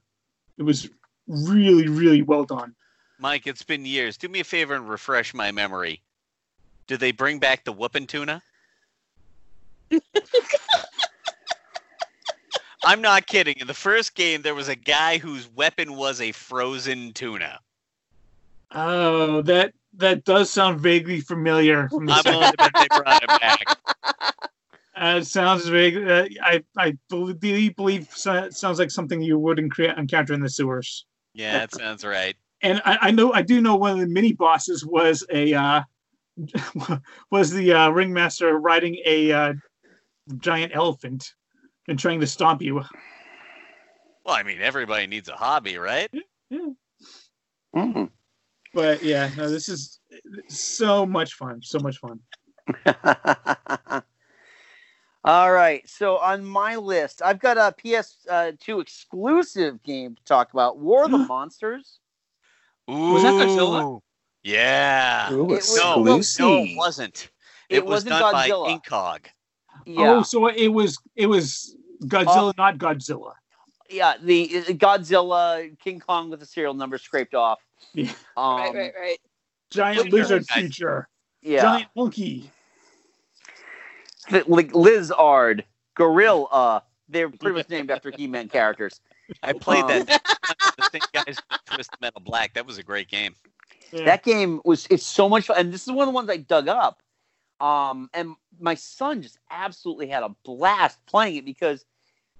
it 0.57 0.63
was 0.63 0.89
really 1.27 1.87
really 1.87 2.21
well 2.21 2.43
done 2.45 2.75
Mike, 3.17 3.47
it's 3.47 3.63
been 3.63 3.85
years. 3.85 4.17
Do 4.17 4.27
me 4.27 4.41
a 4.41 4.43
favor 4.43 4.75
and 4.75 4.89
refresh 4.89 5.33
my 5.33 5.49
memory. 5.49 6.01
Did 6.85 6.99
they 6.99 7.13
bring 7.13 7.39
back 7.39 7.63
the 7.63 7.71
whooping 7.71 8.07
tuna? 8.07 8.41
I'm 12.83 13.01
not 13.01 13.25
kidding. 13.25 13.55
In 13.59 13.67
the 13.67 13.73
first 13.73 14.15
game, 14.15 14.41
there 14.41 14.53
was 14.53 14.67
a 14.67 14.75
guy 14.75 15.17
whose 15.17 15.47
weapon 15.49 15.95
was 15.95 16.19
a 16.21 16.31
frozen 16.33 17.13
tuna. 17.13 17.59
oh 18.71 19.41
that 19.43 19.73
that 19.97 20.23
does 20.25 20.49
sound 20.49 20.79
vaguely 20.79 21.21
familiar 21.21 21.87
from 21.89 22.05
the 22.05 22.13
I'm 22.13 22.23
second- 22.23 22.39
willing 22.39 22.51
to 22.51 22.57
bet 22.57 22.71
they 22.75 22.87
brought 22.97 23.23
it 23.23 23.27
back. 23.41 23.77
uh, 24.95 25.17
it 25.21 25.25
sounds 25.25 25.67
vague 25.67 25.97
uh, 25.97 26.25
i 26.43 26.63
i 26.77 26.97
believe, 27.09 27.75
believe 27.75 28.07
so- 28.13 28.33
it 28.45 28.53
sounds 28.53 28.79
like 28.79 28.91
something 28.91 29.21
you 29.21 29.37
would 29.39 29.57
encre- 29.57 29.97
encounter 29.97 30.33
in 30.33 30.39
the 30.41 30.49
sewers 30.49 31.05
Yeah, 31.33 31.53
that 31.59 31.73
sounds 31.73 32.05
right. 32.05 32.35
and 32.61 32.81
I, 32.85 32.97
I 33.01 33.11
know 33.11 33.33
I 33.33 33.41
do 33.41 33.61
know 33.61 33.75
one 33.75 33.91
of 33.91 33.99
the 33.99 34.07
mini 34.07 34.33
bosses 34.33 34.85
was 34.85 35.23
a 35.31 35.53
uh, 35.53 35.81
was 37.31 37.51
the 37.51 37.73
uh, 37.73 37.89
ringmaster 37.89 38.57
riding 38.59 38.97
a 39.05 39.31
uh, 39.31 39.53
giant 40.37 40.75
elephant 40.75 41.33
and 41.87 41.97
trying 41.99 42.19
to 42.19 42.27
stomp 42.27 42.61
you. 42.61 42.75
Well, 44.25 44.35
I 44.35 44.43
mean, 44.43 44.59
everybody 44.59 45.07
needs 45.07 45.29
a 45.29 45.35
hobby, 45.35 45.77
right? 45.77 46.09
Mhm. 47.75 48.09
But 48.75 49.01
yeah, 49.01 49.31
no, 49.37 49.49
this 49.49 49.69
is 49.69 49.99
so 50.49 51.05
much 51.05 51.33
fun, 51.35 51.61
so 51.63 51.79
much 51.79 51.97
fun. 51.97 52.19
All 55.23 55.51
right. 55.51 55.87
So 55.89 56.17
on 56.17 56.45
my 56.45 56.75
list, 56.75 57.21
I've 57.23 57.39
got 57.39 57.57
a 57.57 57.73
PS2 57.81 58.81
exclusive 58.81 59.81
game 59.81 60.15
to 60.15 60.23
talk 60.25 60.51
about: 60.53 60.77
War 60.77 61.05
of 61.05 61.11
the 61.11 61.17
Monsters. 61.29 61.99
Ooh. 62.91 63.17
that 63.21 63.33
Godzilla? 63.47 64.01
Yeah. 64.43 65.31
Ooh, 65.31 65.45
It 65.45 65.47
was, 65.47 65.75
no, 65.77 66.03
no, 66.03 66.17
it 66.63 66.77
wasn't. 66.77 67.29
It 67.69 67.77
It, 67.77 67.85
was 67.85 68.05
wasn't 68.05 68.19
done 68.19 68.33
Godzilla. 68.35 68.65
by 68.65 68.77
Incog. 68.77 69.25
Yeah, 69.85 70.17
Oh, 70.17 70.21
so 70.23 70.47
it 70.47 70.67
was 70.67 70.99
it 71.15 71.27
was 71.27 71.75
Godzilla, 72.03 72.53
not 72.57 72.77
Godzilla. 72.77 73.33
yeah. 73.89 74.15
The 74.21 74.57
uh, 74.57 74.61
Godzilla, 74.73 75.79
King 75.79 76.01
Kong 76.01 76.29
with 76.29 76.41
the 76.41 76.45
serial 76.45 76.73
number 76.73 76.97
scraped 76.97 77.33
off. 77.33 77.64
Yeah. 77.93 78.11
Um, 78.37 78.57
right, 78.59 78.73
right, 78.75 78.93
right. 78.99 79.17
Giant 79.71 80.11
lizard 80.11 80.45
one? 80.49 80.61
creature, 80.61 81.07
Yeah. 81.41 81.61
giant 81.61 81.87
monkey. 81.95 82.51
Th- 84.29 84.47
like 84.47 84.73
Lizard, 84.73 85.63
Gorilla. 85.95 86.43
Uh, 86.45 86.79
they're 87.09 87.29
pretty 87.29 87.55
much 87.55 87.69
named 87.69 87.91
after 87.91 88.11
He-Man 88.11 88.49
characters. 88.49 88.99
I 89.43 89.53
played 89.53 89.83
Um, 89.83 90.05
that. 90.05 90.21
the 90.77 90.89
same 90.91 91.01
guys 91.13 91.37
with 91.49 91.65
Twisted 91.65 92.01
Metal 92.01 92.21
Black. 92.21 92.53
That 92.53 92.65
was 92.65 92.77
a 92.77 92.83
great 92.83 93.07
game. 93.07 93.35
Yeah. 93.91 94.05
That 94.05 94.23
game 94.23 94.61
was 94.65 94.87
it's 94.89 95.05
so 95.05 95.29
much 95.29 95.45
fun, 95.45 95.57
and 95.57 95.73
this 95.73 95.83
is 95.83 95.91
one 95.91 96.07
of 96.07 96.13
the 96.13 96.15
ones 96.15 96.29
I 96.29 96.37
dug 96.37 96.67
up. 96.67 97.01
Um, 97.61 98.09
and 98.13 98.35
my 98.59 98.75
son 98.75 99.21
just 99.21 99.37
absolutely 99.49 100.07
had 100.07 100.23
a 100.23 100.29
blast 100.43 100.99
playing 101.05 101.37
it 101.37 101.45
because 101.45 101.85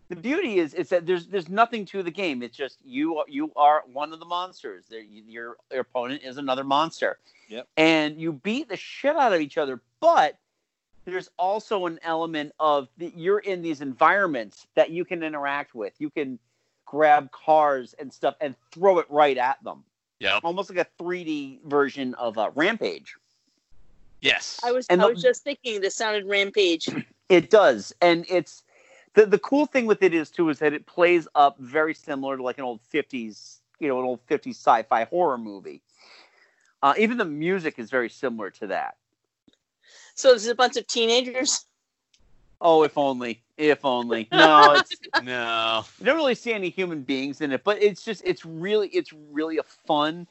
the 0.10 0.16
beauty 0.16 0.60
is 0.60 0.74
is 0.74 0.89
that 0.89 1.06
there's 1.06 1.28
there's 1.28 1.49
nothing 1.49 1.86
to 1.86 2.03
the 2.03 2.12
game. 2.12 2.43
It's 2.43 2.56
just 2.56 2.78
you 2.86 3.18
are- 3.18 3.26
you 3.28 3.51
are 3.56 3.84
one 3.91 4.14
of 4.14 4.20
the 4.20 4.26
monsters. 4.26 4.86
You- 4.89 5.24
your 5.28 5.58
your 5.72 5.82
opponent 5.82 6.22
is 6.24 6.38
another 6.38 6.64
monster. 6.64 7.18
Yep. 7.49 7.68
And 7.78 8.20
you 8.20 8.34
beat 8.34 8.70
the 8.70 8.78
shit 8.78 9.16
out 9.16 9.34
of 9.34 9.41
each 9.41 9.58
other, 9.58 9.82
but 9.99 10.38
there's 11.06 11.30
also 11.38 11.86
an 11.86 11.99
element 12.01 12.51
of 12.60 12.88
the, 12.97 13.14
you're 13.16 13.38
in 13.39 13.62
these 13.62 13.82
environments 13.82 14.66
that 14.76 14.89
you 14.89 15.06
can 15.06 15.22
interact 15.22 15.76
with. 15.76 15.93
You 15.99 16.10
can 16.10 16.39
grab 16.86 17.32
cars 17.32 17.93
and 17.99 18.12
stuff 18.12 18.36
and 18.41 18.56
throw 18.72 18.97
it 18.99 19.06
right 19.10 19.38
at 19.38 19.64
them 19.64 19.84
Yep. 20.20 20.41
almost 20.43 20.70
like 20.72 20.80
a 20.80 21.03
3D 21.03 21.60
version 21.66 22.16
of 22.16 22.38
uh, 22.39 22.49
Rampage. 22.56 23.16
Yes. 24.22 24.60
I 24.64 24.72
was 24.72 24.88
And 24.88 25.01
I 25.01 25.06
the- 25.08 25.14
was 25.14 25.22
just 25.22 25.43
thinking 25.43 25.82
this 25.82 25.95
sounded 25.95 26.26
rampage. 26.26 26.88
It 27.28 27.49
does, 27.49 27.91
and 28.03 28.24
it's 28.30 28.64
the 29.16 29.26
the 29.26 29.39
cool 29.39 29.66
thing 29.66 29.86
with 29.86 30.03
it 30.03 30.13
is 30.13 30.30
too 30.30 30.49
is 30.49 30.59
that 30.59 30.74
it 30.74 30.86
plays 30.86 31.28
up 31.36 31.57
very 31.59 31.93
similar 31.93 32.38
to 32.38 32.43
like 32.43 32.57
an 32.59 32.66
old 32.66 32.82
50s, 32.93 33.61
you 33.80 33.88
know, 33.88 33.99
an 33.99 34.05
old 34.05 34.20
50s 34.28 34.55
sci-fi 34.55 35.05
horror 35.05 35.38
movie. 35.38 35.82
Uh, 36.84 36.93
even 36.97 37.18
the 37.18 37.26
music 37.26 37.80
is 37.80 37.89
very 37.89 38.09
similar 38.09 38.51
to 38.51 38.68
that. 38.68 38.95
So 40.16 40.30
there's 40.30 40.47
a 40.47 40.55
bunch 40.55 40.78
of 40.78 40.88
teenagers. 40.88 41.66
Oh, 42.61 42.84
if 42.84 42.97
only, 42.97 43.43
if 43.57 43.84
only. 43.86 44.28
No, 44.32 44.72
it's 44.72 45.01
No. 45.18 45.84
you 45.99 46.05
don't 46.05 46.18
really 46.18 46.36
see 46.36 46.53
any 46.53 46.70
human 46.70 47.01
beings 47.03 47.41
in 47.41 47.51
it, 47.51 47.63
but 47.63 47.82
it's 47.82 48.03
just 48.03 48.22
it's 48.26 48.45
really 48.45 48.88
it's 48.89 49.13
really 49.13 49.57
a 49.57 49.63
fun, 49.63 50.28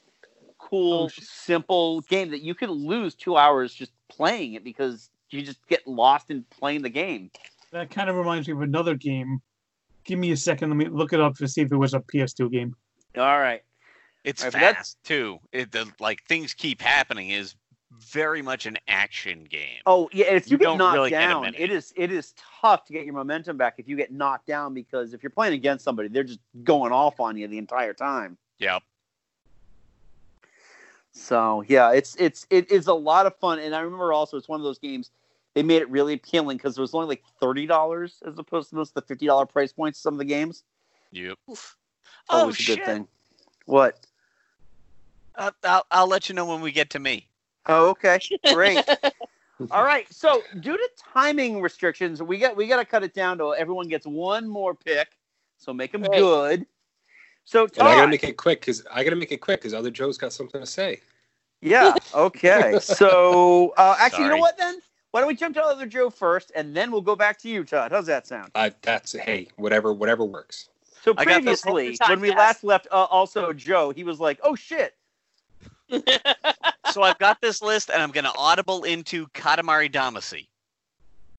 cool, 0.59 1.07
Oh, 1.07 1.09
simple 1.21 2.01
game 2.03 2.31
that 2.31 2.43
you 2.43 2.55
could 2.55 2.71
lose 2.71 3.15
two 3.15 3.37
hours 3.37 3.75
just 3.75 3.93
playing 4.09 4.55
it 4.55 4.65
because 4.65 5.11
you 5.31 5.43
just 5.43 5.67
get 5.69 5.87
lost 5.87 6.31
in 6.31 6.45
playing 6.51 6.83
the 6.83 6.91
game. 6.91 7.31
That 7.75 7.91
kind 7.91 8.09
of 8.09 8.15
reminds 8.17 8.47
me 8.47 8.55
of 8.55 8.63
another 8.63 8.95
game 8.95 9.41
Give 10.05 10.19
me 10.19 10.33
a 10.33 10.37
second. 10.37 10.69
Let 10.69 10.77
me 10.77 10.87
look 10.87 11.13
it 11.13 11.21
up 11.21 11.35
to 11.37 11.49
see 11.49 11.63
if 11.63 11.73
it 11.73 11.77
was 11.77 11.95
a 11.95 12.01
PS2 12.01 12.53
game. 12.53 12.77
All 13.17 13.39
right. 13.41 13.63
It's 14.23 14.43
All 14.43 14.47
right, 14.47 14.53
but 14.53 14.61
that's- 14.61 14.77
fast 14.77 15.05
too. 15.05 15.39
It 15.53 15.73
the, 15.73 15.91
like 15.99 16.23
things 16.25 16.55
keep 16.55 16.81
happening 16.81 17.31
is 17.31 17.55
very 17.91 18.43
much 18.43 18.67
an 18.67 18.77
action 18.89 19.45
game. 19.45 19.81
Oh 19.87 20.09
yeah, 20.13 20.27
if 20.27 20.51
you, 20.51 20.53
You 20.53 20.59
get 20.59 20.77
knocked 20.77 20.95
really 20.95 21.11
down, 21.11 21.43
minute. 21.43 21.61
it 21.61 21.71
is 21.71 21.93
it 21.97 22.11
is 22.11 22.35
tough 22.61 22.85
to 22.87 22.93
get 22.93 23.05
your 23.05 23.15
momentum 23.15 23.57
back 23.57 23.75
if 23.79 23.89
you 23.89 23.97
get 23.97 24.13
knocked 24.13 24.47
down 24.47 24.75
because 24.75 25.15
if 25.15 25.23
you're 25.23 25.31
playing 25.31 25.55
against 25.55 25.85
somebody, 25.85 26.09
they're 26.09 26.25
just 26.25 26.41
going 26.65 26.93
off 26.93 27.21
on 27.21 27.37
you 27.37 27.47
the 27.47 27.59
entire 27.59 27.93
time. 27.93 28.37
Yep. 28.59 28.83
So 31.13 31.63
yeah, 31.69 31.93
it's 31.93 32.17
it's 32.17 32.47
it 32.51 32.71
is 32.71 32.89
a 32.89 32.95
lot 32.95 33.27
of 33.27 33.37
fun, 33.37 33.59
and 33.59 33.75
I 33.75 33.81
remember 33.81 34.13
also 34.13 34.37
it's 34.37 34.49
one 34.49 34.59
of 34.59 34.65
those 34.65 34.79
games 34.79 35.11
they 35.55 35.63
made 35.63 35.83
it 35.83 35.91
really 35.91 36.15
appealing 36.15 36.57
because 36.57 36.77
it 36.77 36.81
was 36.81 36.95
only 36.95 37.07
like 37.07 37.23
thirty 37.41 37.67
dollars 37.67 38.23
as 38.27 38.39
opposed 38.39 38.71
to 38.71 38.77
most 38.77 38.91
of 38.91 38.95
the 38.95 39.03
fifty 39.03 39.27
dollar 39.27 39.47
price 39.47 39.73
points 39.73 39.99
of 39.99 40.03
some 40.03 40.15
of 40.15 40.19
the 40.19 40.25
games. 40.25 40.65
Yep. 41.13 41.39
Always 41.49 41.61
Oh, 42.31 42.49
a 42.49 42.53
good 42.53 42.59
shit. 42.59 42.85
thing. 42.85 43.09
What? 43.67 44.07
Uh, 45.37 45.51
I'll, 45.65 45.87
I'll 45.91 46.09
let 46.09 46.29
you 46.29 46.35
know 46.35 46.47
when 46.47 46.61
we 46.61 46.73
get 46.73 46.91
to 46.91 46.99
me. 46.99 47.29
Oh, 47.67 47.89
okay, 47.91 48.21
great. 48.53 48.79
All 49.71 49.85
right, 49.85 50.07
so 50.13 50.43
due 50.61 50.77
to 50.77 50.89
timing 51.13 51.61
restrictions, 51.61 52.23
we 52.23 52.39
got 52.39 52.57
we 52.57 52.67
got 52.67 52.79
to 52.79 52.85
cut 52.85 53.03
it 53.03 53.15
down 53.15 53.39
to 53.39 53.55
everyone 53.55 53.89
gets 53.89 54.07
one 54.07 54.49
more 54.49 54.75
pick, 54.75 55.17
so 55.57 55.73
make 55.73 55.93
them 55.93 56.03
Right. 56.03 56.13
good. 56.13 56.67
So 57.45 57.69
And 57.77 57.87
I 57.87 57.95
gotta 57.95 58.09
make 58.09 58.25
it 58.25 58.37
quick 58.37 58.61
because 58.61 58.85
I 58.91 59.05
gotta 59.05 59.17
make 59.17 59.31
it 59.31 59.39
quick 59.39 59.61
because 59.61 59.75
other 59.75 59.91
Joe's 59.91 60.19
got 60.19 60.33
something 60.33 60.61
to 60.61 60.67
say. 60.67 61.01
yeah, 61.61 61.95
okay. 62.15 62.79
So 62.81 63.75
uh, 63.77 63.97
actually, 63.99 64.25
you 64.25 64.31
know 64.31 64.39
what 64.39 64.57
then? 64.59 64.81
Why 65.15 65.21
don't 65.21 65.29
we 65.29 65.37
jump 65.37 65.55
to 65.55 65.63
other 65.63 65.87
Joe 65.87 66.11
first, 66.11 66.51
and 66.57 66.77
then 66.77 66.91
we'll 66.91 67.01
go 67.01 67.15
back 67.15 67.39
to 67.43 67.49
you, 67.49 67.63
Todd? 67.63 67.93
How's 67.93 68.07
that 68.07 68.27
sound? 68.27 68.51
I, 68.57 68.73
that's 68.83 69.13
hey, 69.13 69.47
whatever, 69.55 69.93
whatever 69.93 70.25
works. 70.25 70.71
So 71.03 71.15
I 71.17 71.25
got 71.25 71.35
previously, 71.35 71.97
when 72.09 72.19
we 72.19 72.31
pass. 72.31 72.39
last 72.39 72.65
left, 72.65 72.89
uh, 72.91 73.05
also 73.05 73.53
Joe, 73.53 73.91
he 73.91 74.03
was 74.03 74.19
like, 74.19 74.41
"Oh 74.43 74.57
shit." 74.57 74.97
So 76.91 77.03
I've 77.03 77.19
got 77.19 77.41
this 77.41 77.63
list, 77.63 77.91
and 77.91 78.01
I'm 78.03 78.11
going 78.11 78.25
to 78.25 78.33
audible 78.37 78.85
into 78.85 79.27
Katamari 79.29 79.91
Damacy. 79.91 80.47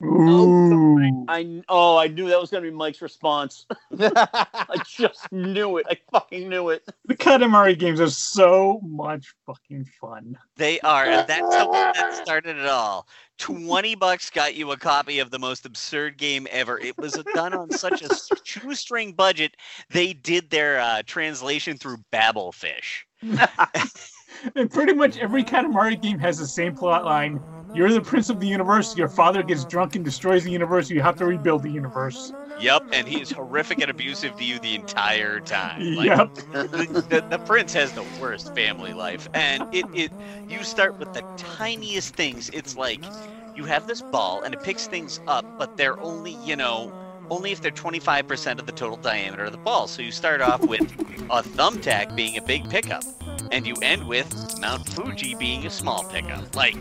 Ooh. 0.04 1.26
I 1.28 1.62
oh, 1.70 1.98
I 1.98 2.08
knew 2.08 2.28
that 2.28 2.40
was 2.40 2.52
gonna 2.52 2.64
be 2.64 2.72
Mike's 2.72 3.02
response. 3.02 3.66
I 4.00 4.78
just 4.86 5.32
knew 5.32 5.78
it. 5.78 5.86
I 5.90 5.98
fucking 6.12 6.50
knew 6.50 6.70
it. 6.70 6.88
The 7.06 7.16
Katamari 7.16 7.78
games 7.78 8.02
are 8.02 8.10
so 8.10 8.82
much 8.84 9.34
fucking 9.46 9.86
fun. 10.00 10.38
They 10.58 10.80
are, 10.82 11.06
and 11.06 11.28
that's 11.28 11.56
how 11.56 11.72
that 11.72 12.14
started 12.22 12.58
it 12.58 12.66
all. 12.66 13.08
Twenty 13.38 13.96
bucks 13.96 14.30
got 14.30 14.56
you 14.56 14.72
a 14.72 14.78
copy 14.78 15.20
of 15.20 15.32
the 15.32 15.40
most 15.40 15.66
absurd 15.66 16.18
game 16.18 16.48
ever. 16.52 16.78
It 16.80 16.98
was 16.98 17.14
done 17.34 17.54
on 17.54 17.72
such 17.72 18.02
a 18.02 18.10
shoestring 18.44 19.14
budget. 19.14 19.56
They 19.90 20.14
did 20.14 20.50
their 20.50 20.80
uh, 20.80 21.04
translation 21.06 21.78
through 21.78 21.98
Babelfish. 22.12 23.04
And 24.56 24.70
pretty 24.70 24.94
much 24.94 25.18
every 25.18 25.44
Katamari 25.44 26.00
game 26.00 26.20
has 26.20 26.38
the 26.38 26.48
same 26.48 26.76
plot 26.76 27.06
line. 27.06 27.46
You're 27.72 27.92
the 27.92 28.02
prince 28.02 28.30
of 28.30 28.40
the 28.40 28.48
universe. 28.48 28.96
Your 28.96 29.10
father 29.10 29.44
gets 29.44 29.66
drunk 29.66 29.96
and 29.96 30.04
destroys 30.06 30.44
the 30.44 30.52
universe. 30.52 30.90
You 30.90 31.02
have 31.02 31.16
to 31.18 31.26
rebuild 31.26 31.64
the 31.64 31.72
universe. 31.72 32.34
Yep, 32.56 32.84
and 32.92 33.08
he's 33.08 33.32
horrific 33.32 33.82
and 33.82 33.90
abusive 33.92 34.36
to 34.38 34.44
you 34.44 34.60
the 34.60 34.76
entire 34.76 35.42
time. 35.42 35.92
Like, 35.94 36.14
Yep. 36.14 36.30
the, 36.52 36.88
the, 37.10 37.24
the 37.28 37.40
prince 37.40 37.74
has 37.74 37.94
the 37.94 38.04
worst 38.04 38.54
family 38.54 38.94
life, 38.94 39.28
and 39.34 39.66
it, 39.72 39.88
it 39.92 40.14
you 40.48 40.64
start 40.64 40.98
with 40.98 41.12
the 41.12 41.24
tiniest 41.38 42.16
things. 42.16 42.50
It's 42.54 42.76
like 42.78 43.12
you 43.54 43.66
have 43.66 43.86
this 43.86 44.02
ball, 44.02 44.42
and 44.44 44.54
it 44.54 44.62
picks 44.62 44.88
things 44.88 45.20
up, 45.28 45.48
but 45.58 45.70
they're 45.78 46.02
only 46.02 46.32
you 46.32 46.56
know 46.56 46.94
only 47.30 47.52
if 47.52 47.62
they're 47.62 47.72
25% 47.72 48.60
of 48.60 48.66
the 48.66 48.72
total 48.72 48.98
diameter 48.98 49.46
of 49.46 49.52
the 49.52 49.58
ball. 49.58 49.88
So 49.88 50.02
you 50.02 50.12
start 50.12 50.42
off 50.42 50.62
with 50.66 50.82
a 51.30 51.42
thumbtack 51.44 52.16
being 52.16 52.38
a 52.38 52.42
big 52.42 52.70
pickup, 52.70 53.04
and 53.52 53.66
you 53.66 53.76
end 53.82 54.08
with 54.08 54.28
Mount 54.60 54.88
Fuji 54.90 55.36
being 55.36 55.66
a 55.66 55.70
small 55.70 56.04
pickup. 56.06 56.56
Like 56.56 56.80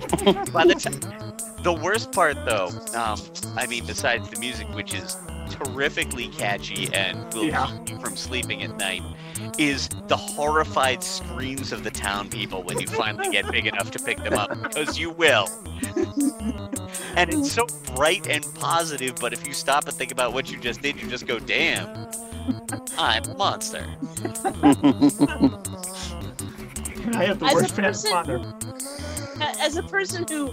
by 0.52 0.64
the 0.66 0.74
time. 0.74 1.32
The 1.62 1.72
worst 1.72 2.12
part, 2.12 2.36
though, 2.44 2.68
um, 2.94 3.18
I 3.56 3.66
mean, 3.66 3.86
besides 3.86 4.28
the 4.28 4.38
music, 4.38 4.68
which 4.74 4.92
is 4.92 5.16
terrifically 5.48 6.28
catchy 6.28 6.92
and 6.92 7.32
will 7.32 7.44
Yeah. 7.46 7.66
keep 7.78 7.88
you 7.88 7.98
from 8.00 8.16
sleeping 8.16 8.62
at 8.62 8.76
night, 8.76 9.02
is 9.56 9.88
the 10.08 10.16
horrified 10.16 11.02
screams 11.02 11.72
of 11.72 11.82
the 11.82 11.90
town 11.90 12.28
people 12.28 12.62
when 12.64 12.78
you 12.80 12.86
finally 12.86 13.30
get 13.30 13.50
big 13.50 13.66
enough 13.66 13.90
to 13.92 13.98
pick 13.98 14.18
them 14.22 14.34
up, 14.34 14.50
because 14.62 14.98
you 14.98 15.08
will. 15.10 15.48
And 17.16 17.32
it's 17.32 17.52
so 17.52 17.66
bright 17.94 18.26
and 18.28 18.44
positive, 18.54 19.14
but 19.20 19.32
if 19.32 19.46
you 19.46 19.52
stop 19.52 19.86
and 19.86 19.94
think 19.96 20.10
about 20.12 20.32
what 20.32 20.50
you 20.50 20.58
just 20.58 20.82
did, 20.82 21.00
you 21.00 21.08
just 21.08 21.26
go, 21.26 21.38
damn, 21.38 21.86
I'm 22.98 23.24
a 23.30 23.34
monster. 23.36 23.86
I 27.16 27.24
have 27.26 27.38
the 27.38 27.46
As 27.46 27.54
worst 27.54 27.74
fan 27.74 27.84
person- 27.84 28.10
father. 28.10 28.54
As 29.60 29.76
a 29.76 29.82
person 29.82 30.24
who 30.28 30.50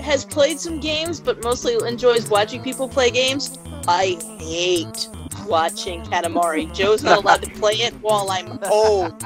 has 0.00 0.24
played 0.24 0.58
some 0.58 0.80
games 0.80 1.20
but 1.20 1.42
mostly 1.42 1.76
enjoys 1.86 2.28
watching 2.30 2.62
people 2.62 2.88
play 2.88 3.10
games, 3.10 3.58
I 3.86 4.18
hate 4.40 5.08
watching 5.46 6.02
Katamari. 6.02 6.72
Joe's 6.74 7.02
not 7.02 7.18
allowed 7.22 7.42
to 7.42 7.50
play 7.50 7.74
it 7.74 7.94
while 8.00 8.30
I'm 8.30 8.58
home. 8.64 9.16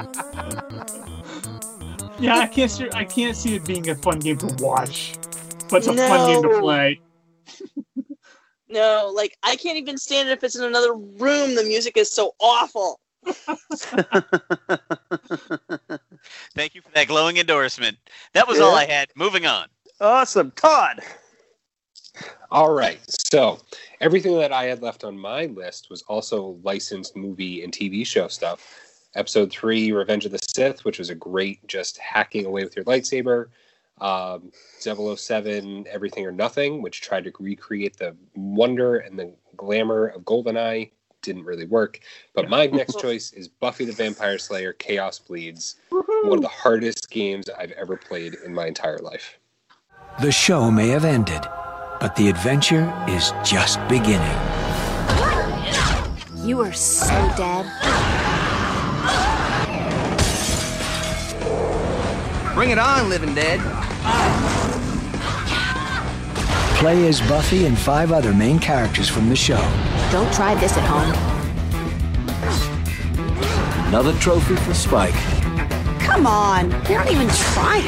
Yeah, 2.19 2.37
I 2.39 2.47
can't 2.47 2.69
see. 2.71 2.89
I 2.93 3.03
can't 3.05 3.35
see 3.35 3.55
it 3.55 3.65
being 3.65 3.89
a 3.89 3.95
fun 3.95 4.19
game 4.19 4.37
to 4.37 4.55
watch, 4.63 5.13
but 5.73 5.79
it's 5.79 5.87
a 5.87 6.07
fun 6.07 6.27
game 6.29 6.43
to 6.43 6.49
No. 6.49 6.59
play. 6.61 6.99
No, 8.69 9.11
like 9.13 9.37
I 9.43 9.55
can't 9.55 9.77
even 9.77 9.97
stand 9.99 10.29
it 10.29 10.31
if 10.31 10.43
it's 10.43 10.55
in 10.55 10.63
another 10.63 10.93
room. 10.95 11.53
The 11.53 11.63
music 11.63 11.95
is 11.95 12.11
so 12.11 12.33
awful. 12.39 12.99
Thank 16.55 16.73
you 16.73 16.81
for 16.81 16.89
that 16.95 17.07
glowing 17.07 17.37
endorsement. 17.37 17.97
That 18.33 18.47
was 18.47 18.59
all 18.59 18.73
I 18.73 18.85
had. 18.85 19.09
Moving 19.15 19.45
on. 19.45 19.67
Awesome, 20.01 20.49
Todd. 20.55 21.01
All 22.49 22.73
right. 22.73 22.99
So 23.31 23.59
everything 24.01 24.39
that 24.39 24.51
I 24.51 24.63
had 24.63 24.81
left 24.81 25.03
on 25.03 25.19
my 25.19 25.45
list 25.45 25.91
was 25.91 26.01
also 26.03 26.57
licensed 26.63 27.15
movie 27.15 27.63
and 27.63 27.71
TV 27.71 28.03
show 28.07 28.27
stuff. 28.27 28.79
Episode 29.13 29.51
three, 29.51 29.91
Revenge 29.91 30.25
of 30.25 30.31
the 30.31 30.39
Sith, 30.55 30.83
which 30.83 30.97
was 30.97 31.11
a 31.11 31.15
great 31.15 31.65
just 31.67 31.99
hacking 31.99 32.47
away 32.47 32.63
with 32.63 32.75
your 32.75 32.85
lightsaber. 32.85 33.49
Um, 34.01 34.51
007, 34.79 35.85
Everything 35.89 36.25
or 36.25 36.31
Nothing, 36.31 36.81
which 36.81 37.01
tried 37.01 37.23
to 37.25 37.31
recreate 37.39 37.97
the 37.97 38.15
wonder 38.35 38.97
and 38.97 39.17
the 39.17 39.33
glamour 39.55 40.07
of 40.07 40.23
GoldenEye. 40.23 40.91
Didn't 41.21 41.45
really 41.45 41.65
work. 41.65 41.99
But 42.35 42.49
my 42.49 42.65
next 42.73 42.99
choice 42.99 43.31
is 43.31 43.47
Buffy 43.47 43.85
the 43.85 43.93
Vampire 43.93 44.37
Slayer 44.37 44.73
Chaos 44.73 45.19
Bleeds. 45.19 45.75
One 45.89 46.39
of 46.39 46.41
the 46.41 46.49
hardest 46.49 47.09
games 47.09 47.49
I've 47.49 47.71
ever 47.71 47.95
played 47.95 48.35
in 48.45 48.53
my 48.53 48.67
entire 48.67 48.99
life. 48.99 49.37
The 50.21 50.31
show 50.31 50.69
may 50.69 50.89
have 50.89 51.05
ended, 51.05 51.41
but 51.99 52.15
the 52.15 52.29
adventure 52.29 52.93
is 53.07 53.31
just 53.43 53.79
beginning. 53.87 54.37
You 56.45 56.59
are 56.59 56.73
so 56.73 57.07
dead. 57.37 57.65
Bring 62.53 62.69
it 62.69 62.77
on, 62.77 63.09
living 63.09 63.33
dead. 63.33 63.59
Play 66.79 67.07
as 67.07 67.21
Buffy 67.21 67.65
and 67.65 67.77
five 67.77 68.11
other 68.11 68.33
main 68.33 68.59
characters 68.59 69.07
from 69.07 69.29
the 69.29 69.35
show. 69.35 69.61
Don't 70.11 70.31
try 70.33 70.53
this 70.55 70.73
at 70.77 70.83
home. 70.83 71.13
Another 73.87 74.13
trophy 74.19 74.55
for 74.57 74.73
Spike. 74.73 75.13
Come 76.01 76.27
on, 76.27 76.71
you're 76.89 76.99
not 76.99 77.09
even 77.11 77.29
trying. 77.29 77.85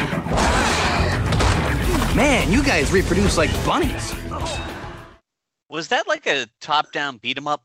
Man, 2.15 2.49
you 2.51 2.63
guys 2.63 2.91
reproduce 2.91 3.37
like 3.37 3.51
bunnies. 3.65 4.13
Was 5.69 5.89
that 5.89 6.07
like 6.07 6.25
a 6.27 6.47
top-down 6.61 7.17
beat 7.17 7.37
'em 7.37 7.47
up? 7.47 7.63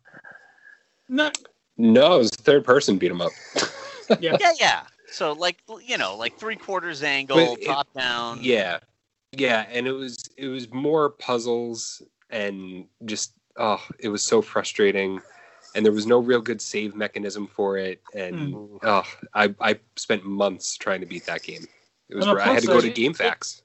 No. 1.09 1.31
No, 1.77 2.17
it 2.17 2.19
was 2.19 2.31
third 2.31 2.65
person 2.65 2.99
beat 2.99 3.11
'em 3.11 3.21
up. 3.21 3.33
Yeah. 4.19 4.37
Yeah, 4.41 4.53
yeah. 4.59 4.81
So 5.13 5.33
like 5.33 5.59
you 5.85 5.99
know, 5.99 6.17
like 6.17 6.39
three 6.39 6.57
quarters 6.57 7.03
angle, 7.03 7.39
it- 7.39 7.65
top 7.65 7.93
down. 7.95 8.39
Yeah, 8.43 8.79
yeah, 9.33 9.67
and 9.71 9.87
it 9.87 9.93
was 9.93 10.29
it 10.37 10.49
was 10.49 10.73
more 10.73 11.11
puzzles 11.11 12.03
and 12.31 12.87
just 13.05 13.33
oh, 13.57 13.83
it 13.99 14.09
was 14.09 14.23
so 14.23 14.41
frustrating, 14.41 15.21
and 15.75 15.85
there 15.85 15.93
was 15.93 16.07
no 16.07 16.19
real 16.19 16.41
good 16.41 16.61
save 16.61 16.95
mechanism 16.95 17.47
for 17.47 17.77
it, 17.77 18.01
and 18.15 18.55
oh, 18.83 19.05
I 19.35 19.55
I 19.61 19.79
spent 19.97 20.25
months 20.25 20.77
trying 20.77 21.01
to 21.01 21.07
beat 21.07 21.27
that 21.27 21.43
game. 21.43 21.67
It 22.09 22.17
was 22.17 22.27
On 22.27 22.37
the 22.37 22.43
I 22.43 22.55
had 22.55 22.63
to 22.63 22.67
go 22.69 22.81
to 22.81 22.87
side- 22.87 22.97
GameFAQs. 22.97 23.63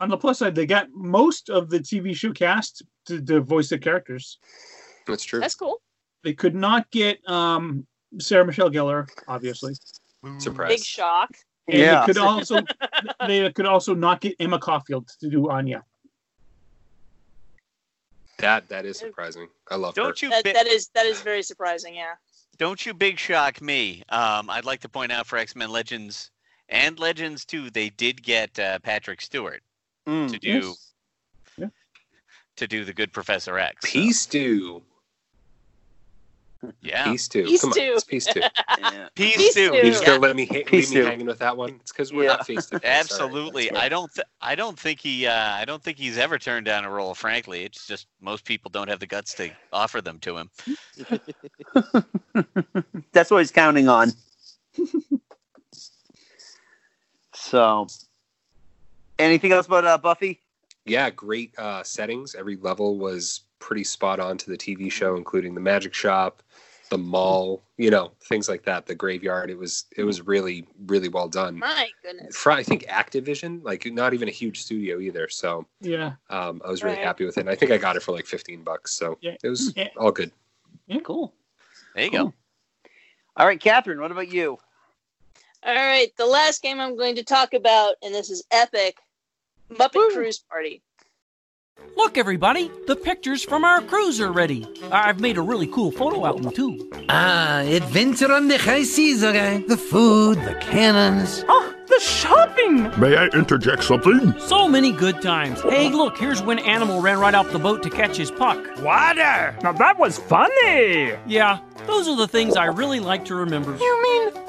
On 0.00 0.08
the 0.08 0.16
plus 0.16 0.40
side, 0.40 0.56
they 0.56 0.66
got 0.66 0.88
most 0.92 1.48
of 1.48 1.70
the 1.70 1.78
TV 1.78 2.12
show 2.12 2.32
cast 2.32 2.82
to, 3.06 3.22
to 3.22 3.40
voice 3.40 3.68
the 3.68 3.78
characters. 3.78 4.38
That's 5.06 5.22
true. 5.22 5.38
That's 5.38 5.54
cool. 5.54 5.80
They 6.24 6.32
could 6.32 6.56
not 6.56 6.90
get 6.90 7.20
um, 7.30 7.86
Sarah 8.18 8.44
Michelle 8.44 8.68
Gellar, 8.68 9.08
obviously. 9.28 9.74
Big 10.68 10.82
shock. 10.84 11.30
And 11.68 11.78
Yeah. 11.78 12.00
they 12.06 12.12
could 12.12 12.18
also 12.22 12.60
they 13.26 13.52
could 13.52 13.66
also 13.66 13.94
not 13.94 14.20
get 14.20 14.36
Emma 14.40 14.58
Caulfield 14.58 15.08
to 15.20 15.28
do 15.28 15.50
Anya. 15.50 15.84
That 18.38 18.68
that 18.68 18.84
is 18.84 18.98
surprising. 18.98 19.48
I 19.70 19.76
love. 19.76 19.94
Don't 19.94 20.20
you 20.20 20.30
That, 20.30 20.44
bi- 20.44 20.52
that 20.52 20.66
is 20.66 20.88
that 20.94 21.06
is 21.06 21.20
very 21.22 21.42
surprising. 21.42 21.94
Yeah. 21.94 22.14
don't 22.58 22.84
you 22.84 22.92
big 22.94 23.18
shock 23.18 23.60
me. 23.60 24.02
Um, 24.08 24.50
I'd 24.50 24.64
like 24.64 24.80
to 24.80 24.88
point 24.88 25.12
out 25.12 25.26
for 25.26 25.38
X 25.38 25.54
Men 25.54 25.70
Legends 25.70 26.30
and 26.68 26.98
Legends 26.98 27.44
2, 27.44 27.70
they 27.70 27.90
did 27.90 28.22
get 28.22 28.58
uh, 28.58 28.78
Patrick 28.80 29.20
Stewart 29.20 29.62
Mm. 30.08 30.32
to 30.32 30.38
do 30.38 30.48
Yes. 30.48 30.92
Yeah. 31.56 31.66
to 32.56 32.66
do 32.66 32.84
the 32.84 32.92
good 32.92 33.12
Professor 33.12 33.56
X. 33.58 33.86
so, 33.86 33.92
Peace 33.92 34.26
two. 34.26 34.82
Yeah. 36.80 37.04
Peace 37.10 37.28
two. 37.28 37.44
Peace 37.44 37.60
Come 37.60 37.72
two. 37.72 37.80
on, 37.80 37.86
it's 37.94 38.04
peace 38.04 38.26
two. 38.26 38.40
Yeah. 38.40 39.08
Peace, 39.14 39.36
Peace 39.36 39.54
too. 39.54 39.70
two. 39.70 39.76
You 39.76 39.82
just 39.84 40.02
Yeah. 40.02 40.06
gonna 40.08 40.20
let 40.20 40.36
me 40.36 40.46
ha- 40.46 40.54
leave 40.70 40.72
me 40.72 40.82
two. 40.96 41.04
hanging 41.04 41.26
with 41.26 41.38
that 41.40 41.56
one? 41.56 41.70
It's 41.80 41.92
because 41.92 42.12
we're 42.12 42.24
Yeah. 42.24 42.28
not 42.36 42.46
face 42.46 42.66
to 42.66 42.78
face. 42.78 42.88
Absolutely. 42.88 43.70
I 43.72 43.88
don't. 43.88 44.12
Th- 44.14 44.26
I 44.40 44.54
don't 44.54 44.78
think 44.78 45.00
he. 45.00 45.26
Uh, 45.26 45.34
I 45.52 45.64
don't 45.64 45.82
think 45.82 45.98
he's 45.98 46.18
ever 46.18 46.38
turned 46.38 46.66
down 46.66 46.84
a 46.84 46.90
role. 46.90 47.14
Frankly, 47.14 47.64
it's 47.64 47.86
just 47.86 48.06
most 48.20 48.44
people 48.44 48.70
don't 48.70 48.88
have 48.88 49.00
the 49.00 49.06
guts 49.06 49.34
to 49.34 49.50
offer 49.72 50.00
them 50.00 50.18
to 50.20 50.36
him. 50.38 50.50
That's 53.12 53.30
what 53.30 53.38
he's 53.38 53.50
counting 53.50 53.88
on. 53.88 54.12
so, 57.34 57.86
anything 59.18 59.52
else 59.52 59.66
about 59.66 59.84
uh, 59.84 59.98
Buffy? 59.98 60.40
Yeah, 60.84 61.10
great 61.10 61.56
uh, 61.58 61.82
settings. 61.82 62.34
Every 62.34 62.56
level 62.56 62.98
was 62.98 63.42
pretty 63.62 63.84
spot 63.84 64.18
on 64.20 64.36
to 64.38 64.50
the 64.50 64.58
TV 64.58 64.90
show, 64.90 65.14
including 65.16 65.54
the 65.54 65.60
magic 65.60 65.94
shop, 65.94 66.42
the 66.90 66.98
mall, 66.98 67.62
you 67.78 67.90
know, 67.90 68.10
things 68.28 68.48
like 68.48 68.64
that. 68.64 68.84
The 68.86 68.94
graveyard. 68.94 69.50
It 69.50 69.56
was 69.58 69.84
it 69.96 70.02
was 70.04 70.26
really 70.26 70.66
really 70.86 71.08
well 71.08 71.28
done. 71.28 71.58
My 71.60 71.88
goodness. 72.02 72.36
For 72.36 72.50
I 72.52 72.62
think 72.62 72.84
Activision, 72.86 73.62
like 73.64 73.86
not 73.86 74.12
even 74.14 74.28
a 74.28 74.32
huge 74.32 74.60
studio 74.62 74.98
either. 74.98 75.28
So 75.28 75.66
Yeah. 75.80 76.14
um, 76.28 76.60
I 76.64 76.70
was 76.70 76.82
really 76.82 76.96
Right. 76.96 77.04
happy 77.04 77.24
with 77.24 77.38
it. 77.38 77.42
And 77.42 77.48
I 77.50 77.54
think 77.54 77.70
I 77.70 77.78
got 77.78 77.96
it 77.96 78.02
for 78.02 78.12
like 78.12 78.26
fifteen 78.26 78.62
bucks. 78.62 78.92
So 78.94 79.16
Yeah. 79.22 79.36
it 79.42 79.48
was 79.48 79.72
Yeah. 79.76 79.88
all 79.96 80.10
good. 80.12 80.32
Cool. 81.04 81.32
There 81.94 82.04
you 82.04 82.10
go. 82.10 82.34
All 83.36 83.46
right, 83.46 83.60
Catherine. 83.60 84.00
What 84.00 84.10
about 84.12 84.28
you? 84.30 84.58
All 85.64 85.74
right, 85.74 86.14
the 86.16 86.26
last 86.26 86.60
game 86.60 86.80
I'm 86.80 86.96
going 86.96 87.14
to 87.14 87.22
talk 87.22 87.54
about, 87.54 87.94
and 88.02 88.12
this 88.12 88.28
is 88.28 88.42
epic, 88.50 88.98
Muppet 89.70 90.12
Cruise 90.12 90.40
Party. 90.40 90.82
Look, 91.96 92.18
everybody, 92.18 92.70
the 92.86 92.96
pictures 92.96 93.42
from 93.44 93.64
our 93.64 93.80
cruise 93.80 94.20
are 94.20 94.32
ready. 94.32 94.66
I've 94.90 95.20
made 95.20 95.36
a 95.36 95.40
really 95.40 95.66
cool 95.68 95.92
photo 95.92 96.26
album, 96.26 96.50
too. 96.50 96.90
Ah, 97.08 97.60
adventure 97.60 98.32
on 98.32 98.48
the 98.48 98.58
high 98.58 98.82
seas, 98.82 99.22
okay? 99.22 99.64
The 99.68 99.76
food, 99.76 100.38
the 100.38 100.54
cannons. 100.60 101.44
Oh, 101.48 101.74
the 101.86 102.00
shopping! 102.00 102.82
May 103.00 103.16
I 103.16 103.26
interject 103.28 103.84
something? 103.84 104.34
So 104.40 104.68
many 104.68 104.90
good 104.92 105.22
times. 105.22 105.62
Hey, 105.62 105.90
look, 105.90 106.18
here's 106.18 106.42
when 106.42 106.58
Animal 106.58 107.00
ran 107.00 107.18
right 107.18 107.34
off 107.34 107.52
the 107.52 107.58
boat 107.58 107.82
to 107.84 107.90
catch 107.90 108.16
his 108.16 108.30
puck. 108.30 108.58
Water! 108.82 109.56
Now 109.62 109.72
that 109.72 109.98
was 109.98 110.18
funny! 110.18 111.12
Yeah, 111.26 111.60
those 111.86 112.08
are 112.08 112.16
the 112.16 112.28
things 112.28 112.56
I 112.56 112.66
really 112.66 113.00
like 113.00 113.24
to 113.26 113.34
remember. 113.34 113.76
You 113.76 114.02
mean 114.02 114.42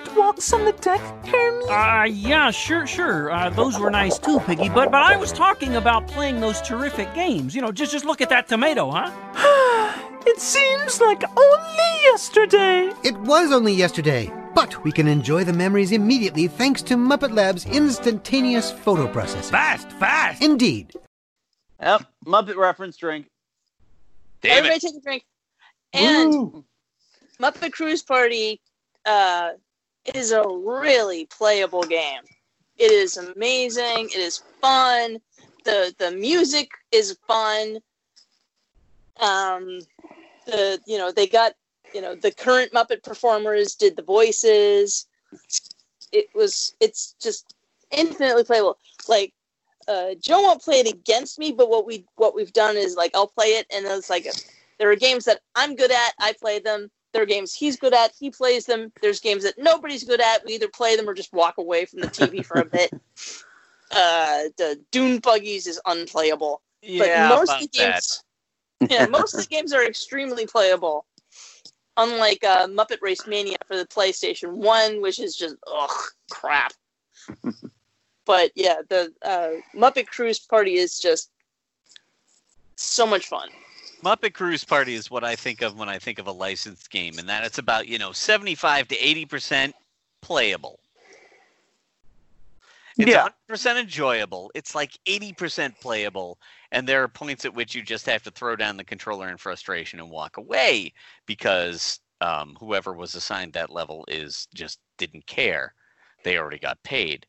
our 0.00 0.14
walks 0.16 0.52
on 0.52 0.64
the 0.64 0.72
deck, 0.72 1.00
Kermie? 1.24 1.68
Uh, 1.70 2.04
yeah, 2.04 2.50
sure, 2.50 2.86
sure. 2.86 3.30
Uh, 3.30 3.50
those 3.50 3.78
were 3.78 3.90
nice 3.90 4.18
too, 4.18 4.40
Piggy. 4.40 4.68
But 4.68 4.90
but 4.90 5.02
I 5.02 5.16
was 5.16 5.32
talking 5.32 5.76
about 5.76 6.06
playing 6.08 6.40
those 6.40 6.60
terrific 6.62 7.12
games. 7.14 7.54
You 7.54 7.62
know, 7.62 7.72
just 7.72 7.92
just 7.92 8.04
look 8.04 8.20
at 8.20 8.28
that 8.30 8.48
tomato, 8.48 8.90
huh? 8.90 9.10
it 10.26 10.40
seems 10.40 11.00
like 11.00 11.22
only 11.36 12.02
yesterday. 12.02 12.92
It 13.04 13.16
was 13.18 13.52
only 13.52 13.72
yesterday, 13.74 14.32
but 14.54 14.82
we 14.84 14.92
can 14.92 15.06
enjoy 15.06 15.44
the 15.44 15.52
memories 15.52 15.92
immediately 15.92 16.48
thanks 16.48 16.82
to 16.82 16.96
Muppet 16.96 17.34
Lab's 17.34 17.66
instantaneous 17.66 18.70
photo 18.70 19.06
processing. 19.06 19.52
Fast, 19.52 19.90
fast! 19.92 20.42
Indeed. 20.42 20.92
Yep. 21.80 22.04
Muppet 22.26 22.56
reference 22.56 22.96
drink. 22.96 23.28
Damn 24.42 24.58
Everybody 24.58 24.76
it. 24.76 24.80
take 24.80 24.94
a 24.96 25.00
drink. 25.00 25.24
And 25.92 26.64
Muppet 27.40 27.72
Cruise 27.72 28.02
Party 28.02 28.60
uh, 29.06 29.50
is 30.14 30.32
a 30.32 30.42
really 30.46 31.26
playable 31.26 31.82
game. 31.82 32.22
It 32.78 32.92
is 32.92 33.16
amazing. 33.16 34.10
It 34.10 34.16
is 34.16 34.42
fun. 34.60 35.18
the 35.64 35.94
The 35.98 36.10
music 36.12 36.70
is 36.92 37.18
fun. 37.26 37.78
Um, 39.18 39.80
the 40.46 40.78
you 40.86 40.98
know 40.98 41.10
they 41.10 41.26
got 41.26 41.54
you 41.94 42.00
know 42.00 42.14
the 42.14 42.30
current 42.30 42.72
Muppet 42.72 43.02
performers 43.02 43.74
did 43.74 43.96
the 43.96 44.02
voices. 44.02 45.06
It 46.12 46.26
was 46.34 46.74
it's 46.80 47.14
just 47.20 47.54
infinitely 47.90 48.44
playable. 48.44 48.78
Like 49.08 49.32
uh, 49.88 50.14
Joe 50.20 50.42
won't 50.42 50.62
play 50.62 50.80
it 50.80 50.92
against 50.92 51.38
me, 51.38 51.52
but 51.52 51.70
what 51.70 51.86
we 51.86 52.04
what 52.16 52.34
we've 52.34 52.52
done 52.52 52.76
is 52.76 52.96
like 52.96 53.12
I'll 53.14 53.26
play 53.26 53.48
it, 53.48 53.66
and 53.74 53.86
it's 53.86 54.10
like 54.10 54.26
there 54.78 54.90
are 54.90 54.96
games 54.96 55.24
that 55.24 55.40
I'm 55.54 55.74
good 55.76 55.90
at, 55.90 56.12
I 56.20 56.34
play 56.40 56.58
them. 56.58 56.90
There 57.16 57.22
are 57.22 57.26
games 57.26 57.54
he's 57.54 57.78
good 57.78 57.94
at, 57.94 58.12
he 58.20 58.28
plays 58.28 58.66
them. 58.66 58.92
There's 59.00 59.20
games 59.20 59.44
that 59.44 59.54
nobody's 59.56 60.04
good 60.04 60.20
at, 60.20 60.44
we 60.44 60.52
either 60.56 60.68
play 60.68 60.96
them 60.96 61.08
or 61.08 61.14
just 61.14 61.32
walk 61.32 61.56
away 61.56 61.86
from 61.86 62.02
the 62.02 62.08
TV 62.08 62.44
for 62.44 62.60
a 62.60 62.64
bit. 62.70 62.90
Uh, 63.90 64.42
the 64.58 64.78
Dune 64.92 65.20
Buggies 65.20 65.66
is 65.66 65.80
unplayable, 65.86 66.60
Yeah, 66.82 67.30
but 67.30 67.38
most 67.38 67.52
of 67.54 67.60
the 67.60 67.64
about 67.64 67.72
that. 67.72 67.92
games, 67.94 68.90
yeah, 68.90 69.06
most 69.06 69.32
of 69.32 69.40
the 69.40 69.46
games 69.46 69.72
are 69.72 69.86
extremely 69.86 70.44
playable. 70.44 71.06
Unlike 71.96 72.44
uh, 72.44 72.66
Muppet 72.66 73.00
Race 73.00 73.26
Mania 73.26 73.56
for 73.66 73.78
the 73.78 73.86
PlayStation 73.86 74.50
One, 74.50 75.00
which 75.00 75.18
is 75.18 75.34
just 75.34 75.56
ugh 75.66 75.98
crap. 76.30 76.74
but 78.26 78.50
yeah, 78.54 78.82
the 78.90 79.10
uh, 79.24 79.52
Muppet 79.74 80.06
Cruise 80.06 80.38
Party 80.38 80.74
is 80.74 80.98
just 80.98 81.30
so 82.74 83.06
much 83.06 83.28
fun. 83.28 83.48
Muppet 84.06 84.34
Cruise 84.34 84.62
Party 84.62 84.94
is 84.94 85.10
what 85.10 85.24
I 85.24 85.34
think 85.34 85.62
of 85.62 85.76
when 85.76 85.88
I 85.88 85.98
think 85.98 86.20
of 86.20 86.28
a 86.28 86.32
licensed 86.32 86.90
game, 86.90 87.18
and 87.18 87.28
that 87.28 87.44
it's 87.44 87.58
about 87.58 87.88
you 87.88 87.98
know 87.98 88.12
seventy-five 88.12 88.86
to 88.86 88.96
eighty 88.96 89.24
percent 89.24 89.74
playable. 90.22 90.78
It's 92.98 93.10
Yeah. 93.10 93.28
100% 93.50 93.80
enjoyable. 93.80 94.50
It's 94.54 94.74
like 94.74 94.98
80% 95.06 95.78
playable, 95.80 96.38
and 96.72 96.88
there 96.88 97.02
are 97.02 97.08
points 97.08 97.44
at 97.44 97.52
which 97.52 97.74
you 97.74 97.82
just 97.82 98.06
have 98.06 98.22
to 98.22 98.30
throw 98.30 98.56
down 98.56 98.78
the 98.78 98.84
controller 98.84 99.28
in 99.28 99.36
frustration 99.36 100.00
and 100.00 100.08
walk 100.08 100.38
away 100.38 100.94
because 101.26 102.00
um, 102.22 102.56
whoever 102.58 102.94
was 102.94 103.14
assigned 103.14 103.52
that 103.52 103.68
level 103.68 104.06
is 104.08 104.48
just 104.54 104.78
didn't 104.96 105.26
care. 105.26 105.74
They 106.24 106.38
already 106.38 106.58
got 106.58 106.82
paid. 106.84 107.26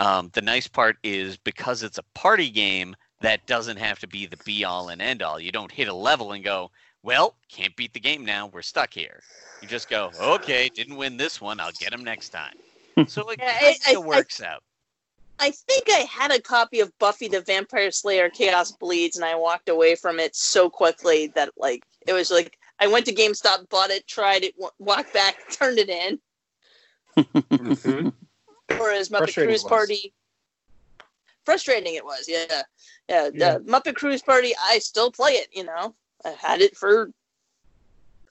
Um, 0.00 0.30
the 0.32 0.42
nice 0.42 0.66
part 0.66 0.96
is 1.04 1.36
because 1.36 1.84
it's 1.84 1.98
a 1.98 2.04
party 2.14 2.50
game, 2.50 2.96
that 3.24 3.46
doesn't 3.46 3.76
have 3.78 3.98
to 4.00 4.06
be 4.06 4.26
the 4.26 4.36
be 4.44 4.64
all 4.64 4.88
and 4.90 5.00
end 5.00 5.22
all. 5.22 5.40
You 5.40 5.52
don't 5.52 5.70
hit 5.72 5.88
a 5.88 5.94
level 5.94 6.32
and 6.32 6.44
go, 6.44 6.70
well, 7.02 7.36
can't 7.50 7.74
beat 7.76 7.92
the 7.92 8.00
game 8.00 8.24
now. 8.24 8.46
We're 8.46 8.62
stuck 8.62 8.92
here. 8.92 9.20
You 9.62 9.68
just 9.68 9.88
go, 9.88 10.10
okay, 10.20 10.68
didn't 10.74 10.96
win 10.96 11.16
this 11.16 11.40
one. 11.40 11.60
I'll 11.60 11.72
get 11.72 11.90
them 11.90 12.04
next 12.04 12.30
time. 12.30 12.54
Hmm. 12.96 13.04
So 13.04 13.28
it 13.30 13.38
Yeah, 13.40 13.72
kind 13.84 13.96
of 13.96 14.04
works 14.04 14.42
out. 14.42 14.62
I 15.38 15.50
think 15.50 15.84
I 15.88 16.06
had 16.10 16.30
a 16.30 16.40
copy 16.40 16.80
of 16.80 16.96
Buffy 16.98 17.28
the 17.28 17.40
Vampire 17.40 17.90
Slayer 17.90 18.30
Chaos 18.30 18.72
Bleeds 18.72 19.16
and 19.16 19.24
I 19.24 19.34
walked 19.34 19.68
away 19.68 19.96
from 19.96 20.20
it 20.20 20.36
so 20.36 20.70
quickly 20.70 21.26
that 21.34 21.50
like 21.56 21.82
it 22.06 22.12
was 22.12 22.30
like 22.30 22.56
I 22.78 22.86
went 22.86 23.06
to 23.06 23.14
GameStop, 23.14 23.68
bought 23.68 23.90
it, 23.90 24.06
tried 24.06 24.44
it, 24.44 24.54
wa- 24.56 24.70
walked 24.78 25.12
back, 25.12 25.36
turned 25.50 25.78
it 25.78 25.88
in. 25.88 26.18
Mm-hmm. 27.24 28.08
Whereas 28.78 29.08
Muppet 29.08 29.18
Frustrating 29.18 29.50
Cruise. 29.50 29.64
Party 29.64 30.14
frustrating 31.44 31.94
it 31.94 32.04
was, 32.04 32.24
yeah. 32.28 32.62
Yeah, 33.08 33.30
the 33.30 33.38
Yeah. 33.38 33.58
Muppet 33.58 33.94
Cruise 33.94 34.22
Party 34.22 34.54
I 34.60 34.78
still 34.78 35.10
play 35.10 35.32
it, 35.32 35.48
you 35.52 35.64
know. 35.64 35.94
I 36.24 36.30
had 36.30 36.60
it 36.60 36.76
for 36.76 37.10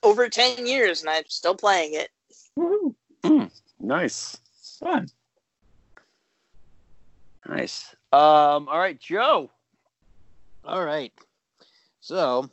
over 0.02 0.28
10 0.28 0.66
years 0.66 1.00
and 1.02 1.10
I'm 1.10 1.24
still 1.28 1.54
playing 1.54 1.94
it. 1.94 2.10
Mm, 2.58 3.50
nice. 3.80 4.38
Fun. 4.80 5.08
Nice. 7.46 7.94
Um. 8.12 8.68
All 8.68 8.78
right, 8.78 8.98
Joe. 8.98 9.50
All 10.64 10.84
right. 10.84 11.12
So, 12.00 12.48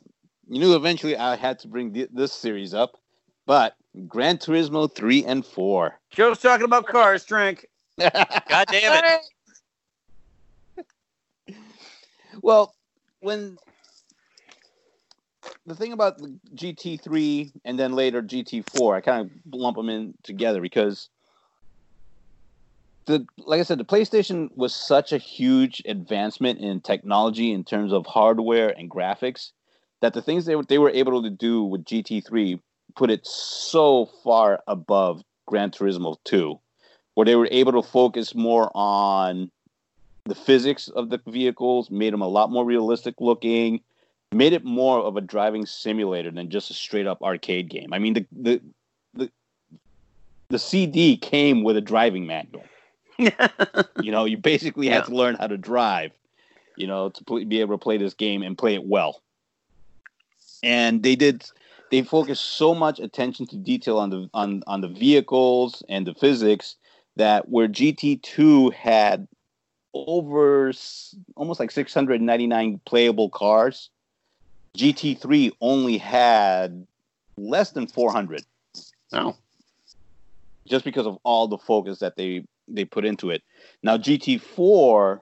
you 0.48 0.60
knew 0.60 0.76
eventually 0.76 1.16
I 1.16 1.36
had 1.36 1.58
to 1.60 1.68
bring 1.68 1.92
thi- 1.92 2.08
this 2.12 2.32
series 2.32 2.74
up, 2.74 2.92
but 3.46 3.74
Gran 4.06 4.38
Turismo 4.38 4.92
3 4.94 5.24
and 5.24 5.44
4. 5.44 5.98
Joe's 6.10 6.40
talking 6.40 6.64
about 6.64 6.86
cars. 6.86 7.24
Drink. 7.24 7.66
God 7.98 8.66
damn 8.70 9.04
it. 9.04 9.20
Well, 12.40 12.74
when 13.20 13.58
the 15.66 15.74
thing 15.74 15.92
about 15.92 16.18
the 16.18 16.38
GT3 16.54 17.52
and 17.64 17.78
then 17.78 17.92
later 17.92 18.22
GT4, 18.22 18.96
I 18.96 19.00
kind 19.00 19.30
of 19.30 19.54
lump 19.54 19.76
them 19.76 19.88
in 19.88 20.14
together 20.22 20.60
because 20.60 21.08
the 23.06 23.26
like 23.38 23.60
I 23.60 23.64
said, 23.64 23.78
the 23.78 23.84
PlayStation 23.84 24.50
was 24.56 24.74
such 24.74 25.12
a 25.12 25.18
huge 25.18 25.82
advancement 25.86 26.60
in 26.60 26.80
technology 26.80 27.52
in 27.52 27.64
terms 27.64 27.92
of 27.92 28.06
hardware 28.06 28.68
and 28.68 28.90
graphics 28.90 29.50
that 30.00 30.14
the 30.14 30.22
things 30.22 30.44
they 30.44 30.54
they 30.68 30.78
were 30.78 30.90
able 30.90 31.22
to 31.22 31.30
do 31.30 31.64
with 31.64 31.84
GT3 31.84 32.60
put 32.94 33.10
it 33.10 33.26
so 33.26 34.06
far 34.22 34.62
above 34.66 35.22
Gran 35.46 35.70
Turismo 35.70 36.16
2, 36.24 36.58
where 37.14 37.24
they 37.24 37.36
were 37.36 37.48
able 37.50 37.72
to 37.72 37.82
focus 37.82 38.34
more 38.34 38.70
on 38.74 39.50
the 40.24 40.34
physics 40.34 40.88
of 40.88 41.10
the 41.10 41.20
vehicles, 41.26 41.90
made 41.90 42.12
them 42.12 42.22
a 42.22 42.28
lot 42.28 42.50
more 42.50 42.64
realistic 42.64 43.14
looking. 43.20 43.80
made 44.32 44.52
it 44.52 44.64
more 44.64 45.00
of 45.00 45.16
a 45.16 45.20
driving 45.20 45.66
simulator 45.66 46.30
than 46.30 46.48
just 46.48 46.70
a 46.70 46.74
straight 46.74 47.06
up 47.06 47.22
arcade 47.22 47.68
game. 47.68 47.92
I 47.92 47.98
mean, 47.98 48.14
the 48.14 48.26
the 48.32 48.60
the, 49.14 49.30
the 50.48 50.58
CD 50.58 51.16
came 51.16 51.64
with 51.64 51.76
a 51.76 51.80
driving 51.80 52.26
manual. 52.26 52.64
you 53.18 54.10
know, 54.10 54.24
you 54.24 54.36
basically 54.38 54.88
had 54.88 55.04
to 55.04 55.14
learn 55.14 55.36
how 55.36 55.46
to 55.46 55.58
drive, 55.58 56.12
you 56.76 56.86
know, 56.86 57.10
to 57.10 57.24
pl- 57.24 57.44
be 57.44 57.60
able 57.60 57.74
to 57.74 57.82
play 57.82 57.98
this 57.98 58.14
game 58.14 58.42
and 58.42 58.56
play 58.56 58.74
it 58.74 58.84
well. 58.84 59.20
And 60.62 61.02
they 61.02 61.16
did 61.16 61.44
they 61.90 62.02
focused 62.02 62.44
so 62.44 62.74
much 62.74 63.00
attention 63.00 63.46
to 63.48 63.56
detail 63.56 63.98
on 63.98 64.10
the 64.10 64.30
on 64.32 64.62
on 64.66 64.80
the 64.80 64.88
vehicles 64.88 65.82
and 65.88 66.06
the 66.06 66.14
physics 66.14 66.76
that 67.16 67.50
where 67.50 67.68
GT2 67.68 68.72
had 68.72 69.28
over 69.94 70.72
almost 71.36 71.60
like 71.60 71.70
699 71.70 72.80
playable 72.84 73.28
cars, 73.30 73.90
GT3 74.76 75.52
only 75.60 75.98
had 75.98 76.86
less 77.36 77.70
than 77.72 77.86
400. 77.86 78.44
Oh. 79.12 79.36
Just 80.66 80.84
because 80.84 81.06
of 81.06 81.18
all 81.24 81.48
the 81.48 81.58
focus 81.58 81.98
that 81.98 82.16
they 82.16 82.44
they 82.68 82.84
put 82.84 83.04
into 83.04 83.30
it. 83.30 83.42
Now 83.82 83.98
GT4 83.98 85.20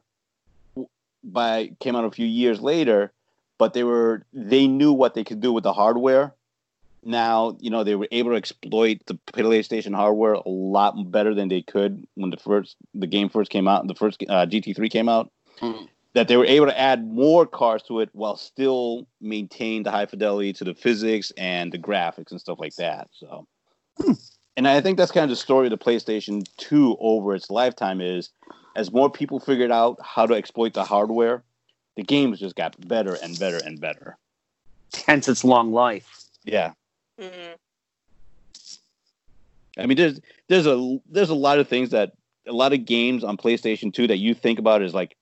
by 1.24 1.72
came 1.80 1.96
out 1.96 2.04
a 2.04 2.10
few 2.10 2.26
years 2.26 2.60
later, 2.60 3.12
but 3.58 3.72
they 3.72 3.84
were 3.84 4.24
they 4.32 4.66
knew 4.66 4.92
what 4.92 5.14
they 5.14 5.24
could 5.24 5.40
do 5.40 5.52
with 5.52 5.64
the 5.64 5.72
hardware. 5.72 6.34
Now, 7.02 7.56
you 7.60 7.70
know, 7.70 7.82
they 7.82 7.94
were 7.94 8.08
able 8.10 8.30
to 8.30 8.36
exploit 8.36 9.00
the 9.06 9.14
PlayStation 9.32 9.94
hardware 9.94 10.34
a 10.34 10.48
lot 10.48 11.10
better 11.10 11.34
than 11.34 11.48
they 11.48 11.62
could 11.62 12.06
when 12.14 12.30
the 12.30 12.36
first 12.36 12.76
the 12.94 13.06
game 13.06 13.28
first 13.28 13.50
came 13.50 13.66
out 13.66 13.86
the 13.86 13.94
first 13.94 14.22
uh, 14.28 14.46
GT3 14.46 14.90
came 14.90 15.08
out 15.08 15.30
that 16.14 16.28
they 16.28 16.36
were 16.36 16.44
able 16.44 16.66
to 16.66 16.78
add 16.78 17.06
more 17.06 17.46
cars 17.46 17.82
to 17.84 18.00
it 18.00 18.10
while 18.12 18.36
still 18.36 19.06
maintain 19.20 19.82
the 19.82 19.90
high 19.90 20.06
fidelity 20.06 20.52
to 20.54 20.64
the 20.64 20.74
physics 20.74 21.32
and 21.36 21.72
the 21.72 21.78
graphics 21.78 22.30
and 22.30 22.40
stuff 22.40 22.58
like 22.58 22.74
that. 22.76 23.08
So, 23.12 23.46
and 24.56 24.66
I 24.66 24.80
think 24.80 24.98
that's 24.98 25.12
kind 25.12 25.24
of 25.24 25.30
the 25.30 25.36
story 25.36 25.66
of 25.66 25.70
the 25.70 25.78
PlayStation 25.78 26.44
2 26.56 26.96
over 27.00 27.34
its 27.34 27.50
lifetime 27.50 28.00
is 28.00 28.30
as 28.74 28.92
more 28.92 29.10
people 29.10 29.38
figured 29.38 29.70
out 29.70 29.98
how 30.02 30.26
to 30.26 30.34
exploit 30.34 30.74
the 30.74 30.84
hardware, 30.84 31.44
the 31.96 32.02
games 32.02 32.40
just 32.40 32.56
got 32.56 32.76
better 32.88 33.14
and 33.14 33.38
better 33.38 33.58
and 33.58 33.80
better. 33.80 34.16
Hence 35.06 35.28
its 35.28 35.44
long 35.44 35.72
life. 35.72 36.24
Yeah. 36.44 36.72
Mhm. 37.20 37.54
I 39.78 39.86
mean, 39.86 39.96
there's 39.96 40.20
there's 40.48 40.66
a 40.66 40.98
there's 41.08 41.30
a 41.30 41.34
lot 41.34 41.58
of 41.58 41.68
things 41.68 41.90
that 41.90 42.12
a 42.46 42.52
lot 42.52 42.72
of 42.72 42.84
games 42.84 43.22
on 43.22 43.36
PlayStation 43.36 43.92
2 43.92 44.06
that 44.08 44.18
you 44.18 44.34
think 44.34 44.58
about 44.58 44.82
is 44.82 44.94
like, 44.94 45.16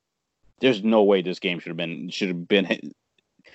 there's 0.60 0.82
no 0.82 1.02
way 1.02 1.22
this 1.22 1.38
game 1.38 1.58
should 1.58 1.70
have 1.70 1.76
been 1.76 2.08
should 2.10 2.28
have 2.28 2.48
been. 2.48 2.66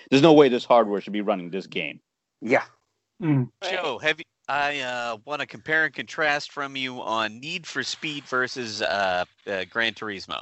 There's 0.10 0.22
no 0.22 0.34
way 0.34 0.50
this 0.50 0.66
hardware 0.66 1.00
should 1.00 1.14
be 1.14 1.22
running 1.22 1.50
this 1.50 1.66
game. 1.66 2.02
Yeah. 2.42 2.66
Joe, 3.22 4.00
have 4.00 4.20
you? 4.20 4.26
I 4.50 4.82
uh, 4.82 5.18
want 5.24 5.40
to 5.40 5.48
compare 5.48 5.86
and 5.86 5.94
contrast 5.94 6.52
from 6.52 6.76
you 6.76 7.02
on 7.02 7.40
Need 7.40 7.66
for 7.66 7.84
Speed 7.84 8.26
versus 8.26 8.82
uh, 8.82 9.24
uh, 9.48 9.64
Gran 9.70 9.94
Turismo. 9.94 10.42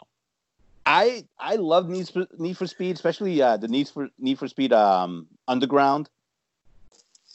I 0.85 1.25
I 1.39 1.57
love 1.57 1.87
Need 1.87 2.09
for 2.09 2.25
Need 2.39 2.57
for 2.57 2.65
Speed, 2.65 2.95
especially 2.95 3.39
uh, 3.41 3.57
the 3.57 3.67
Need 3.67 3.89
for 3.89 4.09
Need 4.17 4.39
for 4.39 4.47
Speed 4.47 4.73
um, 4.73 5.27
Underground, 5.47 6.09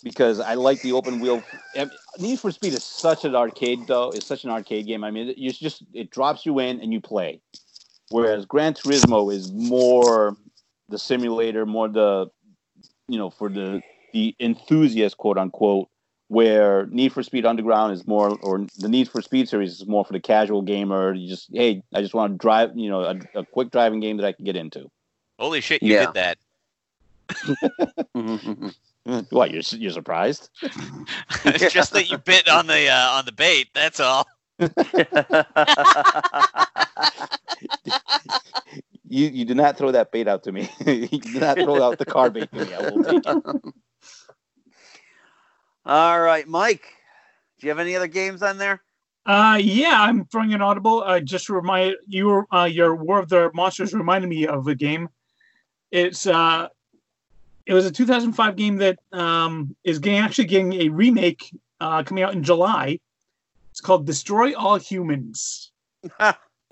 because 0.07 0.38
I 0.38 0.54
like 0.54 0.82
the 0.82 0.92
open 0.92 1.18
wheel. 1.18 1.42
Need 2.20 2.38
for 2.38 2.52
Speed 2.52 2.74
is 2.74 2.84
such 2.84 3.24
an 3.24 3.34
arcade 3.34 3.88
though. 3.88 4.12
It's 4.12 4.24
such 4.24 4.44
an 4.44 4.50
arcade 4.50 4.86
game. 4.86 5.02
I 5.02 5.11
mean, 5.11 5.30
it, 5.30 5.36
you 5.36 5.50
just 5.50 5.82
it 5.92 6.12
drops 6.12 6.46
you 6.46 6.61
in 6.61 6.80
and 6.80 6.92
you 6.92 7.00
play. 7.00 7.40
Whereas 8.09 8.46
Gran 8.46 8.74
Turismo 8.74 9.34
is 9.34 9.48
more 9.48 10.36
the 10.88 10.96
simulator, 10.96 11.66
more 11.66 11.88
the 11.88 12.28
you 13.09 13.18
know 13.18 13.30
for 13.30 13.48
the 13.48 13.82
the 14.12 14.36
enthusiast 14.38 15.16
quote 15.16 15.38
unquote. 15.38 15.88
Where 16.28 16.86
Need 16.86 17.12
for 17.12 17.24
Speed 17.24 17.44
Underground 17.44 17.92
is 17.92 18.07
more, 18.07 18.30
or 18.30 18.66
the 18.78 18.88
Need 18.88 19.09
for 19.09 19.20
Speed 19.20 19.48
series 19.48 19.80
is 19.80 19.86
more 19.88 20.04
for 20.04 20.12
the 20.12 20.20
casual 20.20 20.62
gamer. 20.62 21.14
You 21.14 21.28
just, 21.28 21.48
hey, 21.52 21.82
I 21.94 22.00
just 22.00 22.14
want 22.14 22.32
to 22.32 22.36
drive, 22.36 22.70
you 22.74 22.90
know, 22.90 23.02
a, 23.02 23.40
a 23.40 23.44
quick 23.44 23.70
driving 23.70 24.00
game 24.00 24.16
that 24.16 24.26
I 24.26 24.32
can 24.32 24.44
get 24.44 24.57
into. 24.57 24.90
Holy 25.38 25.61
shit, 25.61 25.84
you 25.84 25.94
Yeah. 25.94 26.07
did 26.07 26.14
that! 26.14 26.38
Mm-hmm, 28.16 28.50
mm-hmm. 28.50 28.68
What? 29.30 29.52
You're 29.52 29.62
you're 29.78 29.92
surprised? 29.92 30.50
it's 31.44 31.72
just 31.72 31.92
that 31.92 32.11
you 32.11 32.18
bit 32.18 32.48
on 32.48 32.66
the 32.66 32.88
uh, 32.88 33.11
on 33.12 33.24
the 33.24 33.32
bait. 33.32 33.68
That's 33.74 34.00
all. 34.00 34.26
You 39.09 39.28
you 39.28 39.44
did 39.44 39.57
not 39.57 39.78
throw 39.78 39.92
that 39.92 40.11
bait 40.11 40.26
out 40.26 40.42
to 40.42 40.52
me. 40.52 40.68
you 40.84 41.07
did 41.07 41.40
not 41.40 41.59
throw 41.59 41.80
out 41.80 41.98
the 41.98 42.04
car 42.04 42.28
bait 42.28 42.50
to 42.50 42.66
me. 42.66 42.74
I 42.74 42.90
will 42.90 43.04
take 43.04 43.22
it. 43.24 43.74
All 45.84 46.20
right, 46.20 46.46
Mike. 46.48 46.82
Do 47.61 47.66
you 47.66 47.70
have 47.70 47.78
any 47.78 47.94
other 47.94 48.09
games 48.09 48.42
on 48.42 48.59
there? 48.59 48.82
Uh, 49.24 49.59
yeah, 49.62 50.02
I'm 50.02 50.24
throwing 50.24 50.54
an 50.54 50.61
audible. 50.62 51.04
Uh, 51.04 51.20
just 51.20 51.46
to 51.46 51.52
remind 51.52 51.94
you, 52.09 52.44
uh, 52.52 52.64
your 52.64 52.96
War 52.96 53.20
of 53.20 53.28
the 53.28 53.50
Monsters 53.54 53.94
reminded 53.94 54.28
me 54.28 54.46
of 54.48 54.66
a 54.66 54.74
game. 54.74 55.09
It's 55.92 56.26
uh, 56.26 56.68
it 57.67 57.75
was 57.75 57.85
a 57.85 57.91
2005 57.91 58.57
game 58.57 58.77
that 58.77 58.99
um 59.12 59.77
is 59.85 59.99
getting, 59.99 60.21
actually 60.21 60.47
getting 60.47 60.73
a 60.75 60.89
remake 60.89 61.51
uh 61.81 62.03
coming 62.03 62.25
out 62.25 62.33
in 62.33 62.43
July. 62.43 62.99
It's 63.71 63.81
called 63.81 64.07
Destroy 64.07 64.55
All 64.55 64.77
Humans. 64.77 65.73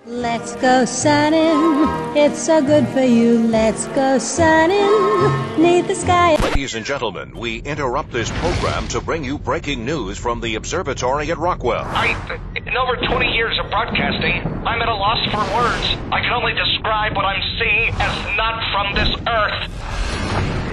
Let's 0.07 0.55
go 0.57 0.85
sunning. 0.85 1.89
It's 2.15 2.39
so 2.39 2.61
good 2.63 2.87
for 2.89 3.01
you. 3.01 3.39
Let's 3.47 3.87
go 3.89 4.19
sunning. 4.19 5.63
Neath 5.63 5.87
the 5.87 5.95
sky. 5.95 6.37
Ladies 6.43 6.75
and 6.75 6.85
gentlemen, 6.85 7.35
we 7.35 7.63
interrupt 7.63 8.13
this 8.13 8.31
program 8.33 8.87
to 8.89 9.01
bring 9.01 9.25
you 9.25 9.39
breaking 9.39 9.83
news 9.83 10.19
from 10.19 10.43
the 10.43 10.57
observatory 10.57 11.31
at 11.31 11.39
Rockwell. 11.39 11.85
I, 11.87 12.39
in 12.55 12.77
over 12.77 12.97
20 12.97 13.33
years 13.33 13.59
of 13.59 13.71
broadcasting, 13.71 14.43
I'm 14.67 14.83
at 14.83 14.89
a 14.89 14.95
loss 14.95 15.25
for 15.31 15.39
words. 15.57 16.13
I 16.13 16.21
can 16.21 16.35
only 16.35 16.53
describe 16.53 17.17
what 17.17 17.25
I'm 17.25 17.43
seeing 17.59 17.89
as 17.95 18.37
not 18.37 18.61
from 18.73 18.95
this 18.95 19.09
Earth. 19.27 20.64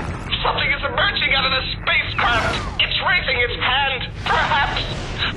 Something 0.44 0.72
is 0.72 0.82
emerging 0.84 1.34
out 1.36 1.46
of 1.46 1.52
the 1.52 1.62
spacecraft. 1.74 2.82
It's 2.82 3.00
raising 3.08 3.38
its 3.42 3.62
hand. 3.62 4.10
Perhaps 4.26 4.82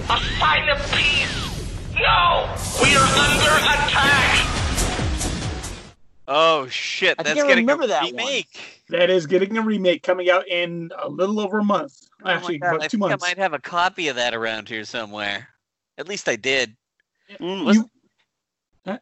a 0.09 0.19
sign 0.41 0.69
of 0.71 0.79
peace. 0.93 1.93
No! 1.95 2.51
We 2.83 2.97
are 2.97 3.05
under 3.05 3.55
attack! 3.65 4.51
Oh 6.27 6.67
shit, 6.69 7.17
I 7.19 7.23
that's 7.23 7.35
think 7.35 7.45
I 7.45 7.49
getting 7.49 7.65
remember 7.67 7.85
a 7.85 7.89
that 7.89 8.03
one. 8.05 8.13
remake. 8.17 8.83
That 8.89 9.11
is 9.11 9.27
getting 9.27 9.59
a 9.59 9.63
remake 9.63 10.03
coming 10.03 10.31
out 10.31 10.49
in 10.49 10.91
a 11.03 11.09
little 11.09 11.39
over 11.39 11.59
a 11.59 11.65
month. 11.65 12.01
Actually, 12.25 12.57
Oh 12.57 12.59
God, 12.61 12.69
about 12.77 12.83
I 12.83 12.87
two 12.89 12.91
think 12.99 13.11
months. 13.11 13.25
I 13.25 13.29
might 13.29 13.39
have 13.39 13.53
a 13.53 13.59
copy 13.59 14.09
of 14.09 14.17
that 14.17 14.33
around 14.35 14.69
here 14.71 14.85
somewhere. 14.85 15.49
At 15.99 16.09
least 16.09 16.29
I 16.29 16.37
did. 16.37 16.75
Mm, 17.39 17.65
Wasn't, 17.67 17.91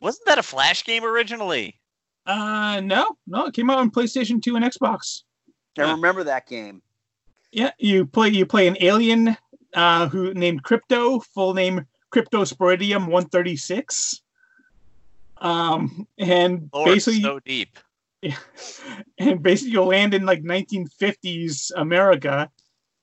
wasn't 0.00 0.26
that 0.26 0.38
a 0.38 0.42
Flash 0.42 0.84
game 0.84 1.04
originally? 1.04 1.78
Uh, 2.26 2.80
no, 2.84 3.16
no, 3.26 3.46
it 3.46 3.54
came 3.54 3.70
out 3.70 3.78
on 3.78 3.90
PlayStation 3.90 4.42
2 4.42 4.56
and 4.56 4.64
Xbox. 4.64 5.22
I 5.78 5.90
remember 5.90 6.24
that 6.24 6.46
game. 6.46 6.82
Yeah, 7.50 7.70
you 7.78 8.06
play 8.06 8.30
you 8.30 8.46
play 8.46 8.66
an 8.66 8.76
alien 8.80 9.36
uh, 9.74 10.08
who 10.08 10.32
named 10.34 10.62
Crypto, 10.62 11.20
full 11.20 11.54
name 11.54 11.86
Cryptosporidium 12.12 13.00
136. 13.00 14.22
Um, 15.38 16.06
and 16.18 16.70
Lord, 16.72 16.94
basically, 16.94 17.22
so 17.22 17.40
deep. 17.40 17.78
and 19.18 19.42
basically 19.42 19.72
you'll 19.72 19.86
land 19.86 20.14
in 20.14 20.24
like 20.24 20.42
1950s 20.42 21.72
America. 21.76 22.50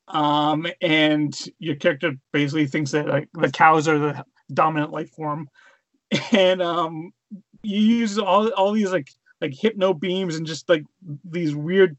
Um, 0.08 0.66
and 0.82 1.38
your 1.60 1.76
character 1.76 2.14
basically 2.32 2.66
thinks 2.66 2.92
that 2.92 3.08
like 3.08 3.30
the 3.34 3.52
cows 3.52 3.88
are 3.88 4.00
the 4.00 4.26
dominant 4.54 4.92
life 4.92 5.12
form, 5.12 5.50
and 6.32 6.62
um, 6.62 7.14
you 7.62 7.80
use 7.80 8.18
all 8.18 8.50
all 8.50 8.72
these 8.72 8.92
like 8.92 9.10
like 9.42 9.54
hypno 9.54 9.94
beams 9.94 10.36
and 10.36 10.48
just 10.48 10.68
like 10.68 10.84
these 11.24 11.56
weird 11.56 11.96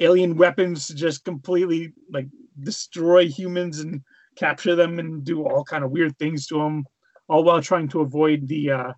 alien 0.00 0.36
weapons 0.36 0.86
to 0.88 0.94
just 0.94 1.24
completely 1.24 1.92
like 2.10 2.26
destroy 2.60 3.26
humans 3.26 3.80
and 3.80 4.02
capture 4.36 4.74
them 4.74 4.98
and 4.98 5.24
do 5.24 5.44
all 5.44 5.64
kind 5.64 5.84
of 5.84 5.90
weird 5.90 6.18
things 6.18 6.46
to 6.48 6.58
them, 6.58 6.84
all 7.28 7.44
while 7.44 7.62
trying 7.62 7.88
to 7.88 8.00
avoid 8.00 8.48
the 8.48 8.70
uh, 8.70 8.92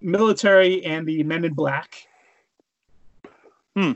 military 0.00 0.84
and 0.84 1.06
the 1.06 1.22
men 1.22 1.44
in 1.44 1.54
black. 1.54 1.96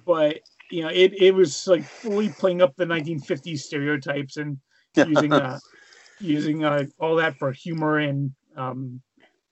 But 0.05 0.41
you 0.71 0.83
know, 0.83 0.89
it, 0.89 1.15
it 1.15 1.35
was 1.35 1.67
like 1.67 1.85
fully 1.85 2.29
playing 2.29 2.61
up 2.61 2.77
the 2.77 2.85
1950s 2.85 3.61
stereotypes 3.61 4.37
and 4.37 4.59
using 4.97 5.33
uh, 5.33 5.59
using 6.21 6.65
uh, 6.65 6.85
all 6.99 7.17
that 7.17 7.37
for 7.39 7.53
humor 7.53 7.99
and 7.99 8.33
um, 8.57 9.01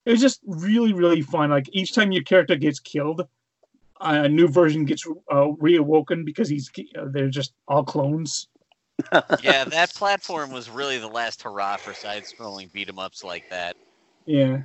it 0.05 0.11
was 0.11 0.21
just 0.21 0.41
really 0.47 0.93
really 0.93 1.23
fun. 1.23 1.51
Like 1.51 1.69
each 1.73 1.95
time 1.95 2.13
your 2.13 2.25
character 2.25 2.57
gets 2.57 2.81
killed, 2.81 3.27
a 4.01 4.29
new 4.29 4.49
version 4.49 4.85
gets 4.85 5.07
uh, 5.31 5.49
reawoken 5.61 6.25
because 6.25 6.49
he's 6.49 6.71
uh, 6.99 7.07
they're 7.11 7.29
just 7.29 7.53
all 7.69 7.85
clones. 7.85 8.49
yeah, 9.43 9.65
that 9.65 9.95
platform 9.95 10.51
was 10.51 10.71
really 10.71 10.99
the 10.99 11.09
last 11.09 11.43
hurrah 11.43 11.77
for 11.77 11.93
side-scrolling 11.93 12.73
beat 12.73 12.89
'em 12.89 12.99
ups 12.99 13.23
like 13.23 13.45
that. 13.51 13.77
Yeah. 14.25 14.63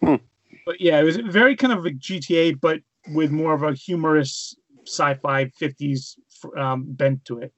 But 0.00 0.80
yeah, 0.80 0.98
it 1.00 1.04
was 1.04 1.16
very 1.16 1.56
kind 1.56 1.72
of 1.72 1.84
like 1.84 1.98
GTA, 1.98 2.60
but 2.60 2.80
with 3.08 3.30
more 3.30 3.54
of 3.54 3.62
a 3.62 3.72
humorous 3.72 4.54
sci-fi 4.86 5.46
50s 5.60 6.18
um, 6.56 6.84
bent 6.88 7.24
to 7.26 7.38
it. 7.38 7.52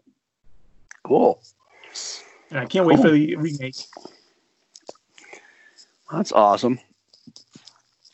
Cool. 1.05 1.41
And 2.51 2.61
I 2.61 2.67
can't 2.67 2.87
wait 2.87 3.01
for 3.01 3.11
the 3.11 3.37
remake. 3.37 3.77
That's 6.13 6.33
awesome. 6.33 6.81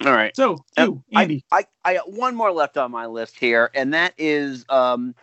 All 0.05 0.13
right. 0.13 0.35
So, 0.37 0.59
you, 0.77 1.03
Andy. 1.15 1.45
I, 1.51 1.61
I, 1.85 1.91
I 1.91 1.95
got 1.95 2.13
one 2.13 2.35
more 2.35 2.53
left 2.53 2.77
on 2.77 2.91
my 2.91 3.07
list 3.07 3.37
here, 3.37 3.71
and 3.75 3.95
that 3.95 4.13
is 4.19 4.67
um, 4.69 5.15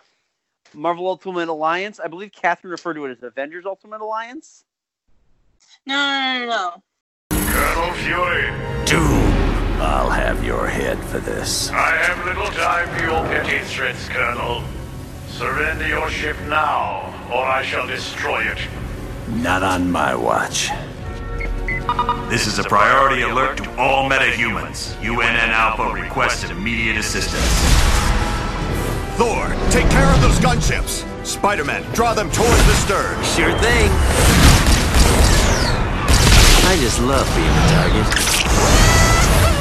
Marvel 0.73 1.07
Ultimate 1.07 1.47
Alliance. 1.49 1.99
I 1.99 2.07
believe 2.07 2.31
Catherine 2.31 2.71
referred 2.71 2.95
to 2.95 3.05
it 3.05 3.11
as 3.11 3.23
Avengers 3.23 3.65
Ultimate 3.65 4.01
Alliance. 4.01 4.65
No, 5.85 5.95
no, 5.95 6.39
no, 6.39 6.47
no. 6.47 6.83
Colonel 7.29 7.93
Fury, 7.93 8.85
Doom, 8.85 9.33
I'll 9.79 10.09
have 10.09 10.43
your 10.43 10.67
head 10.67 10.97
for 11.05 11.19
this. 11.19 11.69
I 11.69 11.95
have 11.97 12.25
little 12.25 12.47
time 12.47 12.89
for 12.97 13.05
your 13.05 13.23
petty 13.25 13.63
threats, 13.65 14.09
Colonel. 14.09 14.63
Surrender 15.27 15.87
your 15.87 16.09
ship 16.09 16.37
now, 16.47 17.13
or 17.31 17.43
I 17.43 17.63
shall 17.63 17.85
destroy 17.85 18.41
it. 18.43 18.59
Not 19.27 19.61
on 19.63 19.91
my 19.91 20.15
watch. 20.15 20.69
This 22.29 22.47
is 22.47 22.59
a 22.59 22.63
priority 22.63 23.23
alert 23.23 23.57
to 23.57 23.69
all 23.77 24.09
metahumans. 24.09 24.95
UNN 25.03 25.49
Alpha 25.51 25.93
requests 25.93 26.49
immediate 26.49 26.97
assistance. 26.97 27.43
Thor, 29.17 29.47
take 29.69 29.89
care 29.89 30.09
of 30.13 30.21
those 30.21 30.39
gunships. 30.39 31.03
Spider-Man, 31.25 31.83
draw 31.93 32.13
them 32.13 32.31
towards 32.31 32.65
the 32.65 32.73
stern. 32.73 33.21
Sure 33.23 33.51
thing. 33.59 33.91
I 36.65 36.77
just 36.79 37.01
love 37.01 37.27
being 37.35 37.49
a 37.49 37.67
target. 37.69 38.07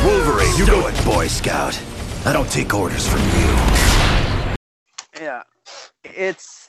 Wolverine, 0.05 0.57
you 0.57 0.65
do 0.65 0.87
it, 0.87 1.05
Boy 1.05 1.27
Scout. 1.27 1.79
I 2.25 2.33
don't 2.33 2.51
take 2.51 2.73
orders 2.73 3.07
from 3.07 3.21
you. 3.21 4.57
Yeah, 5.21 5.43
it's 6.05 6.62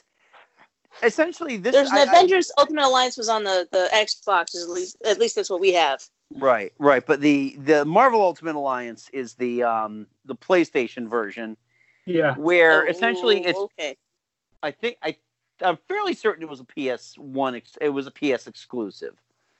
essentially 1.04 1.56
this. 1.56 1.72
There's 1.74 1.90
an 1.90 1.96
I- 1.96 2.00
I- 2.00 2.02
Avengers 2.04 2.50
Ultimate 2.58 2.84
Alliance 2.84 3.16
was 3.16 3.28
on 3.28 3.44
the 3.44 3.68
the 3.72 3.88
Xbox. 3.92 4.60
At 4.60 4.68
least, 4.68 4.96
at 5.04 5.18
least 5.18 5.36
that's 5.36 5.50
what 5.50 5.60
we 5.60 5.72
have. 5.74 6.02
Right, 6.36 6.72
right. 6.78 7.04
But 7.06 7.20
the 7.20 7.56
the 7.60 7.84
Marvel 7.84 8.20
Ultimate 8.20 8.56
Alliance 8.56 9.08
is 9.12 9.34
the 9.34 9.62
um 9.62 10.06
the 10.24 10.34
PlayStation 10.34 11.08
version 11.08 11.56
Yeah. 12.06 12.34
where 12.36 12.84
Oh, 12.86 12.90
essentially 12.90 13.44
it's 13.44 13.58
okay. 13.58 13.96
I 14.62 14.70
think 14.70 14.96
I 15.02 15.16
I'm 15.62 15.78
fairly 15.88 16.14
certain 16.14 16.42
it 16.42 16.48
was 16.48 16.60
a 16.60 16.64
PS 16.64 17.14
one 17.16 17.54
ex- 17.54 17.78
it 17.80 17.90
was 17.90 18.06
a 18.06 18.10
PS 18.10 18.46
exclusive. 18.48 19.14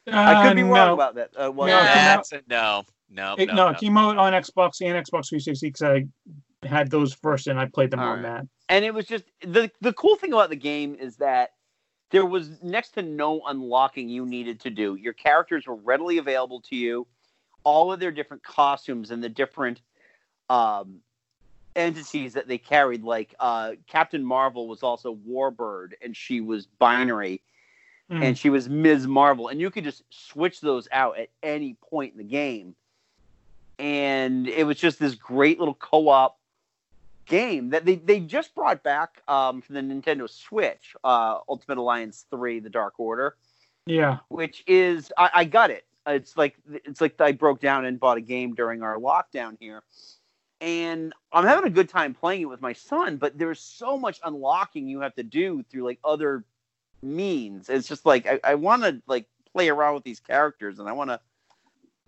I 0.07 0.47
could 0.49 0.57
be 0.57 0.62
Uh, 0.62 0.66
wrong 0.66 0.88
no. 0.88 0.95
about 0.95 1.14
that. 1.14 1.30
Uh, 1.36 1.51
well, 1.53 1.68
No, 1.68 1.78
it 1.78 1.86
came 1.86 1.95
That's 1.95 2.32
a 2.32 2.42
no. 2.49 2.82
No, 3.09 3.34
It, 3.38 3.47
no, 3.47 3.55
no, 3.55 3.64
no. 3.66 3.68
it 3.70 3.78
came 3.78 3.97
out 3.97 4.18
on 4.18 4.32
Xbox 4.32 4.80
and 4.80 4.95
Xbox 5.07 5.28
360 5.28 5.68
because 5.68 5.82
I 5.82 6.07
had 6.66 6.90
those 6.90 7.12
first 7.14 7.46
and 7.46 7.58
I 7.58 7.66
played 7.66 7.90
them 7.90 8.00
All 8.00 8.08
on 8.08 8.22
right. 8.22 8.34
that. 8.40 8.46
and 8.68 8.84
it 8.84 8.92
was 8.94 9.06
just 9.06 9.24
the 9.42 9.70
the 9.80 9.92
cool 9.94 10.16
thing 10.16 10.32
about 10.32 10.50
the 10.50 10.56
game 10.56 10.94
is 10.98 11.16
that 11.16 11.50
there 12.10 12.24
was 12.26 12.62
next 12.62 12.90
to 12.92 13.02
no 13.02 13.42
unlocking 13.46 14.08
you 14.08 14.24
needed 14.26 14.60
to 14.60 14.70
do. 14.70 14.94
Your 14.94 15.12
characters 15.14 15.66
were 15.66 15.74
readily 15.76 16.18
available 16.18 16.60
to 16.62 16.76
you. 16.76 17.06
All 17.64 17.92
of 17.92 17.98
their 17.98 18.12
different 18.12 18.42
costumes 18.44 19.10
and 19.10 19.22
the 19.24 19.28
different 19.28 19.80
um, 20.50 21.00
entities 21.74 22.34
that 22.34 22.46
they 22.46 22.58
carried, 22.58 23.02
like 23.02 23.34
uh, 23.40 23.72
Captain 23.88 24.22
Marvel 24.24 24.68
was 24.68 24.82
also 24.82 25.16
Warbird, 25.28 25.92
and 26.02 26.16
she 26.16 26.40
was 26.40 26.66
binary, 26.66 27.40
Mm. 28.10 28.22
and 28.22 28.38
she 28.38 28.50
was 28.50 28.68
Ms. 28.68 29.06
Marvel, 29.06 29.48
and 29.48 29.58
you 29.58 29.70
could 29.70 29.82
just 29.82 30.02
switch 30.10 30.60
those 30.60 30.86
out 30.92 31.18
at 31.18 31.30
any 31.42 31.74
point 31.90 32.12
in 32.12 32.18
the 32.18 32.22
game. 32.24 32.76
And 33.78 34.46
it 34.46 34.66
was 34.66 34.76
just 34.76 34.98
this 34.98 35.14
great 35.14 35.58
little 35.58 35.74
co-op 35.74 36.38
game 37.27 37.70
that 37.70 37.85
they, 37.85 37.97
they 37.97 38.20
just 38.20 38.55
brought 38.55 38.83
back 38.83 39.22
um, 39.29 39.61
for 39.62 39.72
the 39.72 39.81
Nintendo 39.81 40.29
Switch, 40.29 40.95
uh, 41.05 41.39
Ultimate 41.49 41.79
Alliance 41.79 42.27
Three: 42.31 42.61
The 42.61 42.70
Dark 42.70 42.95
Order, 42.99 43.37
Yeah. 43.87 44.18
which 44.29 44.64
is 44.66 45.12
I, 45.16 45.31
I 45.35 45.45
got 45.45 45.70
it. 45.70 45.85
It's 46.07 46.37
like 46.37 46.57
it's 46.68 47.01
like 47.01 47.20
I 47.20 47.33
broke 47.33 47.61
down 47.61 47.87
and 47.87 47.99
bought 47.99 48.18
a 48.18 48.22
game 48.22 48.55
during 48.55 48.83
our 48.83 48.99
lockdown 48.99 49.57
here, 49.59 49.83
and 50.61 51.12
I'm 51.33 51.45
having 51.45 51.64
a 51.66 51.70
good 51.70 51.89
time 51.89 52.14
playing 52.14 52.43
it 52.43 52.49
with 52.49 52.61
my 52.61 52.75
son. 52.75 53.16
But 53.16 53.39
there's 53.39 53.61
so 53.61 53.97
much 53.97 54.20
unlocking 54.22 54.87
you 54.89 55.01
have 55.01 55.14
to 55.14 55.22
do 55.22 55.62
through 55.70 55.85
like 55.85 55.99
other 56.05 56.45
means. 57.03 57.68
It's 57.70 57.89
just 57.89 58.05
like 58.05 58.27
I, 58.27 58.41
I 58.45 58.55
want 58.57 58.83
to 58.83 59.01
like 59.07 59.27
play 59.53 59.68
around 59.70 59.95
with 59.95 60.05
these 60.05 60.20
characters, 60.20 60.79
and 60.79 60.89
I 60.89 60.93
want 60.93 61.11
to 61.11 61.20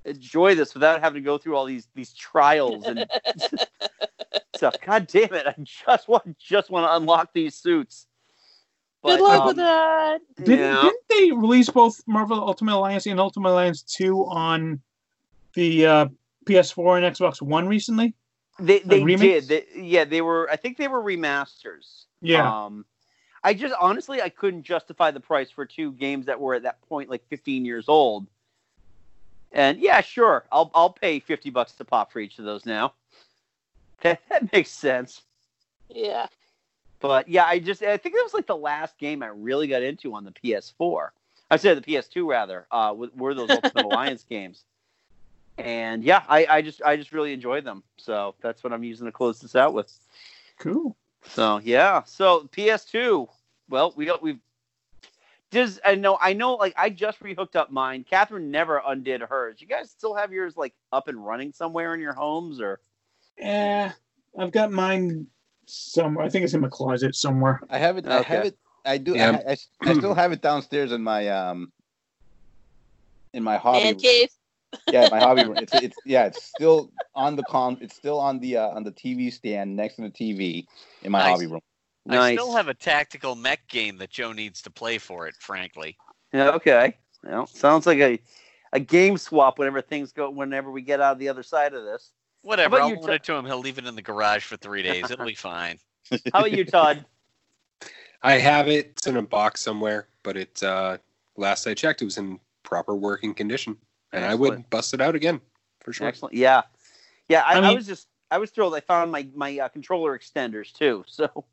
enjoy 0.05 0.55
this 0.55 0.75
without 0.75 1.01
having 1.01 1.23
to 1.23 1.25
go 1.25 1.39
through 1.39 1.57
all 1.57 1.65
these 1.65 1.89
these 1.95 2.13
trials 2.13 2.87
and 2.87 3.09
stuff. 4.57 4.75
God 4.85 5.07
damn 5.07 5.35
it! 5.35 5.47
I 5.47 5.55
just 5.59 6.09
want 6.09 6.39
just 6.39 6.71
want 6.71 6.87
to 6.87 6.97
unlock 6.97 7.33
these 7.33 7.55
suits. 7.55 8.07
Good 9.05 9.21
luck 9.21 9.41
um, 9.43 9.47
with 9.47 9.57
that. 9.57 10.21
Didn't, 10.37 10.59
yeah. 10.59 10.83
didn't 10.83 11.09
they 11.09 11.33
release 11.33 11.69
both 11.71 12.03
Marvel 12.07 12.41
Ultimate 12.41 12.75
Alliance 12.75 13.07
and 13.07 13.21
Ultimate 13.21 13.51
Alliance 13.51 13.83
2 13.83 14.25
on 14.25 14.81
the 15.55 15.87
uh, 15.87 16.07
PS4 16.45 17.05
and 17.05 17.17
Xbox 17.17 17.41
One 17.41 17.69
recently? 17.69 18.15
They 18.59 18.81
they 18.81 19.05
remakes? 19.05 19.47
did. 19.47 19.67
They, 19.75 19.81
yeah, 19.81 20.05
they 20.05 20.23
were. 20.23 20.49
I 20.51 20.57
think 20.57 20.77
they 20.77 20.89
were 20.89 21.03
remasters. 21.03 22.07
Yeah. 22.21 22.65
Um, 22.65 22.85
I 23.45 23.55
just 23.55 23.75
honestly 23.81 24.21
I 24.21 24.29
couldn't 24.29 24.65
justify 24.65 25.11
the 25.11 25.21
price 25.21 25.51
for 25.51 25.65
two 25.65 25.93
games 25.93 26.27
that 26.27 26.41
were 26.41 26.55
at 26.55 26.65
that 26.65 26.81
point 26.89 27.09
like 27.09 27.27
15 27.29 27.65
years 27.65 27.89
old. 27.89 28.27
And 29.53 29.79
yeah, 29.79 30.01
sure, 30.01 30.47
I'll 30.51 30.71
I'll 30.75 30.91
pay 30.91 31.21
50 31.21 31.51
bucks 31.51 31.73
to 31.73 31.85
pop 31.85 32.13
for 32.13 32.19
each 32.19 32.39
of 32.39 32.45
those 32.45 32.67
now. 32.67 32.95
That 34.03 34.21
that 34.29 34.53
makes 34.53 34.71
sense. 34.71 35.23
Yeah. 35.89 36.27
But 37.01 37.29
yeah, 37.29 37.45
I 37.45 37.59
just 37.59 37.83
I 37.83 37.97
think 37.97 38.15
that 38.15 38.23
was 38.23 38.35
like 38.35 38.47
the 38.47 38.57
last 38.57 38.99
game 38.99 39.23
I 39.23 39.29
really 39.29 39.69
got 39.69 39.83
into 39.83 40.15
on 40.15 40.25
the 40.25 40.33
PS4. 40.33 41.11
I 41.51 41.57
said 41.57 41.77
the 41.77 41.83
PS2 41.83 42.27
rather. 42.27 42.67
Uh, 42.71 42.89
w- 42.89 43.13
were 43.17 43.35
those 43.35 43.51
Ultimate 43.51 43.85
Alliance 43.85 44.25
games? 44.29 44.65
And 45.59 46.03
yeah, 46.03 46.23
I, 46.29 46.47
I 46.47 46.63
just 46.63 46.83
I 46.83 46.97
just 46.97 47.13
really 47.13 47.33
enjoy 47.33 47.61
them. 47.61 47.83
So 47.97 48.35
that's 48.41 48.65
what 48.65 48.73
I'm 48.73 48.85
using 48.85 49.07
to 49.07 49.13
close 49.13 49.41
this 49.41 49.57
out 49.57 49.75
with. 49.75 49.93
Cool. 50.59 50.97
So 51.29 51.61
yeah, 51.63 52.03
so 52.05 52.49
PS2. 52.53 53.29
Well, 53.69 53.93
we 53.97 54.07
got 54.07 54.23
we've. 54.23 54.39
Does 55.51 55.81
I 55.85 55.95
know 55.95 56.19
I 56.21 56.33
know 56.33 56.55
like 56.55 56.75
I 56.77 56.91
just 56.91 57.21
rehooked 57.21 57.57
up 57.57 57.71
mine. 57.71 58.05
Catherine 58.09 58.51
never 58.51 58.83
undid 58.85 59.21
hers. 59.21 59.61
You 59.61 59.67
guys 59.67 59.91
still 59.91 60.15
have 60.15 60.33
yours 60.33 60.57
like 60.57 60.75
up 60.93 61.09
and 61.09 61.25
running 61.25 61.53
somewhere 61.53 61.95
in 61.95 62.01
your 62.01 62.15
homes 62.15 62.61
or? 62.61 62.81
Eh, 63.39 63.91
I've 64.39 64.53
got 64.53 64.73
mine 64.73 65.27
somewhere. 65.67 66.25
I 66.25 66.29
think 66.29 66.45
it's 66.45 66.55
in 66.55 66.61
my 66.61 66.69
closet 66.69 67.15
somewhere. 67.15 67.61
I 67.69 67.79
have 67.79 67.99
it. 67.99 68.07
I 68.07 68.23
have 68.23 68.45
it. 68.45 68.59
I 68.85 68.99
do. 68.99 69.17
Yeah. 69.17 69.41
I, 69.47 69.53
I, 69.53 69.57
I 69.85 69.95
still 69.95 70.15
have 70.15 70.33
it 70.33 70.41
downstairs 70.43 70.93
in 70.93 71.03
my 71.03 71.29
um 71.29 71.73
in 73.35 73.43
my 73.43 73.57
hobby. 73.57 73.85
Man 73.85 73.95
cave. 73.97 74.29
Yeah, 74.91 75.09
my 75.11 75.19
hobby 75.19 75.43
room. 75.45 75.59
It's 75.61 75.75
it's 75.75 75.99
yeah. 76.05 76.27
It's 76.27 76.43
still 76.43 76.93
on 77.15 77.37
the 77.37 77.45
con. 77.45 77.79
It's 77.81 77.95
still 77.95 78.21
on 78.21 78.41
the 78.41 78.59
uh, 78.59 78.69
on 78.69 78.85
the 78.85 78.93
TV 78.93 79.33
stand 79.33 79.77
next 79.77 79.97
to 79.97 80.03
the 80.03 80.11
TV 80.11 80.67
in 81.03 81.13
my 81.13 81.21
Nice. 81.21 81.31
hobby 81.33 81.47
room. 81.47 81.61
I 82.09 82.35
still 82.35 82.55
have 82.55 82.69
a 82.69 82.75
tactical 82.75 83.35
mech 83.35 83.67
game 83.69 83.99
that 83.99 84.11
Joe 84.11 84.33
needs 84.33 84.63
to 84.63 84.71
play 84.71 84.99
for 84.99 85.27
it, 85.27 85.35
frankly. 85.41 85.99
Yeah, 86.33 86.51
okay. 86.51 86.97
Well, 87.25 87.47
sounds 87.47 87.87
like 87.87 87.99
a 87.99 88.21
a 88.73 88.81
game 88.81 89.19
swap 89.19 89.59
whenever 89.59 89.81
things 89.81 90.13
go 90.13 90.31
whenever 90.31 90.71
we 90.71 90.83
get 90.83 91.01
out 91.01 91.13
of 91.13 91.19
the 91.19 91.29
other 91.29 91.43
side 91.43 91.75
of 91.75 91.85
this. 91.85 92.13
Whatever, 92.47 92.77
I'll 92.77 92.87
about 92.87 93.01
you, 93.01 93.03
loan 93.03 93.15
it 93.17 93.25
to 93.25 93.35
him. 93.35 93.45
He'll 93.45 93.59
leave 93.59 93.79
it 93.79 93.87
in 93.87 93.97
the 93.97 94.03
garage 94.03 94.45
for 94.45 94.57
three 94.57 94.81
days. 94.81 95.11
It'll 95.11 95.27
be 95.27 95.35
fine. 95.53 95.81
How 96.33 96.39
about 96.39 96.53
you, 96.53 96.65
Todd? 96.65 97.05
I 98.23 98.35
have 98.35 98.69
it. 98.69 98.87
It's 98.93 99.09
in 99.09 99.17
a 99.17 99.23
box 99.23 99.61
somewhere, 99.61 100.07
but 100.23 100.37
it 100.37 100.63
uh, 100.63 100.99
last 101.37 101.67
I 101.67 101.75
checked, 101.75 102.03
it 102.03 102.05
was 102.05 102.19
in 102.19 102.39
proper 102.63 102.95
working 102.95 103.35
condition, 103.35 103.77
and 104.13 104.25
I 104.25 104.37
would 104.37 104.71
bust 104.71 104.95
it 104.95 105.01
out 105.01 105.17
again 105.17 105.41
for 105.81 105.93
sure. 105.93 106.07
Excellent. 106.07 106.37
Yeah, 106.37 106.63
yeah. 107.29 107.43
I, 107.45 107.59
I 107.59 107.71
I, 107.71 107.75
was 107.75 107.85
just 107.85 108.07
I 108.31 108.39
was 108.39 108.53
thrilled. 108.53 108.77
I 108.77 108.81
found 108.81 109.11
my 109.11 109.27
my 109.35 109.59
uh, 109.59 109.69
controller 109.69 110.17
extenders 110.17 110.73
too. 110.73 111.03
So 111.09 111.45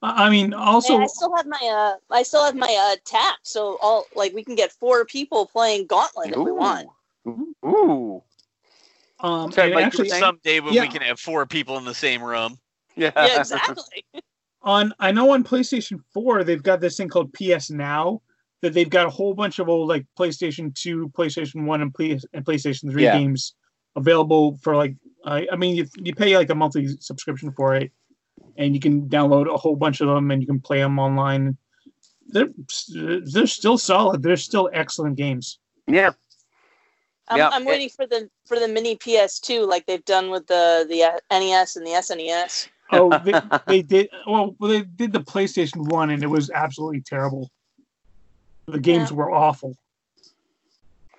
I 0.00 0.28
I 0.28 0.30
mean, 0.30 0.54
also, 0.54 0.94
Man, 0.94 1.02
I 1.02 1.06
still 1.08 1.36
have 1.36 1.46
my 1.46 1.94
uh, 2.10 2.14
I 2.14 2.22
still 2.22 2.42
have 2.42 2.56
my 2.56 2.90
uh 2.90 2.96
tap. 3.04 3.36
So 3.42 3.76
all 3.82 4.06
like 4.14 4.32
we 4.32 4.42
can 4.42 4.54
get 4.54 4.72
four 4.72 5.04
people 5.04 5.44
playing 5.44 5.86
Gauntlet 5.88 6.30
if 6.30 6.38
we 6.38 6.52
want. 6.52 6.88
Ooh. 7.28 8.22
Um, 9.20 9.50
Sorry, 9.52 9.66
and 9.68 9.74
Mike, 9.74 9.82
you 9.82 9.86
actually, 9.86 10.08
saying? 10.10 10.20
Someday 10.22 10.60
when 10.60 10.74
Yeah. 10.74 10.82
we 10.82 10.88
can 10.88 11.02
have 11.02 11.18
four 11.18 11.46
people 11.46 11.78
in 11.78 11.84
the 11.84 11.94
same 11.94 12.22
room. 12.22 12.58
Yeah. 12.98 13.10
Yeah, 13.14 13.40
exactly. 13.40 14.04
on 14.62 14.94
I 14.98 15.12
know 15.12 15.30
on 15.32 15.44
PlayStation 15.44 16.00
4 16.14 16.44
they've 16.44 16.62
got 16.62 16.80
this 16.80 16.96
thing 16.96 17.10
called 17.10 17.30
PS 17.34 17.70
Now 17.70 18.22
that 18.62 18.72
they've 18.72 18.88
got 18.88 19.04
a 19.06 19.10
whole 19.10 19.34
bunch 19.34 19.58
of 19.58 19.68
old 19.68 19.88
like 19.90 20.06
PlayStation 20.18 20.74
2, 20.74 21.10
PlayStation 21.10 21.66
1 21.66 21.82
and, 21.82 21.92
Play, 21.94 22.18
and 22.32 22.42
PlayStation 22.42 22.90
3 22.90 23.02
Yeah. 23.02 23.18
games 23.18 23.54
available 23.96 24.56
for 24.62 24.74
like 24.76 24.96
I 25.26 25.46
I 25.52 25.56
mean 25.56 25.76
you, 25.76 25.86
you 25.98 26.14
pay 26.14 26.34
like 26.38 26.48
a 26.48 26.54
monthly 26.54 26.88
subscription 27.00 27.52
for 27.52 27.74
it 27.76 27.92
and 28.56 28.72
you 28.74 28.80
can 28.80 29.08
download 29.10 29.52
a 29.52 29.58
whole 29.58 29.76
bunch 29.76 30.00
of 30.00 30.08
them 30.08 30.30
and 30.30 30.40
you 30.40 30.46
can 30.46 30.60
play 30.60 30.78
them 30.78 30.98
online. 30.98 31.58
They're 32.28 32.48
they're 33.30 33.46
still 33.46 33.76
solid. 33.76 34.22
They're 34.22 34.38
still 34.38 34.70
excellent 34.72 35.16
games. 35.16 35.58
Yeah. 35.86 36.12
I'm, 37.28 37.38
Yeah, 37.38 37.48
I'm 37.48 37.62
it- 37.62 37.68
waiting 37.68 37.88
for 37.88 38.06
the 38.06 38.28
for 38.44 38.58
the 38.58 38.68
mini 38.68 38.96
PS2 38.96 39.66
like 39.66 39.86
they've 39.86 40.04
done 40.04 40.30
with 40.30 40.46
the 40.46 40.86
the 40.88 41.02
uh, 41.02 41.18
NES 41.30 41.76
and 41.76 41.86
the 41.86 41.90
SNES. 41.90 42.68
Oh, 42.92 43.18
they, 43.24 43.40
they 43.66 43.82
did. 43.82 44.08
Well, 44.26 44.54
they 44.60 44.82
did 44.82 45.12
the 45.12 45.20
PlayStation 45.20 45.88
One, 45.90 46.10
and 46.10 46.22
it 46.22 46.28
was 46.28 46.50
absolutely 46.50 47.00
terrible. 47.00 47.50
The 48.66 48.78
games 48.78 49.12
were 49.12 49.32
awful. 49.32 49.76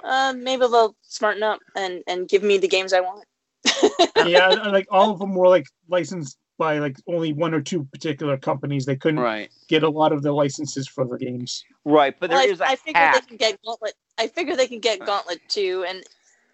Uh, 0.04 0.34
maybe 0.38 0.62
they'll 0.62 0.96
smarten 1.02 1.44
up 1.44 1.60
and 1.76 2.04
and 2.08 2.28
give 2.28 2.44
me 2.44 2.58
the 2.58 2.68
games 2.68 2.94
I 2.94 3.02
want. 3.02 3.26
yeah, 4.26 4.48
like 4.48 4.88
all 4.92 5.12
of 5.12 5.20
them 5.20 5.36
were 5.36 5.50
like 5.50 5.66
licensed 5.90 6.38
by 6.58 6.80
like 6.80 6.98
only 7.08 7.34
one 7.34 7.54
or 7.54 7.62
two 7.62 7.84
particular 7.86 8.38
companies. 8.38 8.86
They 8.86 8.96
couldn't 8.96 9.20
Right. 9.20 9.52
get 9.68 9.84
a 9.84 9.90
lot 9.90 10.12
of 10.12 10.24
the 10.24 10.32
licenses 10.32 10.88
for 10.88 11.06
the 11.06 11.18
games. 11.18 11.64
Right, 11.86 12.16
but 12.20 12.30
there 12.30 12.40
Well, 12.40 12.50
is 12.50 12.62
I, 12.62 12.66
a 12.66 12.70
I 12.72 12.76
figure 12.76 13.00
hack. 13.00 13.14
they 13.16 13.28
can 13.28 13.38
get 13.38 13.62
Gauntlet. 13.64 13.94
I 14.18 14.28
figure 14.28 14.56
they 14.56 14.68
can 14.68 14.80
get 14.80 15.00
Gauntlet 15.06 15.40
two 15.48 15.86
and 15.88 16.04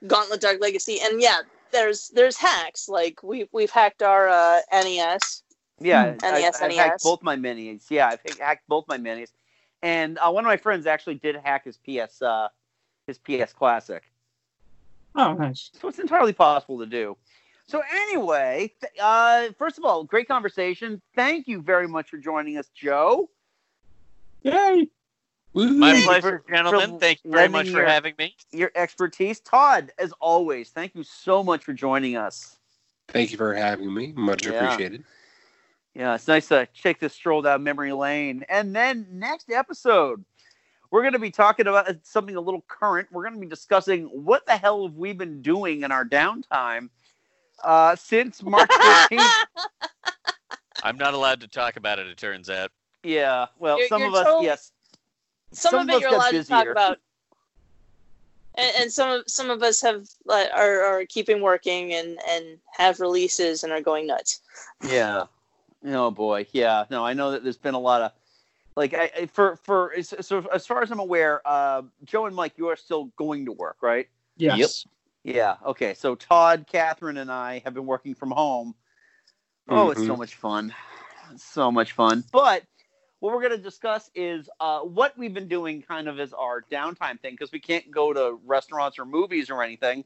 Gauntlet 0.08 0.42
Dark 0.42 0.60
Legacy, 0.62 1.00
and 1.02 1.22
yeah, 1.22 1.40
there's 1.72 2.10
there's 2.10 2.38
hacks 2.38 2.90
like 2.90 3.24
we 3.24 3.48
we've 3.52 3.72
hacked 3.72 4.04
our 4.04 4.28
uh, 4.28 4.60
NES. 4.72 5.44
Yeah, 5.80 6.16
I, 6.22 6.32
NES, 6.42 6.62
I've 6.62 6.74
hacked 6.74 6.92
NES. 6.96 7.04
both 7.04 7.24
my 7.24 7.36
minis. 7.36 7.90
Yeah, 7.90 8.08
I've 8.10 8.38
hacked 8.38 8.68
both 8.68 8.86
my 8.88 8.98
minis, 8.98 9.32
and 9.82 10.18
uh, 10.20 10.30
one 10.32 10.44
of 10.46 10.50
my 10.50 10.58
friends 10.58 10.86
actually 10.86 11.16
did 11.16 11.36
hack 11.38 11.66
his 11.66 11.78
PS, 11.78 12.22
uh, 12.22 12.50
his 13.08 13.18
PS 13.18 13.54
Classic. 13.54 14.04
Oh, 15.16 15.34
nice. 15.34 15.70
So 15.80 15.88
it's 15.88 16.00
entirely 16.00 16.34
possible 16.34 16.80
to 16.80 16.86
do. 16.86 17.18
So 17.68 17.82
anyway, 17.92 18.74
th- 18.82 18.94
uh, 19.02 19.50
first 19.58 19.78
of 19.78 19.86
all, 19.86 20.04
great 20.04 20.28
conversation. 20.28 21.02
Thank 21.16 21.48
you 21.48 21.62
very 21.62 21.88
much 21.88 22.10
for 22.10 22.18
joining 22.18 22.58
us, 22.58 22.68
Joe. 22.70 23.30
Yay! 24.44 24.90
My 25.54 25.94
Thank 25.94 26.06
pleasure, 26.06 26.44
for- 26.46 26.52
gentlemen. 26.54 26.92
for 26.94 27.00
Thank 27.00 27.20
you 27.24 27.32
very 27.32 27.48
much 27.48 27.68
for 27.70 27.78
your- 27.78 27.86
having 27.86 28.16
me. 28.18 28.36
Your 28.52 28.72
expertise, 28.76 29.40
Todd, 29.40 29.92
as 29.98 30.12
always. 30.20 30.72
Thank 30.72 30.96
you 30.96 31.04
so 31.04 31.44
much 31.44 31.64
for 31.64 31.74
joining 31.74 32.18
us. 32.18 32.58
Thank 33.08 33.32
you 33.32 33.38
for 33.38 33.54
having 33.54 33.94
me. 33.94 34.12
Much 34.14 34.46
Yeah. 34.46 34.54
appreciated. 34.54 35.04
Yeah, 35.94 36.16
it's 36.16 36.28
nice 36.28 36.48
to 36.48 36.68
take 36.82 37.00
this 37.00 37.14
stroll 37.14 37.44
down 37.44 37.64
memory 37.64 37.94
lane. 37.94 38.44
And 38.50 38.76
then 38.76 39.06
next 39.12 39.52
episode, 39.52 40.26
we're 40.90 41.02
going 41.02 41.14
to 41.14 41.20
be 41.20 41.30
talking 41.32 41.68
about 41.68 41.88
something 42.04 42.36
a 42.36 42.42
little 42.42 42.62
current. 42.68 43.08
We're 43.12 43.24
going 43.24 43.36
to 43.36 43.40
be 43.40 43.48
discussing 43.48 44.06
what 44.08 44.46
the 44.48 44.58
hell 44.58 44.88
have 44.88 44.96
we 44.96 45.14
been 45.14 45.42
doing 45.44 45.84
in 45.84 45.92
our 45.92 46.04
downtime 46.04 46.90
uh, 47.64 47.96
since 47.96 48.42
March 48.44 48.70
14th. 48.70 49.30
I'm 50.84 50.98
not 50.98 51.14
allowed 51.14 51.42
to 51.42 51.48
talk 51.48 51.76
about 51.78 52.00
it. 52.00 52.08
It 52.08 52.18
turns 52.18 52.50
out. 52.50 52.72
yeah, 53.04 53.48
well, 53.60 53.78
You're- 53.78 53.88
some 53.90 54.00
you're 54.02 54.10
of 54.10 54.16
us, 54.16 54.26
totally- 54.26 54.46
yes. 54.46 54.72
Some, 55.52 55.70
Some 55.72 55.80
of 55.82 55.84
of 55.84 55.90
it 55.90 55.96
us 55.96 56.02
you're 56.02 56.10
got 56.12 56.16
allowed 56.18 56.32
to 56.32 56.44
talk 56.44 56.68
about, 56.68 56.98
and, 58.56 58.72
and 58.80 58.92
some 58.92 59.10
of 59.12 59.24
some 59.28 59.50
of 59.52 59.62
us 59.62 59.82
have 59.82 60.08
like, 60.26 60.50
are 60.52 60.82
are 60.82 61.06
keeping 61.06 61.42
working 61.44 61.94
and 61.94 62.18
and 62.28 62.58
have 62.76 63.00
releases 63.00 63.64
and 63.64 63.72
are 63.72 63.80
going 63.82 64.08
nuts. 64.08 64.42
Yeah. 64.84 65.26
Oh 65.86 66.10
boy. 66.10 66.48
Yeah. 66.54 66.86
No, 66.90 67.06
I 67.06 67.14
know 67.14 67.30
that 67.32 67.44
there's 67.44 67.58
been 67.58 67.76
a 67.76 67.80
lot 67.80 68.02
of 68.02 68.12
like 68.76 68.96
I, 68.96 69.12
I 69.16 69.26
for 69.28 69.58
for 69.58 69.94
so 70.02 70.44
as 70.52 70.66
far 70.66 70.82
as 70.82 70.90
I'm 70.90 71.00
aware, 71.00 71.42
uh, 71.46 71.84
Joe 72.04 72.26
and 72.26 72.36
Mike, 72.36 72.54
you 72.58 72.68
are 72.70 72.76
still 72.76 73.12
going 73.16 73.46
to 73.46 73.52
work, 73.52 73.78
right? 73.82 74.08
Yes. 74.38 74.88
Yeah. 75.24 75.56
Okay. 75.66 75.94
So 75.94 76.16
Todd, 76.16 76.66
Catherine, 76.70 77.18
and 77.18 77.32
I 77.32 77.62
have 77.66 77.74
been 77.74 77.86
working 77.86 78.14
from 78.16 78.32
home. 78.32 78.76
Oh, 79.70 79.92
it's 79.92 80.06
so 80.06 80.14
Mhm. 80.14 80.18
much 80.18 80.36
fun. 80.36 80.76
It's 81.32 81.44
so 81.44 81.72
much 81.72 81.94
fun. 81.94 82.24
But 82.32 82.66
what 83.20 83.34
we're 83.34 83.40
going 83.42 83.58
to 83.58 83.58
discuss 83.58 84.12
is 84.14 84.50
uh, 84.60 84.82
what 84.82 85.18
we've 85.18 85.34
been 85.34 85.48
doing 85.48 85.82
kind 85.82 86.10
of 86.10 86.20
as 86.20 86.34
our 86.34 86.64
downtime 86.64 87.20
thing 87.22 87.34
because 87.34 87.54
we 87.54 87.60
can't 87.60 87.90
go 87.90 88.12
to 88.12 88.40
restaurants 88.44 89.00
or 89.00 89.06
movies 89.06 89.50
or 89.50 89.64
anything. 89.64 90.04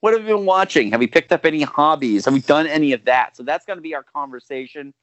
What 0.00 0.14
have 0.14 0.22
you 0.22 0.36
been 0.36 0.46
watching? 0.46 0.92
Have 0.92 1.00
we 1.00 1.08
picked 1.08 1.32
up 1.32 1.44
any 1.44 1.62
hobbies? 1.62 2.24
Have 2.24 2.32
we 2.32 2.40
done 2.40 2.66
any 2.66 2.92
of 2.92 3.04
that? 3.04 3.36
So 3.36 3.42
that's 3.42 3.66
going 3.66 3.76
to 3.76 3.82
be 3.82 3.94
our 3.94 4.04
conversation 4.04 4.94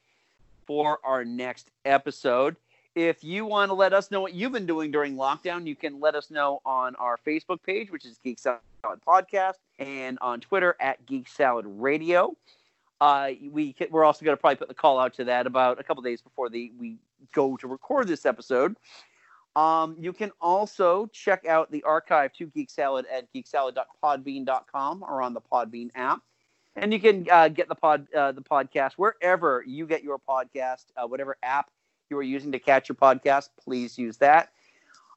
for 0.66 0.99
our 1.03 1.24
next 1.24 1.70
episode. 1.84 2.55
If 2.95 3.25
you 3.25 3.45
want 3.45 3.69
to 3.69 3.73
let 3.73 3.91
us 3.91 4.09
know 4.09 4.21
what 4.21 4.33
you've 4.33 4.53
been 4.53 4.65
doing 4.65 4.89
during 4.89 5.15
lockdown, 5.15 5.67
you 5.67 5.75
can 5.75 5.99
let 5.99 6.15
us 6.15 6.31
know 6.31 6.61
on 6.65 6.95
our 6.95 7.19
Facebook 7.27 7.61
page, 7.61 7.91
which 7.91 8.05
is 8.05 8.17
Geek 8.23 8.39
Salad 8.39 8.61
Podcast, 9.05 9.55
and 9.79 10.17
on 10.21 10.39
Twitter 10.39 10.77
at 10.79 11.05
Geek 11.05 11.27
Salad 11.27 11.65
Radio. 11.67 12.37
Uh, 13.01 13.31
we 13.51 13.75
we're 13.91 14.05
also 14.05 14.23
going 14.23 14.35
to 14.35 14.39
probably 14.39 14.55
put 14.55 14.69
the 14.69 14.73
call 14.73 14.97
out 14.97 15.13
to 15.15 15.25
that 15.25 15.45
about 15.45 15.77
a 15.77 15.83
couple 15.83 16.01
days 16.01 16.21
before 16.21 16.49
the 16.49 16.71
we 16.79 16.95
go 17.33 17.57
to 17.57 17.67
record 17.67 18.07
this 18.07 18.25
episode. 18.25 18.77
Um, 19.57 19.97
you 19.99 20.13
can 20.13 20.31
also 20.39 21.07
check 21.07 21.45
out 21.45 21.69
the 21.71 21.83
archive 21.83 22.31
to 22.33 22.47
Geek 22.47 22.69
Salad 22.69 23.05
at 23.11 23.27
geeksalad.podbean.com 23.33 25.03
or 25.03 25.21
on 25.21 25.33
the 25.33 25.41
Podbean 25.41 25.89
app. 25.95 26.21
And 26.77 26.93
you 26.93 26.99
can 27.01 27.27
uh, 27.29 27.49
get 27.49 27.67
the 27.67 27.75
pod 27.75 28.07
uh, 28.13 28.31
the 28.31 28.41
podcast 28.41 28.93
wherever 28.93 29.65
you 29.67 29.85
get 29.85 30.01
your 30.01 30.17
podcast, 30.17 30.85
uh, 30.95 31.05
whatever 31.05 31.35
app 31.43 31.69
you 32.10 32.18
are 32.18 32.24
using 32.24 32.51
to 32.51 32.60
catch 32.60 32.89
your 32.89 32.95
podcast. 32.95 33.49
Please 33.60 33.97
use 33.97 34.18
that. 34.18 34.49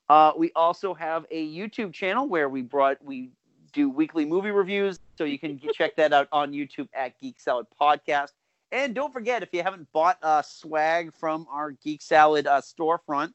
Uh, 0.08 0.32
we 0.36 0.50
also 0.56 0.94
have 0.94 1.26
a 1.30 1.48
YouTube 1.54 1.92
channel 1.92 2.28
where 2.28 2.48
we 2.48 2.62
brought 2.62 3.02
we 3.04 3.30
do 3.72 3.90
weekly 3.90 4.24
movie 4.24 4.50
reviews, 4.50 4.98
so 5.16 5.24
you 5.24 5.38
can 5.38 5.60
check 5.74 5.96
that 5.96 6.12
out 6.12 6.28
on 6.32 6.52
YouTube 6.52 6.88
at 6.94 7.18
Geek 7.20 7.38
Salad 7.38 7.66
Podcast. 7.80 8.30
And 8.72 8.94
don't 8.94 9.12
forget, 9.12 9.42
if 9.42 9.52
you 9.52 9.62
haven't 9.62 9.90
bought 9.92 10.18
uh, 10.22 10.42
swag 10.42 11.12
from 11.14 11.46
our 11.50 11.72
Geek 11.72 12.02
Salad 12.02 12.46
uh, 12.46 12.60
storefront 12.60 13.32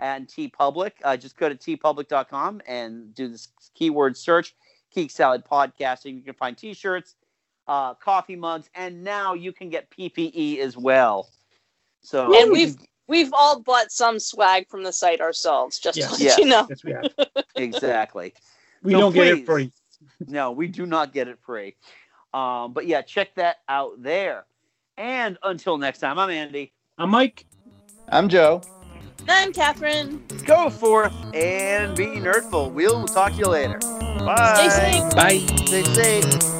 and 0.00 0.26
TeePublic, 0.28 0.92
uh, 1.02 1.16
just 1.16 1.36
go 1.36 1.48
to 1.48 1.54
teepublic.com 1.54 2.60
and 2.66 3.14
do 3.14 3.28
this 3.28 3.48
keyword 3.74 4.16
search, 4.16 4.54
Geek 4.94 5.10
Salad 5.10 5.44
Podcast, 5.44 6.04
and 6.04 6.16
you 6.16 6.22
can 6.22 6.34
find 6.34 6.56
T-shirts, 6.56 7.14
uh, 7.68 7.94
coffee 7.94 8.36
mugs, 8.36 8.68
and 8.74 9.02
now 9.02 9.34
you 9.34 9.52
can 9.52 9.70
get 9.70 9.90
PPE 9.90 10.58
as 10.58 10.76
well. 10.76 11.30
So 12.06 12.32
and 12.40 12.52
we've 12.52 12.76
we've 13.08 13.32
all 13.32 13.60
bought 13.60 13.90
some 13.90 14.20
swag 14.20 14.68
from 14.68 14.84
the 14.84 14.92
site 14.92 15.20
ourselves, 15.20 15.80
just 15.80 15.98
to 16.00 16.08
let 16.08 16.20
Yes. 16.20 16.38
you 16.38 16.44
know. 16.44 16.64
Yes, 16.70 16.84
we 16.84 16.92
have. 16.92 17.10
exactly. 17.56 18.32
We 18.84 18.92
So 18.92 19.00
don't 19.00 19.12
get 19.12 19.26
it 19.26 19.44
free. 19.44 19.72
no, 20.28 20.52
we 20.52 20.68
do 20.68 20.86
not 20.86 21.12
get 21.12 21.26
it 21.26 21.38
free. 21.44 21.74
Um, 22.32 22.72
but 22.72 22.86
yeah, 22.86 23.02
check 23.02 23.34
that 23.34 23.56
out 23.68 24.00
there. 24.00 24.44
And 24.96 25.36
until 25.42 25.78
next 25.78 25.98
time, 25.98 26.16
I'm 26.16 26.30
Andy. 26.30 26.72
I'm 26.96 27.10
Mike. 27.10 27.44
I'm 28.08 28.28
Joe. 28.28 28.60
I'm 29.28 29.52
Catherine. 29.52 30.22
Go 30.44 30.70
forth 30.70 31.12
and 31.34 31.96
be 31.96 32.06
nerdful. 32.06 32.70
We'll 32.70 33.06
talk 33.06 33.32
to 33.32 33.38
you 33.38 33.48
later. 33.48 33.78
Bye. 33.80 34.68
Stay 34.68 34.92
safe. 34.92 35.14
Bye. 35.16 35.56
Stay 35.66 35.82
safe. 36.22 36.55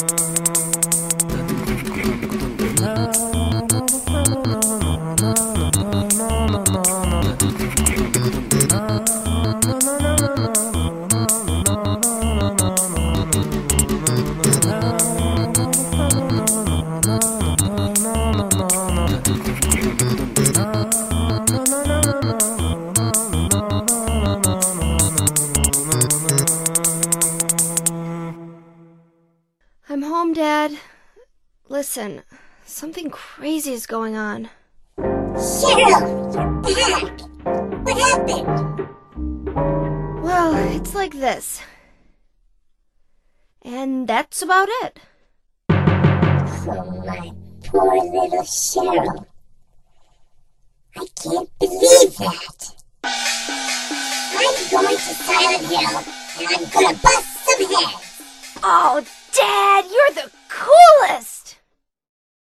Listen, 31.69 32.23
something 32.65 33.11
crazy 33.11 33.73
is 33.73 33.87
going 33.87 34.15
on. 34.17 34.51
Cheryl, 34.97 36.33
you're 36.41 36.63
back. 36.63 37.21
What 37.85 37.99
happened? 37.99 38.89
Well, 40.23 40.55
it's 40.77 40.95
like 40.95 41.15
this. 41.15 41.61
And 43.63 44.07
that's 44.07 44.43
about 44.43 44.69
it. 44.83 45.01
Oh, 45.69 47.03
my 47.05 47.33
poor 47.65 47.97
little 47.97 48.45
Cheryl. 48.45 49.27
I 50.97 51.07
can't 51.21 51.51
believe 51.59 52.17
that. 52.19 52.75
I'm 54.39 54.71
going 54.71 54.97
to 54.97 55.15
Silent 55.15 55.67
Hill, 55.67 55.99
and 56.39 56.49
I'm 56.49 56.65
gonna 56.71 56.97
bust 57.03 57.27
some 57.45 57.63
heads. 57.75 58.23
Oh, 58.63 59.05
Dad, 59.33 59.85
you're 59.85 60.15
the 60.25 60.31
coolest! 60.49 61.46